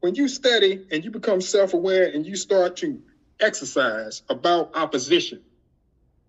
when 0.00 0.14
you 0.14 0.26
study 0.26 0.86
and 0.90 1.04
you 1.04 1.10
become 1.10 1.40
self-aware 1.40 2.10
and 2.12 2.26
you 2.26 2.34
start 2.34 2.76
to 2.78 3.00
exercise 3.38 4.22
about 4.28 4.74
opposition, 4.74 5.42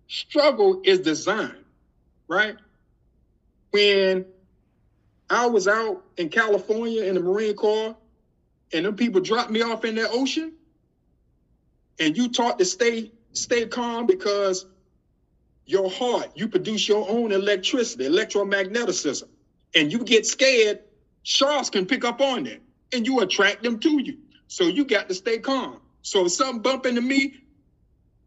struggle 0.06 0.82
is 0.84 1.00
designed, 1.00 1.64
right? 2.28 2.56
When 3.70 4.26
I 5.28 5.46
was 5.46 5.66
out 5.66 6.04
in 6.16 6.28
California 6.28 7.02
in 7.02 7.14
the 7.14 7.20
Marine 7.20 7.56
Corps 7.56 7.96
and 8.74 8.84
them 8.84 8.96
people 8.96 9.20
dropped 9.20 9.50
me 9.50 9.62
off 9.62 9.84
in 9.84 9.94
that 9.94 10.10
ocean, 10.10 10.52
and 11.98 12.16
you 12.16 12.28
taught 12.28 12.58
to 12.58 12.64
stay 12.64 13.12
stay 13.32 13.66
calm 13.66 14.06
because 14.06 14.66
your 15.66 15.90
heart, 15.90 16.30
you 16.34 16.48
produce 16.48 16.86
your 16.86 17.08
own 17.08 17.32
electricity, 17.32 18.04
electromagnetism, 18.04 19.28
and 19.74 19.90
you 19.90 20.04
get 20.04 20.26
scared, 20.26 20.80
sharks 21.22 21.70
can 21.70 21.86
pick 21.86 22.04
up 22.04 22.20
on 22.20 22.44
that 22.44 22.60
and 22.92 23.06
you 23.06 23.20
attract 23.20 23.62
them 23.62 23.78
to 23.80 24.02
you. 24.02 24.18
So 24.46 24.64
you 24.64 24.84
got 24.84 25.08
to 25.08 25.14
stay 25.14 25.38
calm. 25.38 25.80
So 26.02 26.26
if 26.26 26.32
something 26.32 26.60
bump 26.60 26.84
into 26.84 27.00
me, 27.00 27.40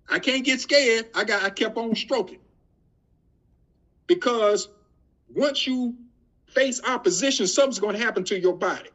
I 0.09 0.19
can't 0.19 0.43
get 0.43 0.61
scared. 0.61 1.07
I 1.13 1.23
got 1.25 1.43
I 1.43 1.49
kept 1.49 1.77
on 1.77 1.95
stroking. 1.95 2.39
Because 4.07 4.69
once 5.33 5.67
you 5.67 5.95
face 6.47 6.81
opposition, 6.83 7.45
something's 7.45 7.79
going 7.79 7.95
to 7.95 8.01
happen 8.01 8.23
to 8.25 8.39
your 8.39 8.55
body. 8.55 8.89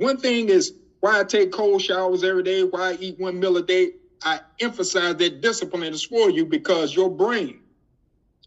One 0.00 0.16
thing 0.16 0.48
is 0.48 0.72
why 1.00 1.20
I 1.20 1.24
take 1.24 1.52
cold 1.52 1.82
showers 1.82 2.24
every 2.24 2.42
day, 2.42 2.62
why 2.62 2.92
I 2.92 2.96
eat 3.00 3.18
one 3.18 3.38
meal 3.38 3.58
a 3.58 3.62
day. 3.62 3.90
I 4.22 4.40
emphasize 4.58 5.16
that 5.16 5.42
discipline 5.42 5.92
is 5.92 6.02
for 6.02 6.30
you 6.30 6.46
because 6.46 6.96
your 6.96 7.10
brain, 7.10 7.60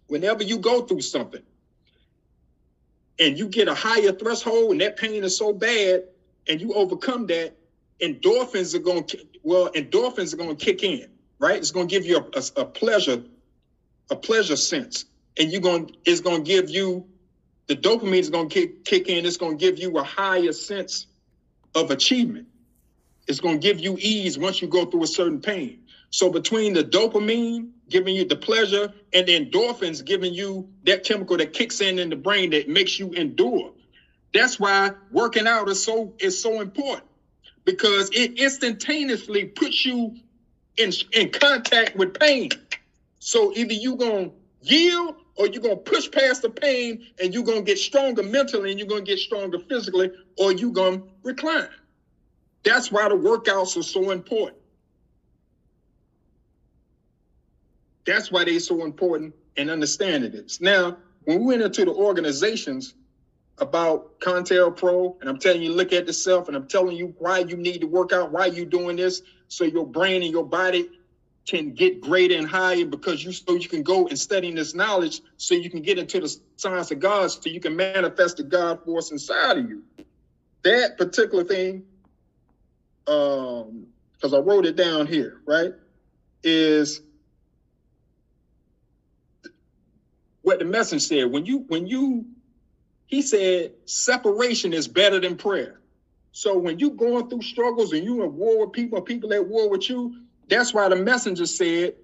whenever 0.08 0.42
you 0.42 0.58
go 0.58 0.82
through 0.82 1.02
something 1.02 1.44
and 3.20 3.38
you 3.38 3.48
get 3.48 3.68
a 3.68 3.76
higher 3.76 4.12
threshold 4.12 4.72
and 4.72 4.82
that 4.82 4.98
pain 4.98 5.24
is 5.24 5.38
so 5.38 5.54
bad, 5.54 6.02
and 6.48 6.60
you 6.60 6.74
overcome 6.74 7.28
that, 7.28 7.54
endorphins 8.02 8.74
are 8.74 8.80
going 8.80 9.04
to 9.04 9.20
well, 9.44 9.70
endorphins 9.76 10.34
are 10.34 10.38
going 10.38 10.56
to 10.56 10.66
kick 10.66 10.82
in, 10.82 11.06
right? 11.38 11.58
It's 11.58 11.70
going 11.70 11.88
to 11.88 11.96
give 11.96 12.04
you 12.04 12.18
a, 12.18 12.40
a, 12.40 12.62
a 12.62 12.66
pleasure, 12.66 13.22
a 14.10 14.16
pleasure 14.16 14.56
sense, 14.56 15.06
and 15.38 15.52
you're 15.52 15.62
going 15.62 15.92
it's 16.04 16.20
going 16.20 16.44
to 16.44 16.52
give 16.52 16.72
you 16.72 17.06
the 17.68 17.76
dopamine 17.76 18.18
is 18.18 18.32
going 18.32 18.50
to 18.50 18.54
kick 18.54 18.84
kick 18.86 19.08
in. 19.08 19.24
It's 19.24 19.38
going 19.38 19.60
to 19.60 19.64
give 19.64 19.78
you 19.78 20.00
a 20.00 20.04
higher 20.04 20.52
sense 20.52 21.06
of 21.76 21.92
achievement. 21.92 22.46
It's 23.28 23.40
going 23.42 23.60
to 23.60 23.68
give 23.68 23.80
you 23.80 23.98
ease 24.00 24.38
once 24.38 24.62
you 24.62 24.68
go 24.70 24.86
through 24.86 25.04
a 25.04 25.08
certain 25.08 25.40
pain. 25.40 25.78
So 26.12 26.30
between 26.30 26.74
the 26.74 26.84
dopamine 26.84 27.68
giving 27.90 28.16
you 28.16 28.26
the 28.26 28.36
pleasure 28.38 28.90
and 29.14 29.28
the 29.28 29.40
endorphins 29.40 30.04
giving 30.06 30.34
you 30.34 30.66
that 30.84 31.04
chemical 31.04 31.38
that 31.38 31.54
kicks 31.54 31.82
in 31.82 32.00
in 32.00 32.10
the 32.10 32.18
brain 32.18 32.52
that 32.52 32.68
makes 32.68 33.00
you 33.00 33.12
endure 33.14 33.72
that's 34.34 34.60
why 34.60 34.92
working 35.10 35.48
out 35.48 35.70
is 35.70 35.82
so 35.82 36.14
is 36.20 36.38
so 36.40 36.62
important 36.62 37.10
because 37.66 38.10
it 38.14 38.34
instantaneously 38.38 39.46
puts 39.46 39.86
you 39.86 40.14
in 40.78 40.92
in 41.14 41.30
contact 41.30 41.96
with 41.96 42.14
pain. 42.14 42.50
So 43.20 43.54
either 43.56 43.74
you 43.74 43.96
gonna 43.98 44.32
yield 44.62 45.16
or 45.36 45.48
you're 45.48 45.62
gonna 45.62 45.76
push 45.78 46.10
past 46.12 46.42
the 46.42 46.50
pain 46.50 47.00
and 47.20 47.34
you're 47.34 47.44
gonna 47.44 47.62
get 47.62 47.78
stronger 47.78 48.24
mentally 48.24 48.70
and 48.70 48.80
you're 48.80 48.88
gonna 48.88 49.02
get 49.02 49.20
stronger 49.20 49.60
physically, 49.60 50.10
or 50.38 50.52
you're 50.52 50.72
gonna 50.72 51.02
recline. 51.24 51.70
That's 52.64 52.92
why 52.92 53.10
the 53.10 53.16
workouts 53.16 53.78
are 53.78 53.84
so 53.84 54.12
important. 54.12 54.58
That's 58.06 58.32
why 58.32 58.44
they're 58.44 58.60
so 58.60 58.84
important 58.84 59.34
and 59.58 59.70
understanding 59.70 60.32
this. 60.32 60.60
Now, 60.60 60.96
when 61.24 61.40
we 61.40 61.46
went 61.46 61.62
into 61.62 61.86
the 61.86 61.92
organizations, 61.92 62.94
about 63.60 64.04
COINTELPRO, 64.20 65.16
and 65.22 65.30
I'm 65.30 65.38
telling 65.38 65.62
you, 65.62 65.72
look 65.72 65.94
at 65.94 66.08
yourself, 66.08 66.48
and 66.48 66.58
I'm 66.58 66.66
telling 66.66 66.96
you 66.98 67.14
why 67.20 67.40
you 67.40 67.56
need 67.56 67.82
to 67.82 67.88
work 67.88 68.12
out, 68.12 68.32
why 68.32 68.48
you 68.48 68.66
doing 68.66 68.96
this, 68.96 69.22
so 69.48 69.64
your 69.64 69.86
brain 69.86 70.24
and 70.24 70.32
your 70.32 70.44
body 70.44 70.88
can 71.48 71.74
get 71.74 72.00
greater 72.00 72.36
and 72.38 72.48
higher 72.48 72.86
because 72.86 73.24
you 73.24 73.32
so 73.34 73.56
you 73.56 73.68
can 73.68 73.84
go 73.84 74.08
and 74.08 74.18
study 74.18 74.52
this 74.54 74.74
knowledge 74.74 75.22
so 75.38 75.54
you 75.56 75.70
can 75.70 75.82
get 75.82 75.98
into 75.98 76.20
the 76.20 76.36
science 76.56 76.92
of 76.92 77.00
God 77.00 77.32
so 77.32 77.40
you 77.46 77.60
can 77.60 77.76
manifest 77.76 78.38
the 78.38 78.44
God 78.44 78.80
force 78.84 79.12
inside 79.12 79.58
of 79.58 79.70
you. 79.70 79.84
That 80.64 80.98
particular 80.98 81.44
thing, 81.44 81.84
um, 83.08 83.88
because 84.14 84.34
I 84.34 84.40
wrote 84.40 84.66
it 84.66 84.78
down 84.78 85.06
here, 85.06 85.42
right, 85.46 85.74
is 86.44 87.02
what 90.42 90.60
the 90.60 90.66
message 90.66 91.04
said. 91.04 91.26
When 91.26 91.46
you 91.46 91.66
when 91.68 91.88
you 91.88 92.26
he 93.08 93.22
said 93.22 93.72
separation 93.86 94.74
is 94.74 94.88
better 94.88 95.20
than 95.20 95.36
prayer. 95.36 95.80
So 96.32 96.58
when 96.58 96.80
you're 96.80 96.90
going 96.90 97.28
through 97.28 97.44
struggles 97.44 97.94
and 97.94 98.04
you're 98.04 98.26
in 98.26 98.36
war 98.36 98.62
with 98.62 98.72
people, 98.74 99.00
people 99.02 99.32
at 99.34 99.46
war 99.46 99.70
with 99.70 99.88
you, 99.88 100.12
that's 100.50 100.74
why 100.74 100.90
the 100.90 100.96
messenger 100.96 101.46
said, 101.46 101.96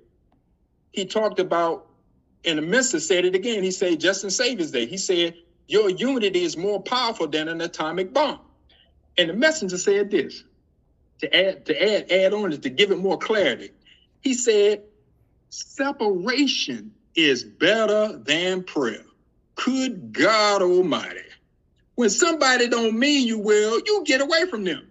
he 0.91 1.05
talked 1.05 1.39
about, 1.39 1.87
and 2.45 2.57
the 2.57 2.61
minister 2.63 2.99
said 2.99 3.25
it 3.25 3.35
again. 3.35 3.63
He 3.63 3.71
said, 3.71 3.99
just 3.99 4.23
in 4.23 4.29
Savior's 4.29 4.71
Day, 4.71 4.85
he 4.85 4.97
said, 4.97 5.35
your 5.67 5.89
unity 5.89 6.43
is 6.43 6.57
more 6.57 6.81
powerful 6.81 7.27
than 7.27 7.47
an 7.47 7.61
atomic 7.61 8.13
bomb. 8.13 8.39
And 9.17 9.29
the 9.29 9.33
messenger 9.33 9.77
said 9.77 10.09
this 10.09 10.43
to 11.19 11.35
add 11.35 11.65
to 11.67 11.81
add 11.81 12.11
add 12.11 12.33
on 12.33 12.53
it, 12.53 12.63
to 12.63 12.69
give 12.69 12.91
it 12.91 12.97
more 12.97 13.17
clarity. 13.17 13.71
He 14.21 14.33
said, 14.33 14.83
separation 15.49 16.93
is 17.15 17.43
better 17.43 18.17
than 18.17 18.63
prayer. 18.63 19.03
Good 19.55 20.13
God 20.13 20.61
Almighty. 20.61 21.19
When 21.95 22.09
somebody 22.09 22.69
don't 22.69 22.97
mean 22.97 23.27
you 23.27 23.39
well, 23.39 23.79
you 23.85 24.03
get 24.05 24.21
away 24.21 24.45
from 24.49 24.63
them. 24.63 24.87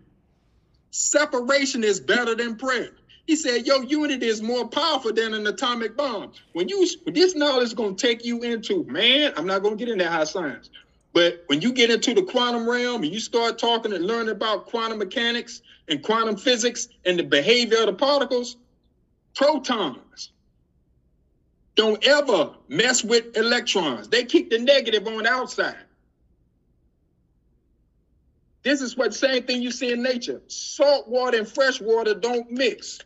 Separation 0.90 1.82
is 1.82 2.00
better 2.00 2.34
than 2.34 2.56
prayer. 2.56 2.90
He 3.28 3.36
said, 3.36 3.66
your 3.66 3.84
unity 3.84 4.26
is 4.26 4.40
more 4.40 4.66
powerful 4.66 5.12
than 5.12 5.34
an 5.34 5.46
atomic 5.46 5.98
bomb. 5.98 6.32
When 6.54 6.66
you 6.66 6.88
this 7.04 7.34
knowledge 7.34 7.64
is 7.64 7.74
to 7.74 7.94
take 7.94 8.24
you 8.24 8.42
into, 8.42 8.84
man, 8.84 9.34
I'm 9.36 9.46
not 9.46 9.62
to 9.62 9.76
get 9.76 9.90
into 9.90 10.08
high 10.08 10.24
science. 10.24 10.70
But 11.12 11.44
when 11.48 11.60
you 11.60 11.74
get 11.74 11.90
into 11.90 12.14
the 12.14 12.22
quantum 12.22 12.66
realm 12.66 13.02
and 13.02 13.12
you 13.12 13.20
start 13.20 13.58
talking 13.58 13.92
and 13.92 14.06
learning 14.06 14.30
about 14.30 14.64
quantum 14.64 14.96
mechanics 14.96 15.60
and 15.88 16.02
quantum 16.02 16.38
physics 16.38 16.88
and 17.04 17.18
the 17.18 17.22
behavior 17.22 17.80
of 17.80 17.86
the 17.88 17.92
particles, 17.92 18.56
protons 19.34 20.30
don't 21.74 22.02
ever 22.06 22.54
mess 22.68 23.04
with 23.04 23.36
electrons. 23.36 24.08
They 24.08 24.24
keep 24.24 24.48
the 24.48 24.58
negative 24.58 25.06
on 25.06 25.24
the 25.24 25.30
outside. 25.30 25.76
This 28.62 28.80
is 28.80 28.96
what 28.96 29.12
same 29.12 29.42
thing 29.42 29.60
you 29.60 29.70
see 29.70 29.92
in 29.92 30.02
nature. 30.02 30.40
Salt 30.46 31.08
water 31.08 31.36
and 31.36 31.46
fresh 31.46 31.78
water 31.78 32.14
don't 32.14 32.50
mix 32.50 33.00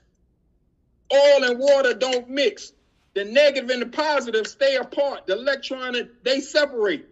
oil 1.12 1.44
and 1.44 1.58
water 1.58 1.94
don't 1.94 2.28
mix. 2.28 2.72
The 3.14 3.24
negative 3.24 3.70
and 3.70 3.82
the 3.82 3.86
positive 3.86 4.46
stay 4.46 4.76
apart. 4.76 5.26
The 5.26 5.34
electron, 5.34 5.94
they 6.22 6.40
separate. 6.40 7.06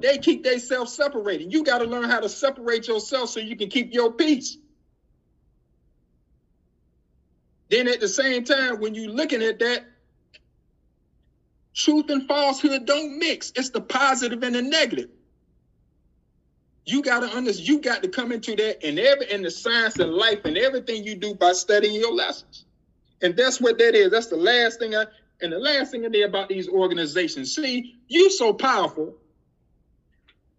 They 0.00 0.18
keep 0.18 0.42
themselves 0.44 0.92
separated. 0.92 1.52
You 1.52 1.64
got 1.64 1.78
to 1.78 1.84
learn 1.84 2.10
how 2.10 2.20
to 2.20 2.28
separate 2.28 2.88
yourself 2.88 3.30
so 3.30 3.40
you 3.40 3.56
can 3.56 3.68
keep 3.68 3.94
your 3.94 4.12
peace. 4.12 4.58
Then 7.68 7.88
at 7.88 8.00
the 8.00 8.08
same 8.08 8.44
time, 8.44 8.80
when 8.80 8.94
you're 8.94 9.10
looking 9.10 9.42
at 9.42 9.58
that, 9.60 9.84
truth 11.74 12.10
and 12.10 12.26
falsehood 12.26 12.86
don't 12.86 13.18
mix. 13.18 13.52
It's 13.54 13.70
the 13.70 13.80
positive 13.80 14.42
and 14.42 14.54
the 14.54 14.62
negative. 14.62 15.10
You 16.86 17.02
got 17.02 17.20
to 17.20 17.26
understand, 17.26 17.68
you 17.68 17.80
got 17.80 18.02
to 18.04 18.08
come 18.08 18.32
into 18.32 18.56
that 18.56 18.82
and 18.86 18.98
every 18.98 19.30
in 19.30 19.42
the 19.42 19.50
science 19.50 19.98
of 19.98 20.08
life 20.08 20.44
and 20.44 20.56
everything 20.56 21.04
you 21.04 21.16
do 21.16 21.34
by 21.34 21.52
studying 21.52 21.94
your 21.94 22.12
lessons. 22.12 22.64
And 23.22 23.36
that's 23.36 23.60
what 23.60 23.76
that 23.78 23.96
is. 23.96 24.12
That's 24.12 24.28
the 24.28 24.36
last 24.36 24.78
thing 24.78 24.94
I 24.94 25.06
and 25.42 25.52
the 25.52 25.58
last 25.58 25.90
thing 25.90 26.06
I 26.06 26.08
did 26.08 26.24
about 26.24 26.48
these 26.48 26.68
organizations. 26.68 27.54
See, 27.54 27.96
you 28.08 28.30
so 28.30 28.54
powerful 28.54 29.14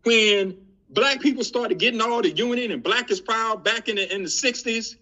when 0.05 0.57
black 0.91 1.21
people 1.21 1.45
started 1.45 1.79
getting 1.79 2.01
all 2.01 2.23
the 2.23 2.31
union 2.31 2.71
and 2.71 2.83
black 2.83 3.11
is 3.11 3.21
proud 3.21 3.63
back 3.65 3.89
in 3.89 3.97
the 3.97 4.15
in 4.15 4.23
the 4.23 4.29
60s, 4.29 4.97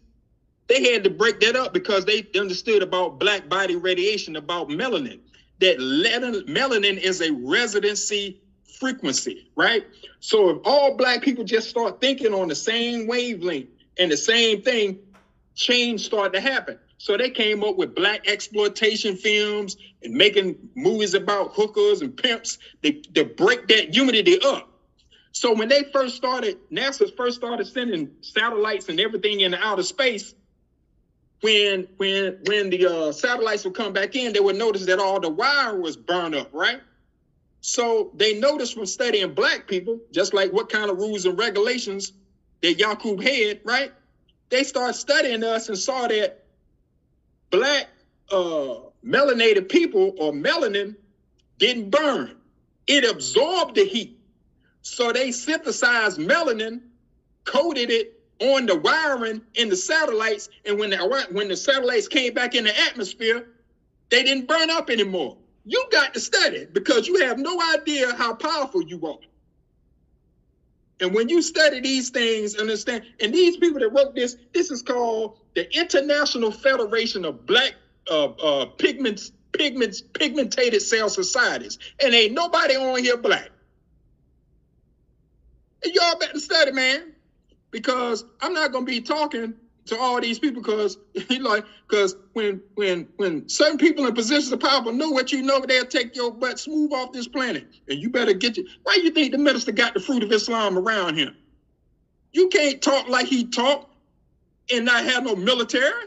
they 0.71 0.93
had 0.93 1.05
to 1.05 1.11
break 1.11 1.41
that 1.41 1.57
up 1.57 1.75
because 1.75 2.05
they 2.05 2.25
understood 2.39 2.81
about 2.83 3.19
black 3.19 3.49
body 3.49 3.77
radiation, 3.77 4.37
about 4.37 4.69
melanin. 4.69 5.19
That 5.59 5.79
melanin 5.79 6.97
is 6.99 7.21
a 7.21 7.33
residency 7.33 8.37
frequency, 8.79 9.45
right? 9.57 9.85
So 10.21 10.51
if 10.51 10.59
all 10.65 10.97
black 10.97 11.23
people 11.23 11.45
just 11.45 11.69
start 11.69 12.01
thinking 12.01 12.33
on 12.33 12.49
the 12.49 12.55
same 12.55 13.09
wavelength 13.09 13.69
and 13.99 14.13
the 14.13 14.17
same 14.17 14.63
thing, 14.63 14.97
change 15.57 16.07
started 16.07 16.35
to 16.35 16.41
happen. 16.41 16.79
So 16.99 17.17
they 17.17 17.31
came 17.31 17.65
up 17.65 17.77
with 17.77 17.95
black 17.95 18.29
exploitation 18.29 19.17
films 19.17 19.77
and 20.03 20.15
making 20.15 20.57
movies 20.77 21.15
about 21.15 21.53
hookers 21.53 22.01
and 22.01 22.17
pimps 22.17 22.59
to 22.85 23.25
break 23.25 23.67
that 23.69 23.95
unity 23.95 24.39
up. 24.43 24.69
So 25.33 25.53
when 25.53 25.69
they 25.69 25.85
first 25.93 26.17
started, 26.17 26.59
NASA 26.73 27.15
first 27.17 27.37
started 27.37 27.67
sending 27.67 28.11
satellites 28.21 28.89
and 28.89 29.01
everything 29.01 29.41
into 29.41 29.59
outer 29.59 29.83
space, 29.83 30.35
when 31.41 31.89
when 31.97 32.39
when 32.45 32.71
the 32.71 32.87
uh, 32.87 33.13
satellites 33.13 33.65
would 33.65 33.75
come 33.75 33.93
back 33.93 34.15
in, 34.15 34.33
they 34.33 34.41
would 34.41 34.57
notice 34.57 34.87
that 34.87 34.99
all 34.99 35.21
the 35.21 35.31
wire 35.31 35.77
was 35.77 35.97
burned 35.97 36.35
up, 36.35 36.51
right? 36.53 36.81
So 37.63 38.11
they 38.15 38.39
noticed 38.39 38.75
from 38.75 38.87
studying 38.87 39.35
black 39.35 39.67
people, 39.67 40.01
just 40.13 40.35
like 40.35 40.53
what 40.53 40.69
kind 40.71 40.91
of 40.91 40.99
rules 40.99 41.27
and 41.27 41.39
regulations 41.39 42.13
that 42.63 42.79
Yakub 42.79 43.23
had, 43.23 43.61
right? 43.65 43.93
They 44.51 44.65
started 44.65 44.95
studying 44.95 45.45
us 45.45 45.69
and 45.69 45.79
saw 45.79 46.09
that 46.09 46.45
black 47.51 47.89
uh, 48.31 48.77
melanated 49.05 49.69
people 49.69 50.15
or 50.19 50.33
melanin 50.33 50.97
didn't 51.59 51.91
burn. 51.91 52.37
It 52.87 53.05
absorbed 53.05 53.77
the 53.77 53.85
heat. 53.85 54.19
So 54.83 55.13
they 55.13 55.31
synthesized 55.31 56.19
melanin, 56.19 56.81
coated 57.45 57.91
it 57.91 58.20
on 58.41 58.67
the 58.67 58.77
wiring 58.77 59.43
in 59.55 59.69
the 59.69 59.77
satellites, 59.77 60.49
and 60.65 60.79
when 60.79 60.91
the 60.91 61.27
when 61.31 61.49
the 61.49 61.57
satellites 61.57 62.09
came 62.09 62.35
back 62.35 62.55
in 62.55 62.65
the 62.65 62.81
atmosphere, 62.81 63.49
they 64.11 64.23
didn't 64.23 64.49
burn 64.49 64.71
up 64.71 64.91
anymore. 64.91 65.37
You 65.67 65.87
got 65.93 66.15
to 66.15 66.21
study 66.21 66.67
because 66.73 67.07
you 67.07 67.17
have 67.27 67.39
no 67.39 67.61
idea 67.75 68.15
how 68.17 68.35
powerful 68.35 68.83
you 68.83 69.07
are. 69.07 69.19
And 71.01 71.15
when 71.15 71.29
you 71.29 71.43
study 71.43 71.81
these 71.81 72.11
things, 72.11 72.57
understand, 72.57 73.05
and 73.21 73.33
these 73.33 73.57
people 73.57 73.81
that 73.81 73.91
wrote 73.91 74.15
this, 74.15 74.37
this 74.53 74.71
is 74.71 74.83
called 74.83 75.39
the 75.55 75.71
International 75.79 76.51
Federation 76.51 77.25
of 77.25 77.47
Black 77.47 77.75
uh, 78.11 78.27
uh, 78.27 78.67
Pigments, 78.67 79.33
Pigments, 79.53 80.03
Pigmentated 80.03 80.83
Cell 80.83 81.09
Societies. 81.09 81.79
And 82.03 82.15
ain't 82.15 82.35
nobody 82.35 82.77
on 82.77 83.03
here 83.03 83.17
black. 83.17 83.51
And 85.83 85.95
y'all 85.95 86.19
better 86.19 86.39
study, 86.39 86.73
man 86.73 87.15
because 87.71 88.25
I'm 88.41 88.53
not 88.53 88.73
gonna 88.73 88.85
be 88.85 89.01
talking 89.01 89.55
to 89.87 89.99
all 89.99 90.21
these 90.21 90.39
people 90.39 90.63
because 90.63 90.99
like 91.41 91.65
because 91.89 92.17
when 92.33 92.61
when 92.75 93.09
when 93.17 93.49
certain 93.49 93.79
people 93.79 94.07
in 94.07 94.15
positions 94.15 94.53
of 94.53 94.61
power 94.61 94.93
know 94.93 95.11
what 95.11 95.33
you 95.33 95.43
know, 95.43 95.61
they'll 95.61 95.85
take 95.85 96.15
your 96.15 96.33
butt 96.33 96.59
smooth 96.59 96.93
off 96.93 97.13
this 97.13 97.29
planet. 97.29 97.67
And 97.89 97.99
you 97.99 98.11
better 98.11 98.33
get 98.33 98.57
you 98.57 98.67
why 98.83 98.99
you 99.03 99.11
think 99.11 99.33
the 99.33 99.39
minister 99.39 99.73
got 99.73 99.95
the 99.95 100.01
fruit 100.01 100.23
of 100.23 100.33
Islam 100.33 100.79
around 100.79 101.17
him? 101.17 101.37
You 102.33 102.49
can't 102.49 102.81
talk 102.81 103.09
like 103.09 103.27
he 103.27 103.45
talked 103.45 103.93
and 104.73 104.85
not 104.85 105.05
have 105.05 105.25
no 105.25 105.35
military. 105.35 106.05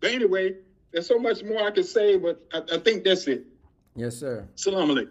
But 0.00 0.12
anyway, 0.12 0.54
there's 0.92 1.06
so 1.06 1.18
much 1.18 1.42
more 1.42 1.66
I 1.66 1.70
can 1.70 1.84
say, 1.84 2.16
but 2.16 2.40
I, 2.52 2.62
I 2.74 2.78
think 2.78 3.04
that's 3.04 3.26
it. 3.26 3.44
Yes, 3.96 4.16
sir. 4.16 4.46
Salam 4.54 4.90
alaikum. 4.90 5.08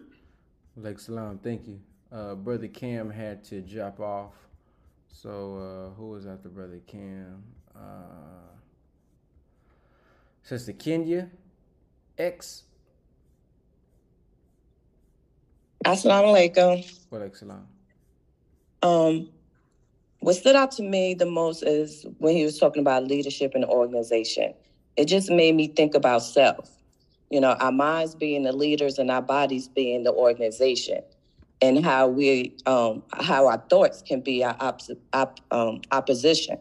Like 0.78 1.00
salam, 1.00 1.40
thank 1.40 1.68
you. 1.68 1.80
Uh, 2.12 2.36
brother 2.36 2.68
Cam 2.68 3.10
had 3.10 3.44
to 3.46 3.62
drop 3.62 4.00
off. 4.00 4.34
So 5.10 5.92
uh, 5.92 5.96
who 5.96 6.12
was 6.12 6.26
after 6.26 6.48
brother 6.48 6.80
Cam? 6.88 7.44
Uh, 7.76 7.80
Sister 10.44 10.72
Kenya 10.72 11.30
X. 12.18 12.64
Assalamu 15.86 16.34
alaikum. 16.34 16.86
Wa. 17.12 17.58
Um, 18.88 19.30
what 20.20 20.36
stood 20.36 20.56
out 20.56 20.72
to 20.74 20.84
me 20.84 21.14
the 21.14 21.26
most 21.26 21.64
is 21.64 22.06
when 22.20 22.36
he 22.36 22.44
was 22.44 22.58
talking 22.58 22.82
about 22.82 23.04
leadership 23.06 23.52
and 23.54 23.66
organization. 23.66 24.54
It 24.96 25.06
just 25.06 25.30
made 25.30 25.56
me 25.56 25.68
think 25.68 25.94
about 25.94 26.24
self. 26.24 26.70
You 27.30 27.42
know, 27.42 27.52
our 27.52 27.72
minds 27.72 28.16
being 28.16 28.44
the 28.44 28.54
leaders 28.54 28.98
and 28.98 29.12
our 29.12 29.22
bodies 29.22 29.68
being 29.68 30.04
the 30.04 30.14
organization 30.14 31.04
and 31.62 31.84
how 31.84 32.08
we 32.08 32.56
um, 32.66 33.04
how 33.14 33.48
our 33.48 33.58
thoughts 33.70 34.02
can 34.02 34.22
be 34.22 34.44
our 34.44 34.56
op- 34.60 34.82
op- 35.14 35.40
um, 35.52 35.82
opposition. 35.92 36.58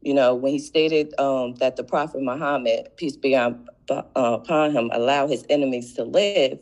You 0.00 0.14
know, 0.14 0.34
when 0.34 0.52
he 0.52 0.58
stated 0.58 1.18
um, 1.20 1.54
that 1.56 1.76
the 1.76 1.84
Prophet 1.84 2.22
Muhammad, 2.22 2.88
peace 2.96 3.16
be 3.16 3.36
on, 3.36 3.68
uh, 3.88 4.02
upon 4.16 4.72
him, 4.72 4.90
allow 4.92 5.28
his 5.28 5.44
enemies 5.48 5.94
to 5.94 6.04
live, 6.04 6.58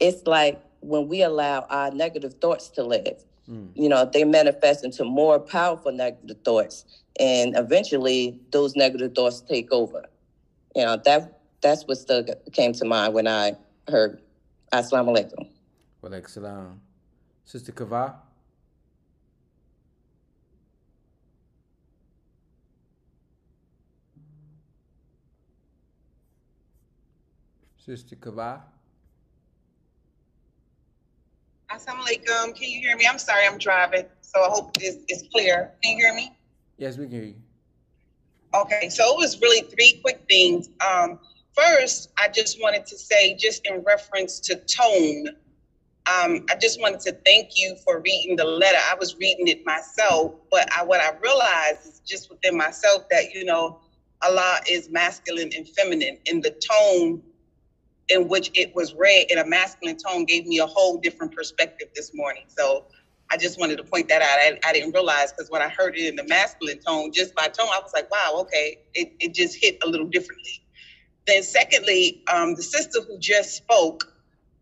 it's 0.00 0.26
like 0.26 0.60
when 0.80 1.06
we 1.08 1.22
allow 1.22 1.66
our 1.70 1.90
negative 1.92 2.34
thoughts 2.40 2.68
to 2.70 2.82
live. 2.82 3.24
Mm. 3.48 3.70
You 3.74 3.88
know, 3.88 4.08
they 4.12 4.24
manifest 4.24 4.84
into 4.84 5.04
more 5.04 5.38
powerful 5.38 5.92
negative 5.92 6.38
thoughts, 6.44 6.84
and 7.18 7.56
eventually 7.56 8.40
those 8.50 8.74
negative 8.74 9.14
thoughts 9.14 9.40
take 9.40 9.70
over. 9.72 10.04
You 10.74 10.84
know, 10.84 10.96
that 11.04 11.40
that's 11.60 11.84
what 11.84 11.98
still 11.98 12.24
came 12.52 12.72
to 12.72 12.84
mind 12.84 13.14
when 13.14 13.26
I 13.28 13.52
heard 13.88 14.20
Assalamu 14.72 15.16
alaikum. 15.16 15.48
Wa 16.02 16.08
alaikum 16.08 16.30
salam. 16.30 16.80
Sister 17.50 17.72
Kava? 17.72 18.14
Sister 27.76 28.14
Kava? 28.14 28.62
Assalamu 31.72 32.04
alaikum. 32.04 32.54
Can 32.54 32.70
you 32.70 32.78
hear 32.78 32.96
me? 32.96 33.08
I'm 33.10 33.18
sorry, 33.18 33.48
I'm 33.48 33.58
driving, 33.58 34.04
so 34.20 34.44
I 34.44 34.48
hope 34.48 34.70
it's, 34.78 34.98
it's 35.08 35.24
clear. 35.32 35.72
Can 35.82 35.96
you 35.96 36.04
hear 36.04 36.14
me? 36.14 36.32
Yes, 36.76 36.98
we 36.98 37.06
can 37.06 37.12
hear 37.14 37.24
you. 37.24 37.34
Okay, 38.54 38.88
so 38.90 39.12
it 39.12 39.16
was 39.16 39.40
really 39.40 39.62
three 39.62 39.98
quick 40.02 40.22
things. 40.28 40.70
Um, 40.88 41.18
first, 41.52 42.12
I 42.16 42.28
just 42.28 42.62
wanted 42.62 42.86
to 42.86 42.96
say, 42.96 43.34
just 43.34 43.66
in 43.66 43.82
reference 43.82 44.38
to 44.38 44.54
tone, 44.54 45.34
um, 46.06 46.46
I 46.50 46.56
just 46.60 46.80
wanted 46.80 47.00
to 47.00 47.12
thank 47.24 47.50
you 47.56 47.76
for 47.84 48.00
reading 48.00 48.36
the 48.36 48.44
letter. 48.44 48.78
I 48.90 48.94
was 48.98 49.16
reading 49.16 49.48
it 49.48 49.64
myself, 49.66 50.34
but 50.50 50.68
I, 50.76 50.82
what 50.84 51.00
I 51.00 51.16
realized 51.18 51.86
is 51.86 52.00
just 52.06 52.30
within 52.30 52.56
myself 52.56 53.04
that, 53.10 53.34
you 53.34 53.44
know, 53.44 53.80
Allah 54.22 54.60
is 54.68 54.90
masculine 54.90 55.50
and 55.56 55.68
feminine, 55.68 56.18
and 56.26 56.42
the 56.42 56.50
tone 56.50 57.22
in 58.08 58.28
which 58.28 58.50
it 58.54 58.74
was 58.74 58.94
read 58.94 59.30
in 59.30 59.38
a 59.38 59.46
masculine 59.46 59.96
tone 59.96 60.24
gave 60.24 60.46
me 60.46 60.58
a 60.58 60.66
whole 60.66 60.98
different 60.98 61.34
perspective 61.34 61.88
this 61.94 62.12
morning. 62.14 62.42
So 62.48 62.86
I 63.30 63.36
just 63.36 63.60
wanted 63.60 63.76
to 63.76 63.84
point 63.84 64.08
that 64.08 64.20
out. 64.20 64.28
I, 64.28 64.58
I 64.68 64.72
didn't 64.72 64.92
realize 64.92 65.32
because 65.32 65.50
when 65.50 65.62
I 65.62 65.68
heard 65.68 65.96
it 65.96 66.08
in 66.08 66.16
the 66.16 66.24
masculine 66.24 66.80
tone, 66.80 67.12
just 67.12 67.34
by 67.34 67.46
tone, 67.46 67.68
I 67.72 67.78
was 67.80 67.92
like, 67.94 68.10
wow, 68.10 68.38
okay, 68.40 68.78
it, 68.94 69.12
it 69.20 69.34
just 69.34 69.56
hit 69.56 69.78
a 69.84 69.88
little 69.88 70.06
differently. 70.06 70.62
Then, 71.26 71.42
secondly, 71.42 72.24
um, 72.32 72.56
the 72.56 72.62
sister 72.62 73.00
who 73.06 73.16
just 73.18 73.54
spoke, 73.56 74.12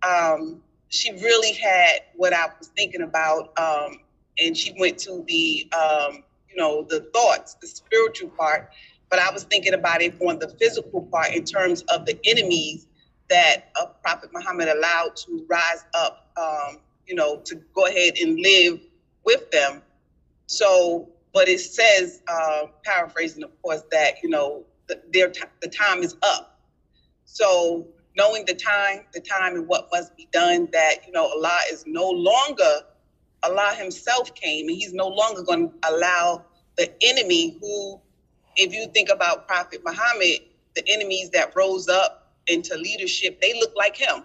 um, 0.06 0.60
she 0.88 1.12
really 1.12 1.52
had 1.52 2.00
what 2.16 2.32
I 2.32 2.46
was 2.58 2.68
thinking 2.76 3.02
about, 3.02 3.58
um, 3.58 4.00
and 4.38 4.56
she 4.56 4.74
went 4.78 4.98
to 5.00 5.24
the, 5.26 5.70
um, 5.72 6.24
you 6.48 6.56
know, 6.56 6.86
the 6.88 7.00
thoughts, 7.14 7.54
the 7.60 7.66
spiritual 7.66 8.30
part. 8.30 8.70
But 9.10 9.18
I 9.18 9.30
was 9.32 9.44
thinking 9.44 9.74
about 9.74 10.02
it 10.02 10.14
on 10.20 10.38
the 10.38 10.48
physical 10.48 11.02
part 11.02 11.34
in 11.34 11.44
terms 11.44 11.82
of 11.82 12.06
the 12.06 12.18
enemies 12.24 12.86
that 13.30 13.70
uh, 13.80 13.86
Prophet 14.02 14.30
Muhammad 14.32 14.68
allowed 14.68 15.16
to 15.16 15.46
rise 15.48 15.84
up, 15.94 16.28
um, 16.38 16.78
you 17.06 17.14
know, 17.14 17.40
to 17.44 17.56
go 17.74 17.86
ahead 17.86 18.14
and 18.20 18.38
live 18.40 18.80
with 19.24 19.50
them. 19.50 19.82
So, 20.46 21.08
but 21.34 21.48
it 21.48 21.60
says, 21.60 22.22
uh, 22.28 22.66
paraphrasing, 22.84 23.44
of 23.44 23.62
course, 23.62 23.82
that 23.90 24.22
you 24.22 24.30
know 24.30 24.64
the, 24.88 25.00
their 25.12 25.28
t- 25.28 25.42
the 25.60 25.68
time 25.68 26.02
is 26.02 26.16
up. 26.22 26.58
So, 27.24 27.86
knowing 28.18 28.44
the 28.46 28.54
time, 28.54 29.06
the 29.14 29.20
time 29.20 29.54
and 29.54 29.66
what 29.68 29.88
must 29.92 30.14
be 30.16 30.28
done, 30.32 30.68
that 30.72 31.06
you 31.06 31.12
know 31.12 31.24
Allah 31.26 31.58
is 31.72 31.84
no 31.86 32.10
longer 32.10 32.82
Allah 33.44 33.72
Himself 33.76 34.34
came, 34.34 34.68
and 34.68 34.76
He's 34.76 34.92
no 34.92 35.08
longer 35.08 35.42
going 35.42 35.70
to 35.70 35.74
allow 35.88 36.44
the 36.76 36.92
enemy 37.02 37.56
who, 37.60 38.00
if 38.56 38.74
you 38.74 38.86
think 38.92 39.08
about 39.08 39.46
Prophet 39.48 39.80
Muhammad, 39.84 40.40
the 40.74 40.82
enemies 40.88 41.30
that 41.30 41.54
rose 41.56 41.88
up 41.88 42.32
into 42.46 42.76
leadership, 42.76 43.40
they 43.40 43.52
look 43.54 43.72
like 43.76 43.96
him 43.96 44.24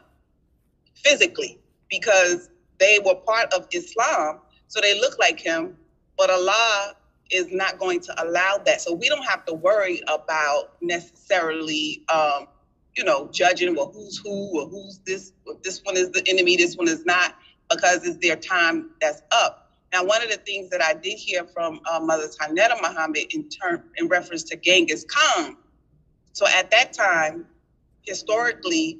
physically 0.95 1.59
because 1.89 2.49
they 2.79 2.99
were 3.03 3.15
part 3.15 3.53
of 3.53 3.67
Islam. 3.73 4.39
So 4.67 4.79
they 4.81 4.99
look 4.99 5.17
like 5.19 5.39
him, 5.39 5.75
but 6.17 6.29
Allah 6.29 6.95
is 7.31 7.51
not 7.51 7.79
going 7.79 7.99
to 8.01 8.23
allow 8.23 8.59
that. 8.65 8.81
So 8.81 8.93
we 8.93 9.09
don't 9.09 9.25
have 9.25 9.45
to 9.45 9.53
worry 9.53 10.01
about 10.07 10.73
necessarily, 10.81 12.03
um, 12.09 12.47
you 12.95 13.03
know, 13.03 13.29
judging 13.31 13.75
well 13.75 13.91
who's 13.93 14.17
who 14.17 14.59
or 14.59 14.67
who's 14.67 14.99
this. 15.05 15.31
This 15.63 15.81
one 15.83 15.97
is 15.97 16.11
the 16.11 16.23
enemy. 16.27 16.57
This 16.57 16.75
one 16.75 16.87
is 16.87 17.05
not 17.05 17.35
because 17.69 18.05
it's 18.05 18.17
their 18.17 18.35
time 18.35 18.91
that's 19.01 19.21
up. 19.31 19.71
Now, 19.91 20.03
one 20.03 20.23
of 20.23 20.29
the 20.29 20.37
things 20.37 20.69
that 20.71 20.81
I 20.81 20.93
did 20.93 21.17
hear 21.17 21.45
from 21.45 21.79
uh, 21.91 21.99
Mother 21.99 22.27
Tynnetta 22.27 22.81
Muhammad 22.81 23.25
in 23.33 23.47
term 23.49 23.83
in 23.97 24.07
reference 24.07 24.43
to 24.45 24.55
Genghis 24.55 25.05
Khan. 25.05 25.55
So 26.33 26.47
at 26.47 26.71
that 26.71 26.93
time, 26.93 27.45
historically, 28.01 28.99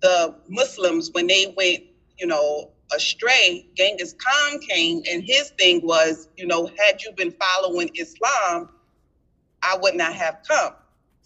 the 0.00 0.34
Muslims, 0.48 1.10
when 1.12 1.26
they 1.26 1.54
went, 1.56 1.84
you 2.18 2.26
know, 2.26 2.70
astray, 2.94 3.66
Genghis 3.74 4.14
Khan 4.14 4.60
came 4.60 5.02
and 5.10 5.22
his 5.22 5.50
thing 5.58 5.80
was, 5.82 6.28
you 6.36 6.46
know, 6.46 6.66
had 6.66 7.02
you 7.02 7.12
been 7.12 7.32
following 7.32 7.90
Islam, 7.94 8.68
I 9.62 9.78
would 9.80 9.94
not 9.94 10.12
have 10.12 10.38
come. 10.46 10.74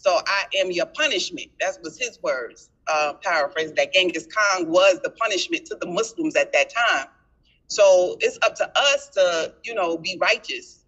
So 0.03 0.19
I 0.27 0.43
am 0.57 0.69
your 0.69 0.87
punishment. 0.87 1.49
That 1.61 1.77
was 1.81 1.97
his 1.97 2.21
words, 2.21 2.69
uh, 2.87 3.13
paraphrase 3.23 3.71
that 3.77 3.93
Genghis 3.93 4.27
Khan 4.27 4.69
was 4.69 4.99
the 5.01 5.11
punishment 5.11 5.65
to 5.67 5.75
the 5.75 5.87
Muslims 5.87 6.35
at 6.35 6.51
that 6.51 6.73
time. 6.73 7.07
So 7.67 8.17
it's 8.19 8.37
up 8.43 8.53
to 8.55 8.69
us 8.77 9.07
to, 9.13 9.53
you 9.63 9.73
know, 9.73 9.97
be 9.97 10.17
righteous 10.19 10.83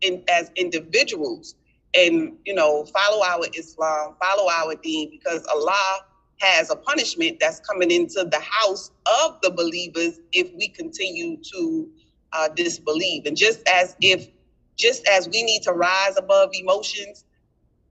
in 0.00 0.24
as 0.30 0.50
individuals 0.56 1.56
and 1.94 2.38
you 2.46 2.54
know 2.54 2.86
follow 2.86 3.22
our 3.22 3.44
Islam, 3.54 4.14
follow 4.18 4.50
our 4.50 4.74
Deen, 4.76 5.10
because 5.10 5.44
Allah 5.46 6.00
has 6.38 6.70
a 6.70 6.76
punishment 6.76 7.38
that's 7.40 7.60
coming 7.60 7.90
into 7.90 8.24
the 8.24 8.40
house 8.40 8.92
of 9.24 9.38
the 9.42 9.50
believers 9.50 10.20
if 10.32 10.50
we 10.54 10.68
continue 10.68 11.36
to 11.52 11.90
uh, 12.32 12.48
disbelieve. 12.48 13.26
And 13.26 13.36
just 13.36 13.60
as 13.68 13.94
if, 14.00 14.28
just 14.76 15.06
as 15.06 15.28
we 15.28 15.42
need 15.42 15.62
to 15.64 15.72
rise 15.72 16.16
above 16.16 16.50
emotions 16.54 17.24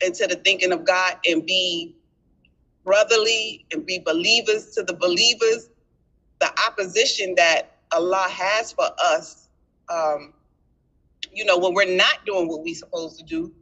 into 0.02 0.28
the 0.28 0.36
thinking 0.36 0.72
of 0.72 0.86
God 0.86 1.18
and 1.28 1.46
be 1.46 1.96
brotherly 2.84 3.66
and 3.72 3.86
be 3.86 4.00
believers 4.00 4.72
to 4.76 4.84
the 4.84 4.94
believers, 4.94 5.70
the 6.40 6.50
opposition 6.68 7.36
that 7.36 7.78
Allah 7.92 8.28
has 8.30 8.72
for 8.72 8.88
us, 9.04 9.50
um, 9.90 10.34
you 11.34 11.46
know, 11.46 11.58
when 11.58 11.74
we're 11.74 11.96
not 11.96 12.26
doing 12.26 12.48
what 12.48 12.64
we're 12.64 12.76
supposed 12.76 13.18
to 13.20 13.26
do, 13.26 13.54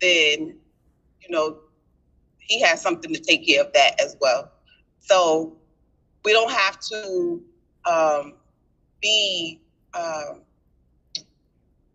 then 0.00 0.56
you 1.20 1.30
know 1.30 1.58
he 2.38 2.60
has 2.60 2.80
something 2.82 3.12
to 3.12 3.20
take 3.20 3.46
care 3.46 3.62
of 3.62 3.72
that 3.72 4.00
as 4.00 4.16
well. 4.20 4.50
So 5.00 5.56
we 6.24 6.32
don't 6.32 6.50
have 6.50 6.78
to 6.80 7.42
um, 7.84 8.34
be, 9.00 9.60
uh, 9.94 10.34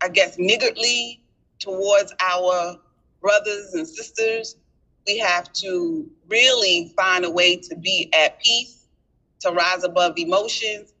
I 0.02 0.08
guess, 0.08 0.36
niggardly 0.38 1.22
towards 1.58 2.12
our 2.20 2.78
brothers 3.20 3.74
and 3.74 3.86
sisters. 3.86 4.56
We 5.06 5.18
have 5.18 5.52
to 5.54 6.08
really 6.28 6.92
find 6.96 7.24
a 7.24 7.30
way 7.30 7.56
to 7.56 7.76
be 7.76 8.10
at 8.12 8.40
peace, 8.40 8.86
to 9.40 9.50
rise 9.50 9.84
above 9.84 10.14
emotions, 10.18 10.92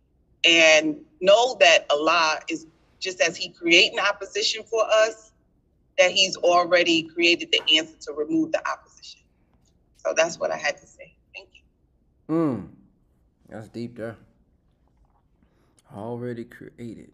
and 0.44 0.96
know 1.20 1.56
that 1.60 1.86
Allah 1.90 2.40
is 2.48 2.66
just 3.00 3.20
as 3.20 3.36
He 3.36 3.50
creating 3.50 3.98
opposition 3.98 4.62
for 4.64 4.84
us 4.84 5.32
that 5.98 6.12
he's 6.12 6.36
already 6.36 7.02
created 7.02 7.50
the 7.52 7.60
answer 7.76 7.96
to 8.00 8.12
remove 8.12 8.52
the 8.52 8.66
opposition. 8.68 9.20
So 9.96 10.14
that's 10.16 10.38
what 10.38 10.50
I 10.50 10.56
had 10.56 10.78
to 10.78 10.86
say. 10.86 11.14
Thank 11.34 11.48
you. 11.54 12.34
Hmm. 12.34 12.66
That's 13.48 13.68
deep 13.68 13.96
there. 13.96 14.16
Already 15.94 16.44
created 16.44 17.10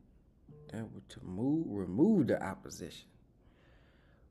that 0.72 0.86
to 1.10 1.20
move 1.22 1.66
remove 1.68 2.26
the 2.26 2.42
opposition. 2.42 3.06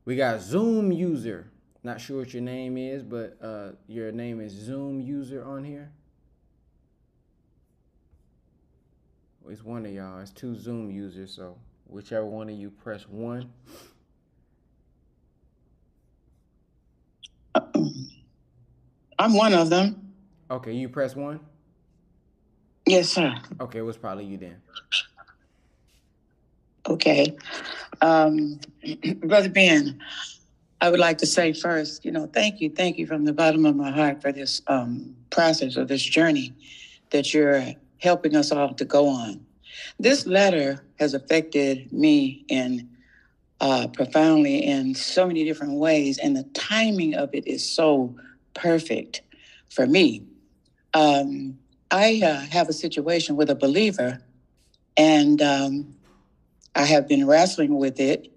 We 0.04 0.16
got 0.16 0.40
Zoom 0.40 0.92
user. 0.92 1.50
Not 1.82 2.00
sure 2.00 2.18
what 2.18 2.32
your 2.32 2.42
name 2.42 2.76
is, 2.76 3.02
but 3.02 3.36
uh, 3.42 3.70
your 3.86 4.12
name 4.12 4.40
is 4.40 4.52
Zoom 4.52 5.00
user 5.00 5.44
on 5.44 5.64
here. 5.64 5.90
It's 9.48 9.62
one 9.62 9.84
of 9.84 9.92
y'all. 9.92 10.20
It's 10.20 10.30
two 10.30 10.56
Zoom 10.56 10.90
users, 10.90 11.30
so 11.32 11.58
whichever 11.86 12.24
one 12.24 12.48
of 12.48 12.54
you 12.54 12.70
press 12.70 13.06
one. 13.08 13.52
I'm 19.18 19.34
one 19.34 19.52
of 19.52 19.68
them. 19.70 20.12
Okay, 20.50 20.72
you 20.72 20.88
press 20.88 21.14
one? 21.14 21.40
Yes, 22.86 23.10
sir. 23.10 23.34
Okay, 23.60 23.78
it 23.78 23.82
was 23.82 23.96
probably 23.96 24.24
you 24.24 24.36
then. 24.36 24.56
Okay. 26.86 27.34
Um, 28.00 28.60
Brother 29.22 29.48
Ben, 29.48 30.00
I 30.80 30.90
would 30.90 31.00
like 31.00 31.18
to 31.18 31.26
say 31.26 31.52
first, 31.52 32.04
you 32.04 32.12
know, 32.12 32.26
thank 32.26 32.60
you, 32.60 32.70
thank 32.70 32.98
you 32.98 33.06
from 33.06 33.24
the 33.24 33.32
bottom 33.32 33.64
of 33.64 33.76
my 33.76 33.90
heart 33.90 34.20
for 34.20 34.32
this 34.32 34.60
um, 34.66 35.16
process 35.30 35.76
or 35.76 35.84
this 35.84 36.02
journey 36.02 36.52
that 37.10 37.32
you're 37.32 37.64
helping 37.98 38.36
us 38.36 38.52
all 38.52 38.74
to 38.74 38.84
go 38.84 39.08
on. 39.08 39.44
This 39.98 40.26
letter 40.26 40.84
has 40.98 41.14
affected 41.14 41.92
me 41.92 42.44
in 42.48 42.88
uh, 43.60 43.88
profoundly 43.88 44.64
in 44.64 44.94
so 44.94 45.26
many 45.26 45.44
different 45.44 45.74
ways, 45.74 46.18
and 46.18 46.36
the 46.36 46.42
timing 46.54 47.14
of 47.14 47.30
it 47.32 47.46
is 47.46 47.66
so 47.66 48.14
perfect 48.52 49.22
for 49.70 49.86
me. 49.86 50.22
Um, 50.92 51.58
I 51.90 52.20
uh, 52.22 52.40
have 52.50 52.68
a 52.68 52.72
situation 52.72 53.36
with 53.36 53.48
a 53.48 53.54
believer, 53.54 54.20
and 54.96 55.40
um, 55.40 55.93
I 56.74 56.84
have 56.84 57.08
been 57.08 57.26
wrestling 57.26 57.78
with 57.78 58.00
it 58.00 58.32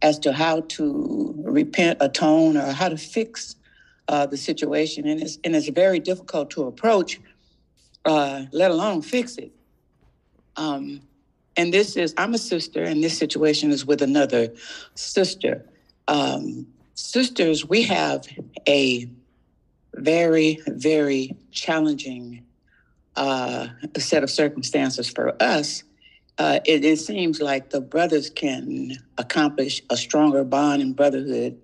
as 0.00 0.18
to 0.20 0.32
how 0.32 0.62
to 0.68 1.34
repent, 1.38 1.98
atone, 2.00 2.56
or 2.56 2.72
how 2.72 2.88
to 2.88 2.96
fix 2.96 3.56
uh, 4.08 4.26
the 4.26 4.36
situation, 4.36 5.06
and 5.06 5.22
it's 5.22 5.38
and 5.44 5.54
it's 5.54 5.68
very 5.68 6.00
difficult 6.00 6.50
to 6.50 6.64
approach, 6.64 7.20
uh, 8.04 8.44
let 8.52 8.70
alone 8.70 9.00
fix 9.02 9.36
it. 9.36 9.52
Um, 10.56 11.02
and 11.56 11.72
this 11.72 11.96
is 11.96 12.14
I'm 12.16 12.34
a 12.34 12.38
sister, 12.38 12.82
and 12.82 13.02
this 13.02 13.16
situation 13.16 13.70
is 13.70 13.86
with 13.86 14.02
another 14.02 14.52
sister. 14.94 15.64
Um, 16.08 16.66
sisters, 16.94 17.68
we 17.68 17.82
have 17.82 18.26
a 18.68 19.08
very, 19.94 20.58
very 20.66 21.36
challenging 21.50 22.44
uh, 23.16 23.68
set 23.98 24.22
of 24.22 24.30
circumstances 24.30 25.08
for 25.08 25.40
us. 25.40 25.84
Uh, 26.42 26.58
it, 26.64 26.84
it 26.84 26.98
seems 26.98 27.40
like 27.40 27.70
the 27.70 27.80
brothers 27.80 28.28
can 28.28 28.90
accomplish 29.16 29.80
a 29.90 29.96
stronger 29.96 30.42
bond 30.42 30.82
and 30.82 30.96
brotherhood 30.96 31.56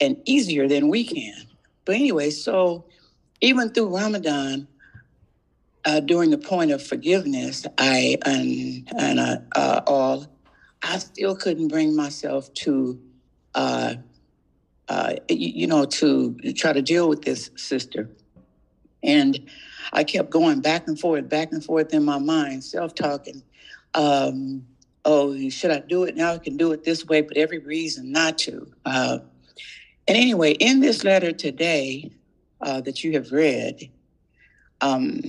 and 0.00 0.16
easier 0.24 0.66
than 0.66 0.88
we 0.88 1.04
can. 1.04 1.46
But 1.84 1.94
anyway, 1.94 2.30
so 2.30 2.84
even 3.40 3.70
through 3.70 3.96
Ramadan, 3.96 4.66
uh, 5.84 6.00
during 6.00 6.30
the 6.30 6.38
point 6.38 6.72
of 6.72 6.82
forgiveness, 6.82 7.64
I 7.78 8.18
and 8.26 8.90
and 8.98 9.20
uh, 9.20 9.36
uh, 9.54 9.82
all, 9.86 10.26
I 10.82 10.98
still 10.98 11.36
couldn't 11.36 11.68
bring 11.68 11.94
myself 11.94 12.52
to, 12.54 13.00
uh, 13.54 13.94
uh, 14.88 15.12
you, 15.28 15.50
you 15.60 15.66
know, 15.68 15.84
to 15.84 16.36
try 16.56 16.72
to 16.72 16.82
deal 16.82 17.08
with 17.08 17.22
this 17.22 17.50
sister, 17.54 18.10
and 19.00 19.48
I 19.92 20.02
kept 20.02 20.30
going 20.30 20.60
back 20.60 20.88
and 20.88 20.98
forth, 20.98 21.28
back 21.28 21.52
and 21.52 21.64
forth 21.64 21.94
in 21.94 22.04
my 22.04 22.18
mind, 22.18 22.64
self-talking. 22.64 23.44
Um, 23.94 24.66
oh, 25.04 25.48
should 25.50 25.70
I 25.70 25.80
do 25.80 26.04
it 26.04 26.16
now? 26.16 26.34
I 26.34 26.38
can 26.38 26.56
do 26.56 26.72
it 26.72 26.84
this 26.84 27.06
way, 27.06 27.22
but 27.22 27.36
every 27.36 27.58
reason 27.58 28.12
not 28.12 28.38
to. 28.38 28.70
Uh, 28.84 29.18
and 30.06 30.16
anyway, 30.16 30.52
in 30.52 30.80
this 30.80 31.04
letter 31.04 31.32
today 31.32 32.10
uh, 32.60 32.80
that 32.82 33.04
you 33.04 33.12
have 33.12 33.30
read, 33.32 33.90
um, 34.80 35.20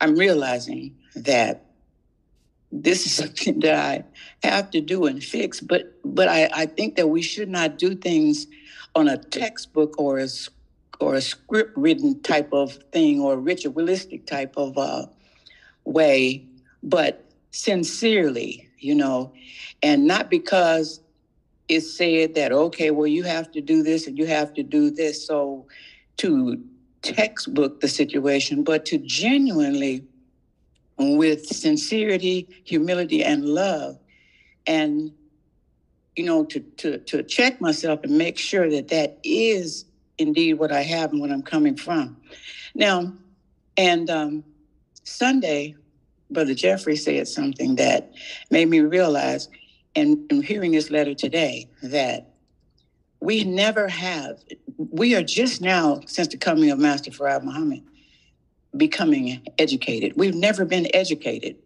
I'm 0.00 0.16
realizing 0.16 0.96
that 1.14 1.66
this 2.72 3.06
is 3.06 3.12
something 3.16 3.60
that 3.60 3.74
I 3.74 4.46
have 4.46 4.70
to 4.72 4.80
do 4.80 5.06
and 5.06 5.22
fix. 5.22 5.60
But 5.60 5.94
but 6.04 6.28
I, 6.28 6.48
I 6.52 6.66
think 6.66 6.96
that 6.96 7.08
we 7.08 7.22
should 7.22 7.48
not 7.48 7.78
do 7.78 7.94
things 7.94 8.46
on 8.94 9.08
a 9.08 9.16
textbook 9.16 9.98
or 9.98 10.18
a 10.18 10.28
or 11.00 11.14
a 11.14 11.20
script 11.20 11.76
written 11.76 12.20
type 12.22 12.52
of 12.52 12.74
thing 12.92 13.20
or 13.20 13.36
ritualistic 13.36 14.26
type 14.26 14.54
of 14.56 14.78
uh, 14.78 15.06
way, 15.84 16.44
but 16.82 17.24
sincerely, 17.52 18.68
you 18.78 18.94
know, 18.94 19.32
and 19.82 20.06
not 20.06 20.28
because 20.28 21.00
it's 21.68 21.96
said 21.96 22.34
that 22.34 22.52
okay, 22.52 22.90
well 22.90 23.06
you 23.06 23.22
have 23.22 23.50
to 23.52 23.60
do 23.60 23.82
this 23.82 24.06
and 24.06 24.18
you 24.18 24.26
have 24.26 24.52
to 24.54 24.62
do 24.62 24.90
this. 24.90 25.26
So 25.26 25.66
to 26.18 26.60
textbook 27.02 27.80
the 27.80 27.88
situation, 27.88 28.64
but 28.64 28.84
to 28.86 28.98
genuinely, 28.98 30.04
with 30.98 31.46
sincerity, 31.46 32.48
humility, 32.64 33.24
and 33.24 33.44
love, 33.44 33.98
and 34.66 35.12
you 36.16 36.24
know, 36.24 36.44
to 36.44 36.60
to 36.60 36.98
to 36.98 37.22
check 37.22 37.60
myself 37.60 38.00
and 38.02 38.16
make 38.16 38.38
sure 38.38 38.70
that 38.70 38.88
that 38.88 39.18
is 39.24 39.84
indeed 40.18 40.54
what 40.54 40.72
I 40.72 40.82
have 40.82 41.12
and 41.12 41.20
what 41.20 41.30
I'm 41.30 41.42
coming 41.42 41.76
from. 41.76 42.16
Now, 42.74 43.12
and 43.76 44.10
um, 44.10 44.44
Sunday, 45.04 45.74
Brother 46.32 46.54
Jeffrey 46.54 46.96
said 46.96 47.28
something 47.28 47.76
that 47.76 48.12
made 48.50 48.68
me 48.68 48.80
realize, 48.80 49.48
and, 49.94 50.18
and 50.30 50.44
hearing 50.44 50.72
this 50.72 50.90
letter 50.90 51.14
today, 51.14 51.68
that 51.82 52.30
we 53.20 53.44
never 53.44 53.88
have, 53.88 54.42
we 54.76 55.14
are 55.14 55.22
just 55.22 55.60
now, 55.60 56.00
since 56.06 56.28
the 56.28 56.36
coming 56.36 56.70
of 56.70 56.78
Master 56.78 57.10
Fard 57.10 57.44
Muhammad, 57.44 57.82
becoming 58.76 59.42
educated. 59.58 60.14
We've 60.16 60.34
never 60.34 60.64
been 60.64 60.88
educated. 60.94 61.56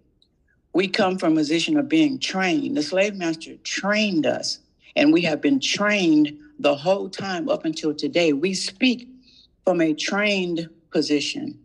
We 0.72 0.88
come 0.88 1.18
from 1.18 1.32
a 1.32 1.36
position 1.36 1.78
of 1.78 1.88
being 1.88 2.18
trained. 2.18 2.76
The 2.76 2.82
slave 2.82 3.14
master 3.14 3.56
trained 3.64 4.26
us, 4.26 4.58
and 4.96 5.12
we 5.12 5.22
have 5.22 5.40
been 5.40 5.60
trained 5.60 6.36
the 6.58 6.74
whole 6.74 7.08
time 7.08 7.48
up 7.48 7.64
until 7.64 7.94
today. 7.94 8.32
We 8.32 8.52
speak 8.54 9.08
from 9.64 9.80
a 9.80 9.94
trained 9.94 10.68
position 10.90 11.58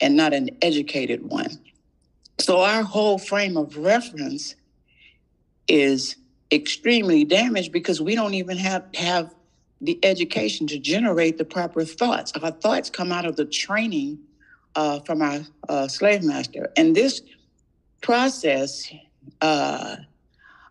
and 0.00 0.16
not 0.16 0.32
an 0.32 0.50
educated 0.62 1.28
one. 1.28 1.58
So 2.40 2.60
our 2.60 2.82
whole 2.82 3.18
frame 3.18 3.56
of 3.56 3.76
reference 3.76 4.54
is 5.68 6.16
extremely 6.50 7.24
damaged 7.24 7.70
because 7.70 8.00
we 8.00 8.14
don't 8.14 8.34
even 8.34 8.56
have 8.56 8.84
have 8.94 9.34
the 9.80 9.98
education 10.02 10.66
to 10.66 10.78
generate 10.78 11.38
the 11.38 11.44
proper 11.44 11.84
thoughts. 11.84 12.32
Our 12.42 12.50
thoughts 12.50 12.90
come 12.90 13.12
out 13.12 13.24
of 13.24 13.36
the 13.36 13.44
training 13.44 14.18
uh, 14.74 15.00
from 15.00 15.22
our 15.22 15.40
uh, 15.68 15.88
slave 15.88 16.22
master, 16.22 16.70
and 16.76 16.94
this 16.94 17.22
process 18.00 18.90
uh, 19.40 19.96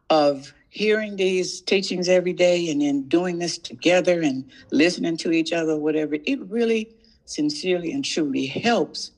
of 0.10 0.54
hearing 0.70 1.16
these 1.16 1.62
teachings 1.62 2.10
every 2.10 2.34
day 2.34 2.70
and 2.70 2.82
then 2.82 3.04
doing 3.04 3.40
this 3.40 3.58
together 3.58 4.22
and 4.22 4.50
listening 4.72 5.18
to 5.18 5.32
each 5.32 5.52
other, 5.52 5.78
whatever, 5.78 6.16
it 6.26 6.40
really 6.42 6.90
sincerely 7.26 7.92
and 7.92 8.06
truly 8.06 8.46
helps 8.46 9.12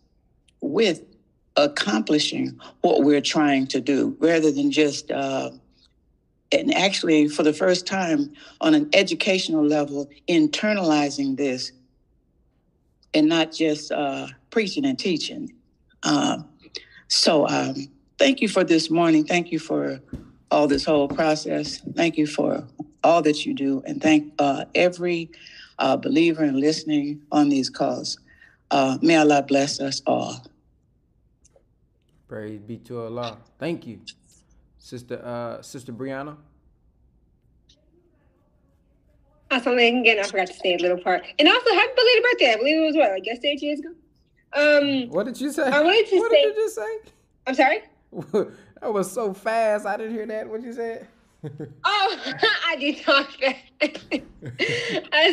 with 0.62 1.04
accomplishing 1.64 2.59
what 2.82 3.03
we're 3.03 3.22
trying 3.22 3.68
to 3.68 3.82
do 3.82 4.16
rather 4.20 4.51
than 4.51 4.72
just 4.72 5.12
uh, 5.12 5.51
and 6.51 6.74
actually 6.74 7.28
for 7.28 7.43
the 7.43 7.53
first 7.53 7.88
time 7.88 8.32
on 8.59 8.74
an 8.74 8.89
educational 8.93 9.66
level 9.66 10.09
internalizing 10.28 11.38
this 11.38 11.72
and 13.14 13.28
not 13.28 13.51
just 13.51 13.91
uh, 13.91 14.28
preaching 14.49 14.86
and 14.86 14.99
teaching. 14.99 15.53
Uh, 16.03 16.39
so 17.07 17.47
um, 17.47 17.88
thank 18.18 18.41
you 18.41 18.47
for 18.47 18.64
this 18.64 18.89
morning. 18.89 19.26
Thank 19.26 19.51
you 19.51 19.59
for 19.59 19.99
all 20.49 20.68
this 20.68 20.86
whole 20.86 21.07
process. 21.07 21.82
Thank 21.95 22.18
you 22.18 22.28
for 22.28 22.68
all 23.03 23.22
that 23.22 23.45
you 23.45 23.53
do. 23.53 23.82
And 23.86 24.01
thank 24.01 24.34
uh, 24.39 24.66
every 24.76 25.30
uh, 25.80 25.97
believer 25.97 26.43
and 26.43 26.59
listening 26.59 27.22
on 27.32 27.49
these 27.49 27.70
calls. 27.70 28.18
Uh, 28.70 28.97
may 29.01 29.18
allah 29.18 29.43
bless 29.43 29.82
us 29.82 30.01
all 30.05 30.45
praise 32.32 32.61
be 32.61 32.77
to 32.77 33.01
allah 33.01 33.38
thank 33.59 33.86
you 33.86 33.99
Sister 34.82 35.23
uh 35.23 35.61
Sister 35.61 35.93
Brianna. 35.93 36.36
Awesome. 39.51 39.77
Again, 39.77 40.17
I 40.19 40.23
forgot 40.23 40.47
to 40.47 40.53
say 40.53 40.75
a 40.75 40.77
little 40.77 40.97
part. 40.97 41.23
And 41.38 41.47
also 41.47 41.73
happy 41.73 41.91
belated 41.95 42.23
birthday. 42.23 42.53
I 42.53 42.55
believe 42.55 42.77
it 42.77 42.86
was 42.86 42.95
what, 42.95 43.11
like 43.11 43.25
yesterday, 43.25 43.57
two 43.57 43.65
years 43.67 43.79
ago? 43.79 43.89
Um 44.53 45.09
What 45.09 45.25
did 45.25 45.39
you 45.39 45.51
say? 45.51 45.63
I 45.63 45.82
wanted 45.82 46.07
to 46.07 46.19
what 46.19 46.32
say 46.32 46.41
did 46.45 46.55
you 46.55 46.63
just 46.63 46.75
say? 46.75 46.91
I'm 47.45 47.55
sorry? 47.55 47.84
that 48.82 48.93
was 48.93 49.11
so 49.11 49.34
fast. 49.34 49.86
I 49.86 49.97
didn't 49.97 50.13
hear 50.13 50.25
that. 50.25 50.49
What 50.49 50.63
you 50.63 50.73
said? 50.73 51.07
Oh, 51.83 52.17
I 52.67 52.75
did 52.75 53.01
talk. 53.03 53.29
I 53.41 54.21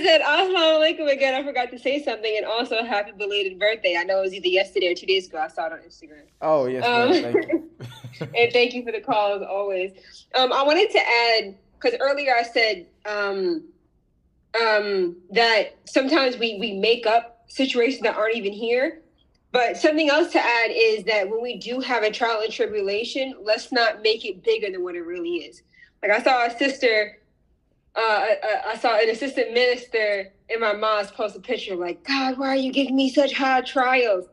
said, 0.02 0.20
Assalamu 0.22 0.78
alaikum 0.78 1.12
again. 1.12 1.34
I 1.34 1.44
forgot 1.44 1.70
to 1.70 1.78
say 1.78 2.02
something. 2.02 2.34
And 2.36 2.46
also, 2.46 2.82
happy 2.82 3.12
belated 3.12 3.58
birthday. 3.58 3.96
I 3.98 4.04
know 4.04 4.18
it 4.18 4.22
was 4.22 4.34
either 4.34 4.48
yesterday 4.48 4.92
or 4.92 4.94
two 4.94 5.06
days 5.06 5.28
ago. 5.28 5.38
I 5.38 5.48
saw 5.48 5.66
it 5.66 5.72
on 5.72 5.78
Instagram. 5.80 6.24
Oh 6.40 6.66
yes, 6.66 6.84
Um. 6.84 7.12
Thank 7.12 7.48
you. 7.48 7.70
and 8.36 8.52
thank 8.52 8.74
you 8.74 8.84
for 8.84 8.92
the 8.92 9.00
call 9.00 9.34
as 9.34 9.42
always. 9.42 9.92
Um, 10.34 10.52
I 10.52 10.62
wanted 10.62 10.90
to 10.90 10.98
add 10.98 11.56
because 11.80 11.98
earlier 12.00 12.34
I 12.34 12.42
said 12.42 12.86
um, 13.06 13.64
um, 14.60 15.16
that 15.30 15.76
sometimes 15.84 16.38
we 16.38 16.58
we 16.58 16.72
make 16.72 17.06
up 17.06 17.42
situations 17.48 18.02
that 18.02 18.16
aren't 18.16 18.36
even 18.36 18.52
here. 18.52 19.02
But 19.50 19.78
something 19.78 20.10
else 20.10 20.30
to 20.32 20.40
add 20.40 20.70
is 20.70 21.04
that 21.04 21.28
when 21.30 21.40
we 21.40 21.56
do 21.56 21.80
have 21.80 22.02
a 22.02 22.10
trial 22.10 22.42
and 22.42 22.52
tribulation, 22.52 23.34
let's 23.42 23.72
not 23.72 24.02
make 24.02 24.26
it 24.26 24.44
bigger 24.44 24.70
than 24.70 24.82
what 24.82 24.94
it 24.94 25.00
really 25.00 25.36
is. 25.36 25.62
Like 26.02 26.12
I 26.12 26.22
saw 26.22 26.46
a 26.46 26.56
sister, 26.56 27.18
uh, 27.96 28.00
I, 28.00 28.36
I 28.68 28.76
saw 28.76 28.98
an 28.98 29.10
assistant 29.10 29.52
minister 29.52 30.32
in 30.48 30.60
my 30.60 30.72
mom's 30.72 31.10
post 31.10 31.36
a 31.36 31.40
picture 31.40 31.76
like, 31.76 32.04
God, 32.04 32.38
why 32.38 32.48
are 32.48 32.56
you 32.56 32.72
giving 32.72 32.96
me 32.96 33.10
such 33.10 33.34
hard 33.34 33.66
trials? 33.66 34.26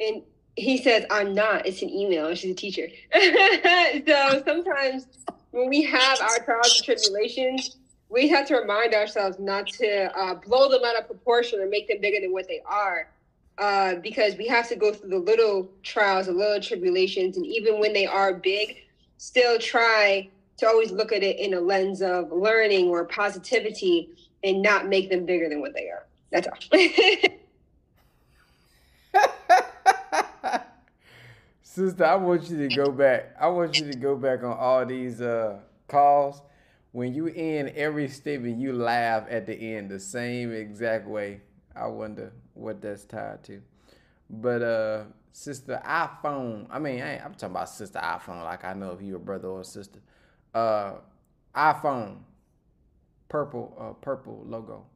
And 0.00 0.22
he 0.56 0.78
says, 0.78 1.04
I'm 1.10 1.34
not. 1.34 1.66
It's 1.66 1.82
an 1.82 1.90
email. 1.90 2.34
She's 2.34 2.52
a 2.52 2.54
teacher. 2.54 2.88
so 4.06 4.42
sometimes 4.44 5.06
when 5.52 5.68
we 5.68 5.82
have 5.84 6.20
our 6.20 6.38
trials 6.44 6.76
and 6.76 6.84
tribulations, 6.84 7.76
we 8.08 8.28
have 8.28 8.46
to 8.48 8.56
remind 8.56 8.94
ourselves 8.94 9.38
not 9.40 9.66
to 9.68 10.16
uh, 10.18 10.34
blow 10.34 10.68
them 10.70 10.82
out 10.86 10.96
of 10.98 11.06
proportion 11.06 11.60
or 11.60 11.68
make 11.68 11.88
them 11.88 12.00
bigger 12.00 12.20
than 12.20 12.32
what 12.32 12.46
they 12.48 12.60
are. 12.66 13.08
uh, 13.58 13.96
because 13.96 14.36
we 14.36 14.46
have 14.46 14.68
to 14.68 14.76
go 14.76 14.92
through 14.92 15.10
the 15.10 15.18
little 15.18 15.70
trials, 15.82 16.26
the 16.26 16.32
little 16.32 16.60
tribulations, 16.60 17.36
and 17.36 17.46
even 17.46 17.80
when 17.80 17.92
they 17.92 18.06
are 18.06 18.34
big, 18.34 18.76
still 19.16 19.58
try 19.58 20.28
to 20.58 20.66
always 20.66 20.90
look 20.90 21.12
at 21.12 21.22
it 21.22 21.38
in 21.38 21.54
a 21.54 21.60
lens 21.60 22.02
of 22.02 22.32
learning 22.32 22.88
or 22.88 23.04
positivity 23.04 24.10
and 24.42 24.62
not 24.62 24.88
make 24.88 25.10
them 25.10 25.26
bigger 25.26 25.48
than 25.48 25.60
what 25.60 25.74
they 25.74 25.88
are. 25.88 26.06
That's 26.30 26.48
all. 26.48 26.58
Sister, 31.62 32.04
I 32.04 32.14
want 32.14 32.48
you 32.48 32.68
to 32.68 32.74
go 32.74 32.90
back. 32.90 33.36
I 33.38 33.48
want 33.48 33.78
you 33.78 33.90
to 33.92 33.98
go 33.98 34.16
back 34.16 34.42
on 34.42 34.56
all 34.56 34.86
these 34.86 35.20
uh, 35.20 35.58
calls. 35.88 36.40
When 36.92 37.14
you 37.14 37.26
end 37.28 37.74
every 37.76 38.08
statement, 38.08 38.58
you 38.58 38.72
laugh 38.72 39.26
at 39.28 39.44
the 39.46 39.52
end 39.52 39.90
the 39.90 40.00
same 40.00 40.52
exact 40.52 41.06
way. 41.06 41.42
I 41.74 41.86
wonder 41.88 42.32
what 42.54 42.80
that's 42.80 43.04
tied 43.04 43.44
to. 43.44 43.60
But 44.30 44.62
uh, 44.62 45.04
sister 45.32 45.82
iPhone, 45.84 46.66
I 46.70 46.78
mean, 46.78 47.02
I 47.02 47.18
am 47.18 47.34
talking 47.34 47.54
about 47.54 47.68
sister 47.68 47.98
iPhone 47.98 48.42
like 48.42 48.64
I 48.64 48.72
know 48.72 48.92
if 48.92 49.02
you're 49.02 49.18
a 49.18 49.20
brother 49.20 49.48
or 49.48 49.60
a 49.60 49.64
sister. 49.64 50.00
Uh, 50.56 50.94
iPhone, 51.54 52.16
purple, 53.28 53.76
uh, 53.78 53.92
purple 54.00 54.42
logo. 54.46 54.86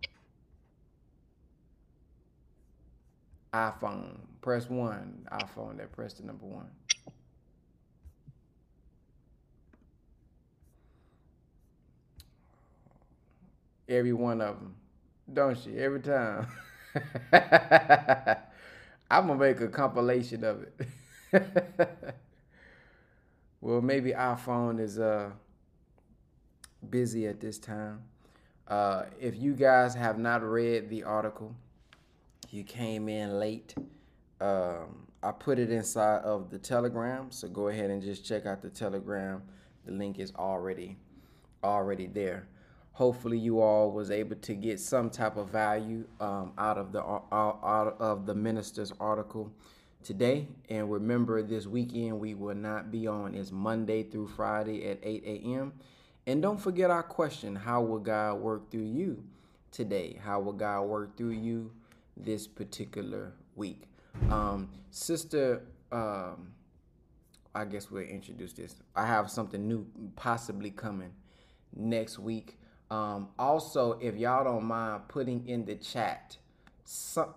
iPhone. 3.53 4.17
Press 4.41 4.71
one. 4.71 5.29
iPhone 5.31 5.77
that 5.77 5.93
press 5.93 6.15
the 6.15 6.23
number 6.23 6.47
one. 6.47 6.71
Every 13.87 14.15
one 14.15 14.41
of 14.41 14.55
them, 14.55 14.77
don't 15.31 15.59
she? 15.59 15.77
Every 15.77 16.01
time. 16.01 16.47
I'm 19.11 19.27
gonna 19.27 19.35
make 19.35 19.61
a 19.61 19.69
compilation 19.69 20.43
of 20.43 20.63
it. 20.63 20.81
well, 23.61 23.83
maybe 23.83 24.13
iPhone 24.13 24.81
is 24.81 24.99
uh 24.99 25.33
busy 26.89 27.27
at 27.27 27.41
this 27.41 27.59
time. 27.59 28.03
Uh, 28.69 29.05
if 29.21 29.37
you 29.37 29.55
guys 29.55 29.95
have 29.95 30.19
not 30.19 30.43
read 30.43 30.89
the 30.89 31.03
article, 31.03 31.55
you 32.51 32.65
came 32.65 33.09
in 33.09 33.39
late. 33.39 33.75
Um, 34.41 35.07
I 35.23 35.33
put 35.33 35.59
it 35.59 35.71
inside 35.71 36.23
of 36.23 36.51
the 36.51 36.59
Telegram, 36.59 37.31
so 37.31 37.49
go 37.49 37.69
ahead 37.69 37.91
and 37.91 38.01
just 38.01 38.25
check 38.25 38.47
out 38.47 38.63
the 38.63 38.71
Telegram. 38.71 39.43
The 39.85 39.93
link 39.93 40.19
is 40.19 40.33
already 40.37 40.97
already 41.63 42.07
there. 42.07 42.49
Hopefully, 42.93 43.39
you 43.39 43.61
all 43.61 43.91
was 43.91 44.11
able 44.11 44.37
to 44.37 44.55
get 44.55 44.81
some 44.81 45.11
type 45.11 45.37
of 45.37 45.49
value 45.51 46.05
um, 46.21 46.53
out 46.59 46.77
of 46.77 46.93
the 46.93 47.01
out 47.03 47.97
of 47.99 48.27
the 48.27 48.35
minister's 48.35 48.93
article 49.01 49.51
today. 50.03 50.49
And 50.69 50.91
remember, 50.91 51.43
this 51.43 51.67
weekend 51.67 52.19
we 52.19 52.35
will 52.35 52.55
not 52.55 52.91
be 52.91 53.07
on. 53.07 53.35
It's 53.35 53.53
Monday 53.53 54.03
through 54.03 54.29
Friday 54.29 54.89
at 54.91 54.99
8 55.03 55.23
a.m. 55.25 55.73
And 56.27 56.43
don't 56.43 56.61
forget 56.61 56.91
our 56.91 57.03
question: 57.03 57.57
How 57.57 57.83
will 57.83 57.99
God 57.99 58.35
work 58.41 58.71
through 58.71 58.87
you 58.87 59.25
today? 59.71 60.19
How 60.23 60.41
will 60.41 60.53
God 60.53 60.83
work 60.83 61.17
through 61.17 61.31
you 61.31 61.73
this 62.25 62.47
particular 62.47 63.33
week. 63.55 63.85
Um, 64.31 64.71
sister, 64.91 65.63
um, 65.93 66.53
I 67.55 67.65
guess 67.65 67.91
we'll 67.91 68.05
introduce 68.05 68.53
this. 68.53 68.77
I 68.95 69.07
have 69.07 69.31
something 69.31 69.67
new 69.67 69.87
possibly 70.17 70.71
coming 70.71 71.13
next 71.75 72.19
week. 72.19 72.59
Um, 72.91 73.29
also, 73.39 73.93
if 74.01 74.17
y'all 74.17 74.45
don't 74.45 74.65
mind 74.65 75.03
putting 75.09 75.47
in 75.49 75.65
the 75.65 75.77
chat 75.77 76.37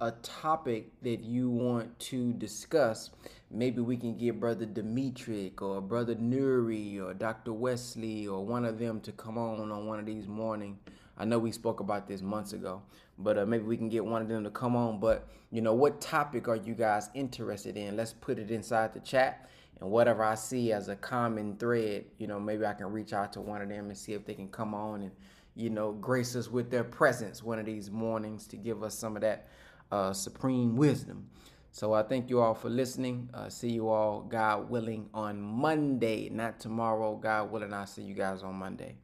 a 0.01 0.11
topic 0.23 0.89
that 1.03 1.19
you 1.19 1.49
want 1.49 1.99
to 1.99 2.33
discuss, 2.33 3.11
maybe 3.53 3.81
we 3.81 3.95
can 3.95 4.17
get 4.17 4.39
Brother 4.39 4.65
Demetric 4.65 5.61
or 5.61 5.79
Brother 5.79 6.15
Nuri 6.15 6.99
or 6.99 7.13
Dr. 7.13 7.53
Wesley 7.53 8.27
or 8.27 8.43
one 8.43 8.65
of 8.65 8.79
them 8.79 8.99
to 9.01 9.11
come 9.11 9.37
on 9.37 9.71
on 9.71 9.85
one 9.85 9.99
of 9.99 10.05
these 10.05 10.27
morning. 10.27 10.77
I 11.17 11.25
know 11.25 11.37
we 11.37 11.51
spoke 11.51 11.79
about 11.79 12.07
this 12.07 12.21
months 12.21 12.53
ago, 12.53 12.81
but 13.19 13.37
uh, 13.37 13.45
maybe 13.45 13.63
we 13.63 13.77
can 13.77 13.89
get 13.89 14.03
one 14.03 14.23
of 14.23 14.27
them 14.27 14.43
to 14.43 14.49
come 14.49 14.75
on. 14.75 14.99
But 14.99 15.27
you 15.51 15.61
know, 15.61 15.73
what 15.73 16.01
topic 16.01 16.47
are 16.47 16.55
you 16.55 16.73
guys 16.73 17.09
interested 17.13 17.77
in? 17.77 17.95
Let's 17.95 18.13
put 18.13 18.39
it 18.39 18.49
inside 18.49 18.93
the 18.93 18.99
chat, 18.99 19.47
and 19.79 19.91
whatever 19.91 20.23
I 20.23 20.33
see 20.33 20.71
as 20.71 20.89
a 20.89 20.95
common 20.95 21.55
thread, 21.57 22.05
you 22.17 22.25
know, 22.25 22.39
maybe 22.39 22.65
I 22.65 22.73
can 22.73 22.91
reach 22.91 23.13
out 23.13 23.31
to 23.33 23.41
one 23.41 23.61
of 23.61 23.69
them 23.69 23.89
and 23.89 23.97
see 23.97 24.13
if 24.13 24.25
they 24.25 24.33
can 24.33 24.47
come 24.47 24.73
on 24.73 25.03
and 25.03 25.11
you 25.55 25.69
know 25.69 25.91
grace 25.91 26.35
us 26.35 26.49
with 26.49 26.71
their 26.71 26.83
presence 26.83 27.43
one 27.43 27.59
of 27.59 27.65
these 27.67 27.91
mornings 27.91 28.47
to 28.47 28.55
give 28.55 28.81
us 28.81 28.97
some 28.97 29.15
of 29.15 29.21
that 29.21 29.47
uh, 29.91 30.11
supreme 30.11 30.75
wisdom. 30.75 31.27
So 31.73 31.91
I 31.93 32.03
thank 32.03 32.29
you 32.29 32.39
all 32.39 32.53
for 32.53 32.69
listening. 32.69 33.29
Uh, 33.33 33.49
see 33.49 33.71
you 33.71 33.89
all, 33.89 34.21
God 34.21 34.69
willing, 34.69 35.09
on 35.11 35.41
Monday, 35.41 36.29
not 36.29 36.59
tomorrow. 36.59 37.15
God 37.15 37.51
willing, 37.51 37.73
I'll 37.73 37.87
see 37.87 38.03
you 38.03 38.13
guys 38.13 38.43
on 38.43 38.53
Monday. 38.53 38.95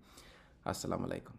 Assalamu 0.68 1.10
alaikum. 1.10 1.39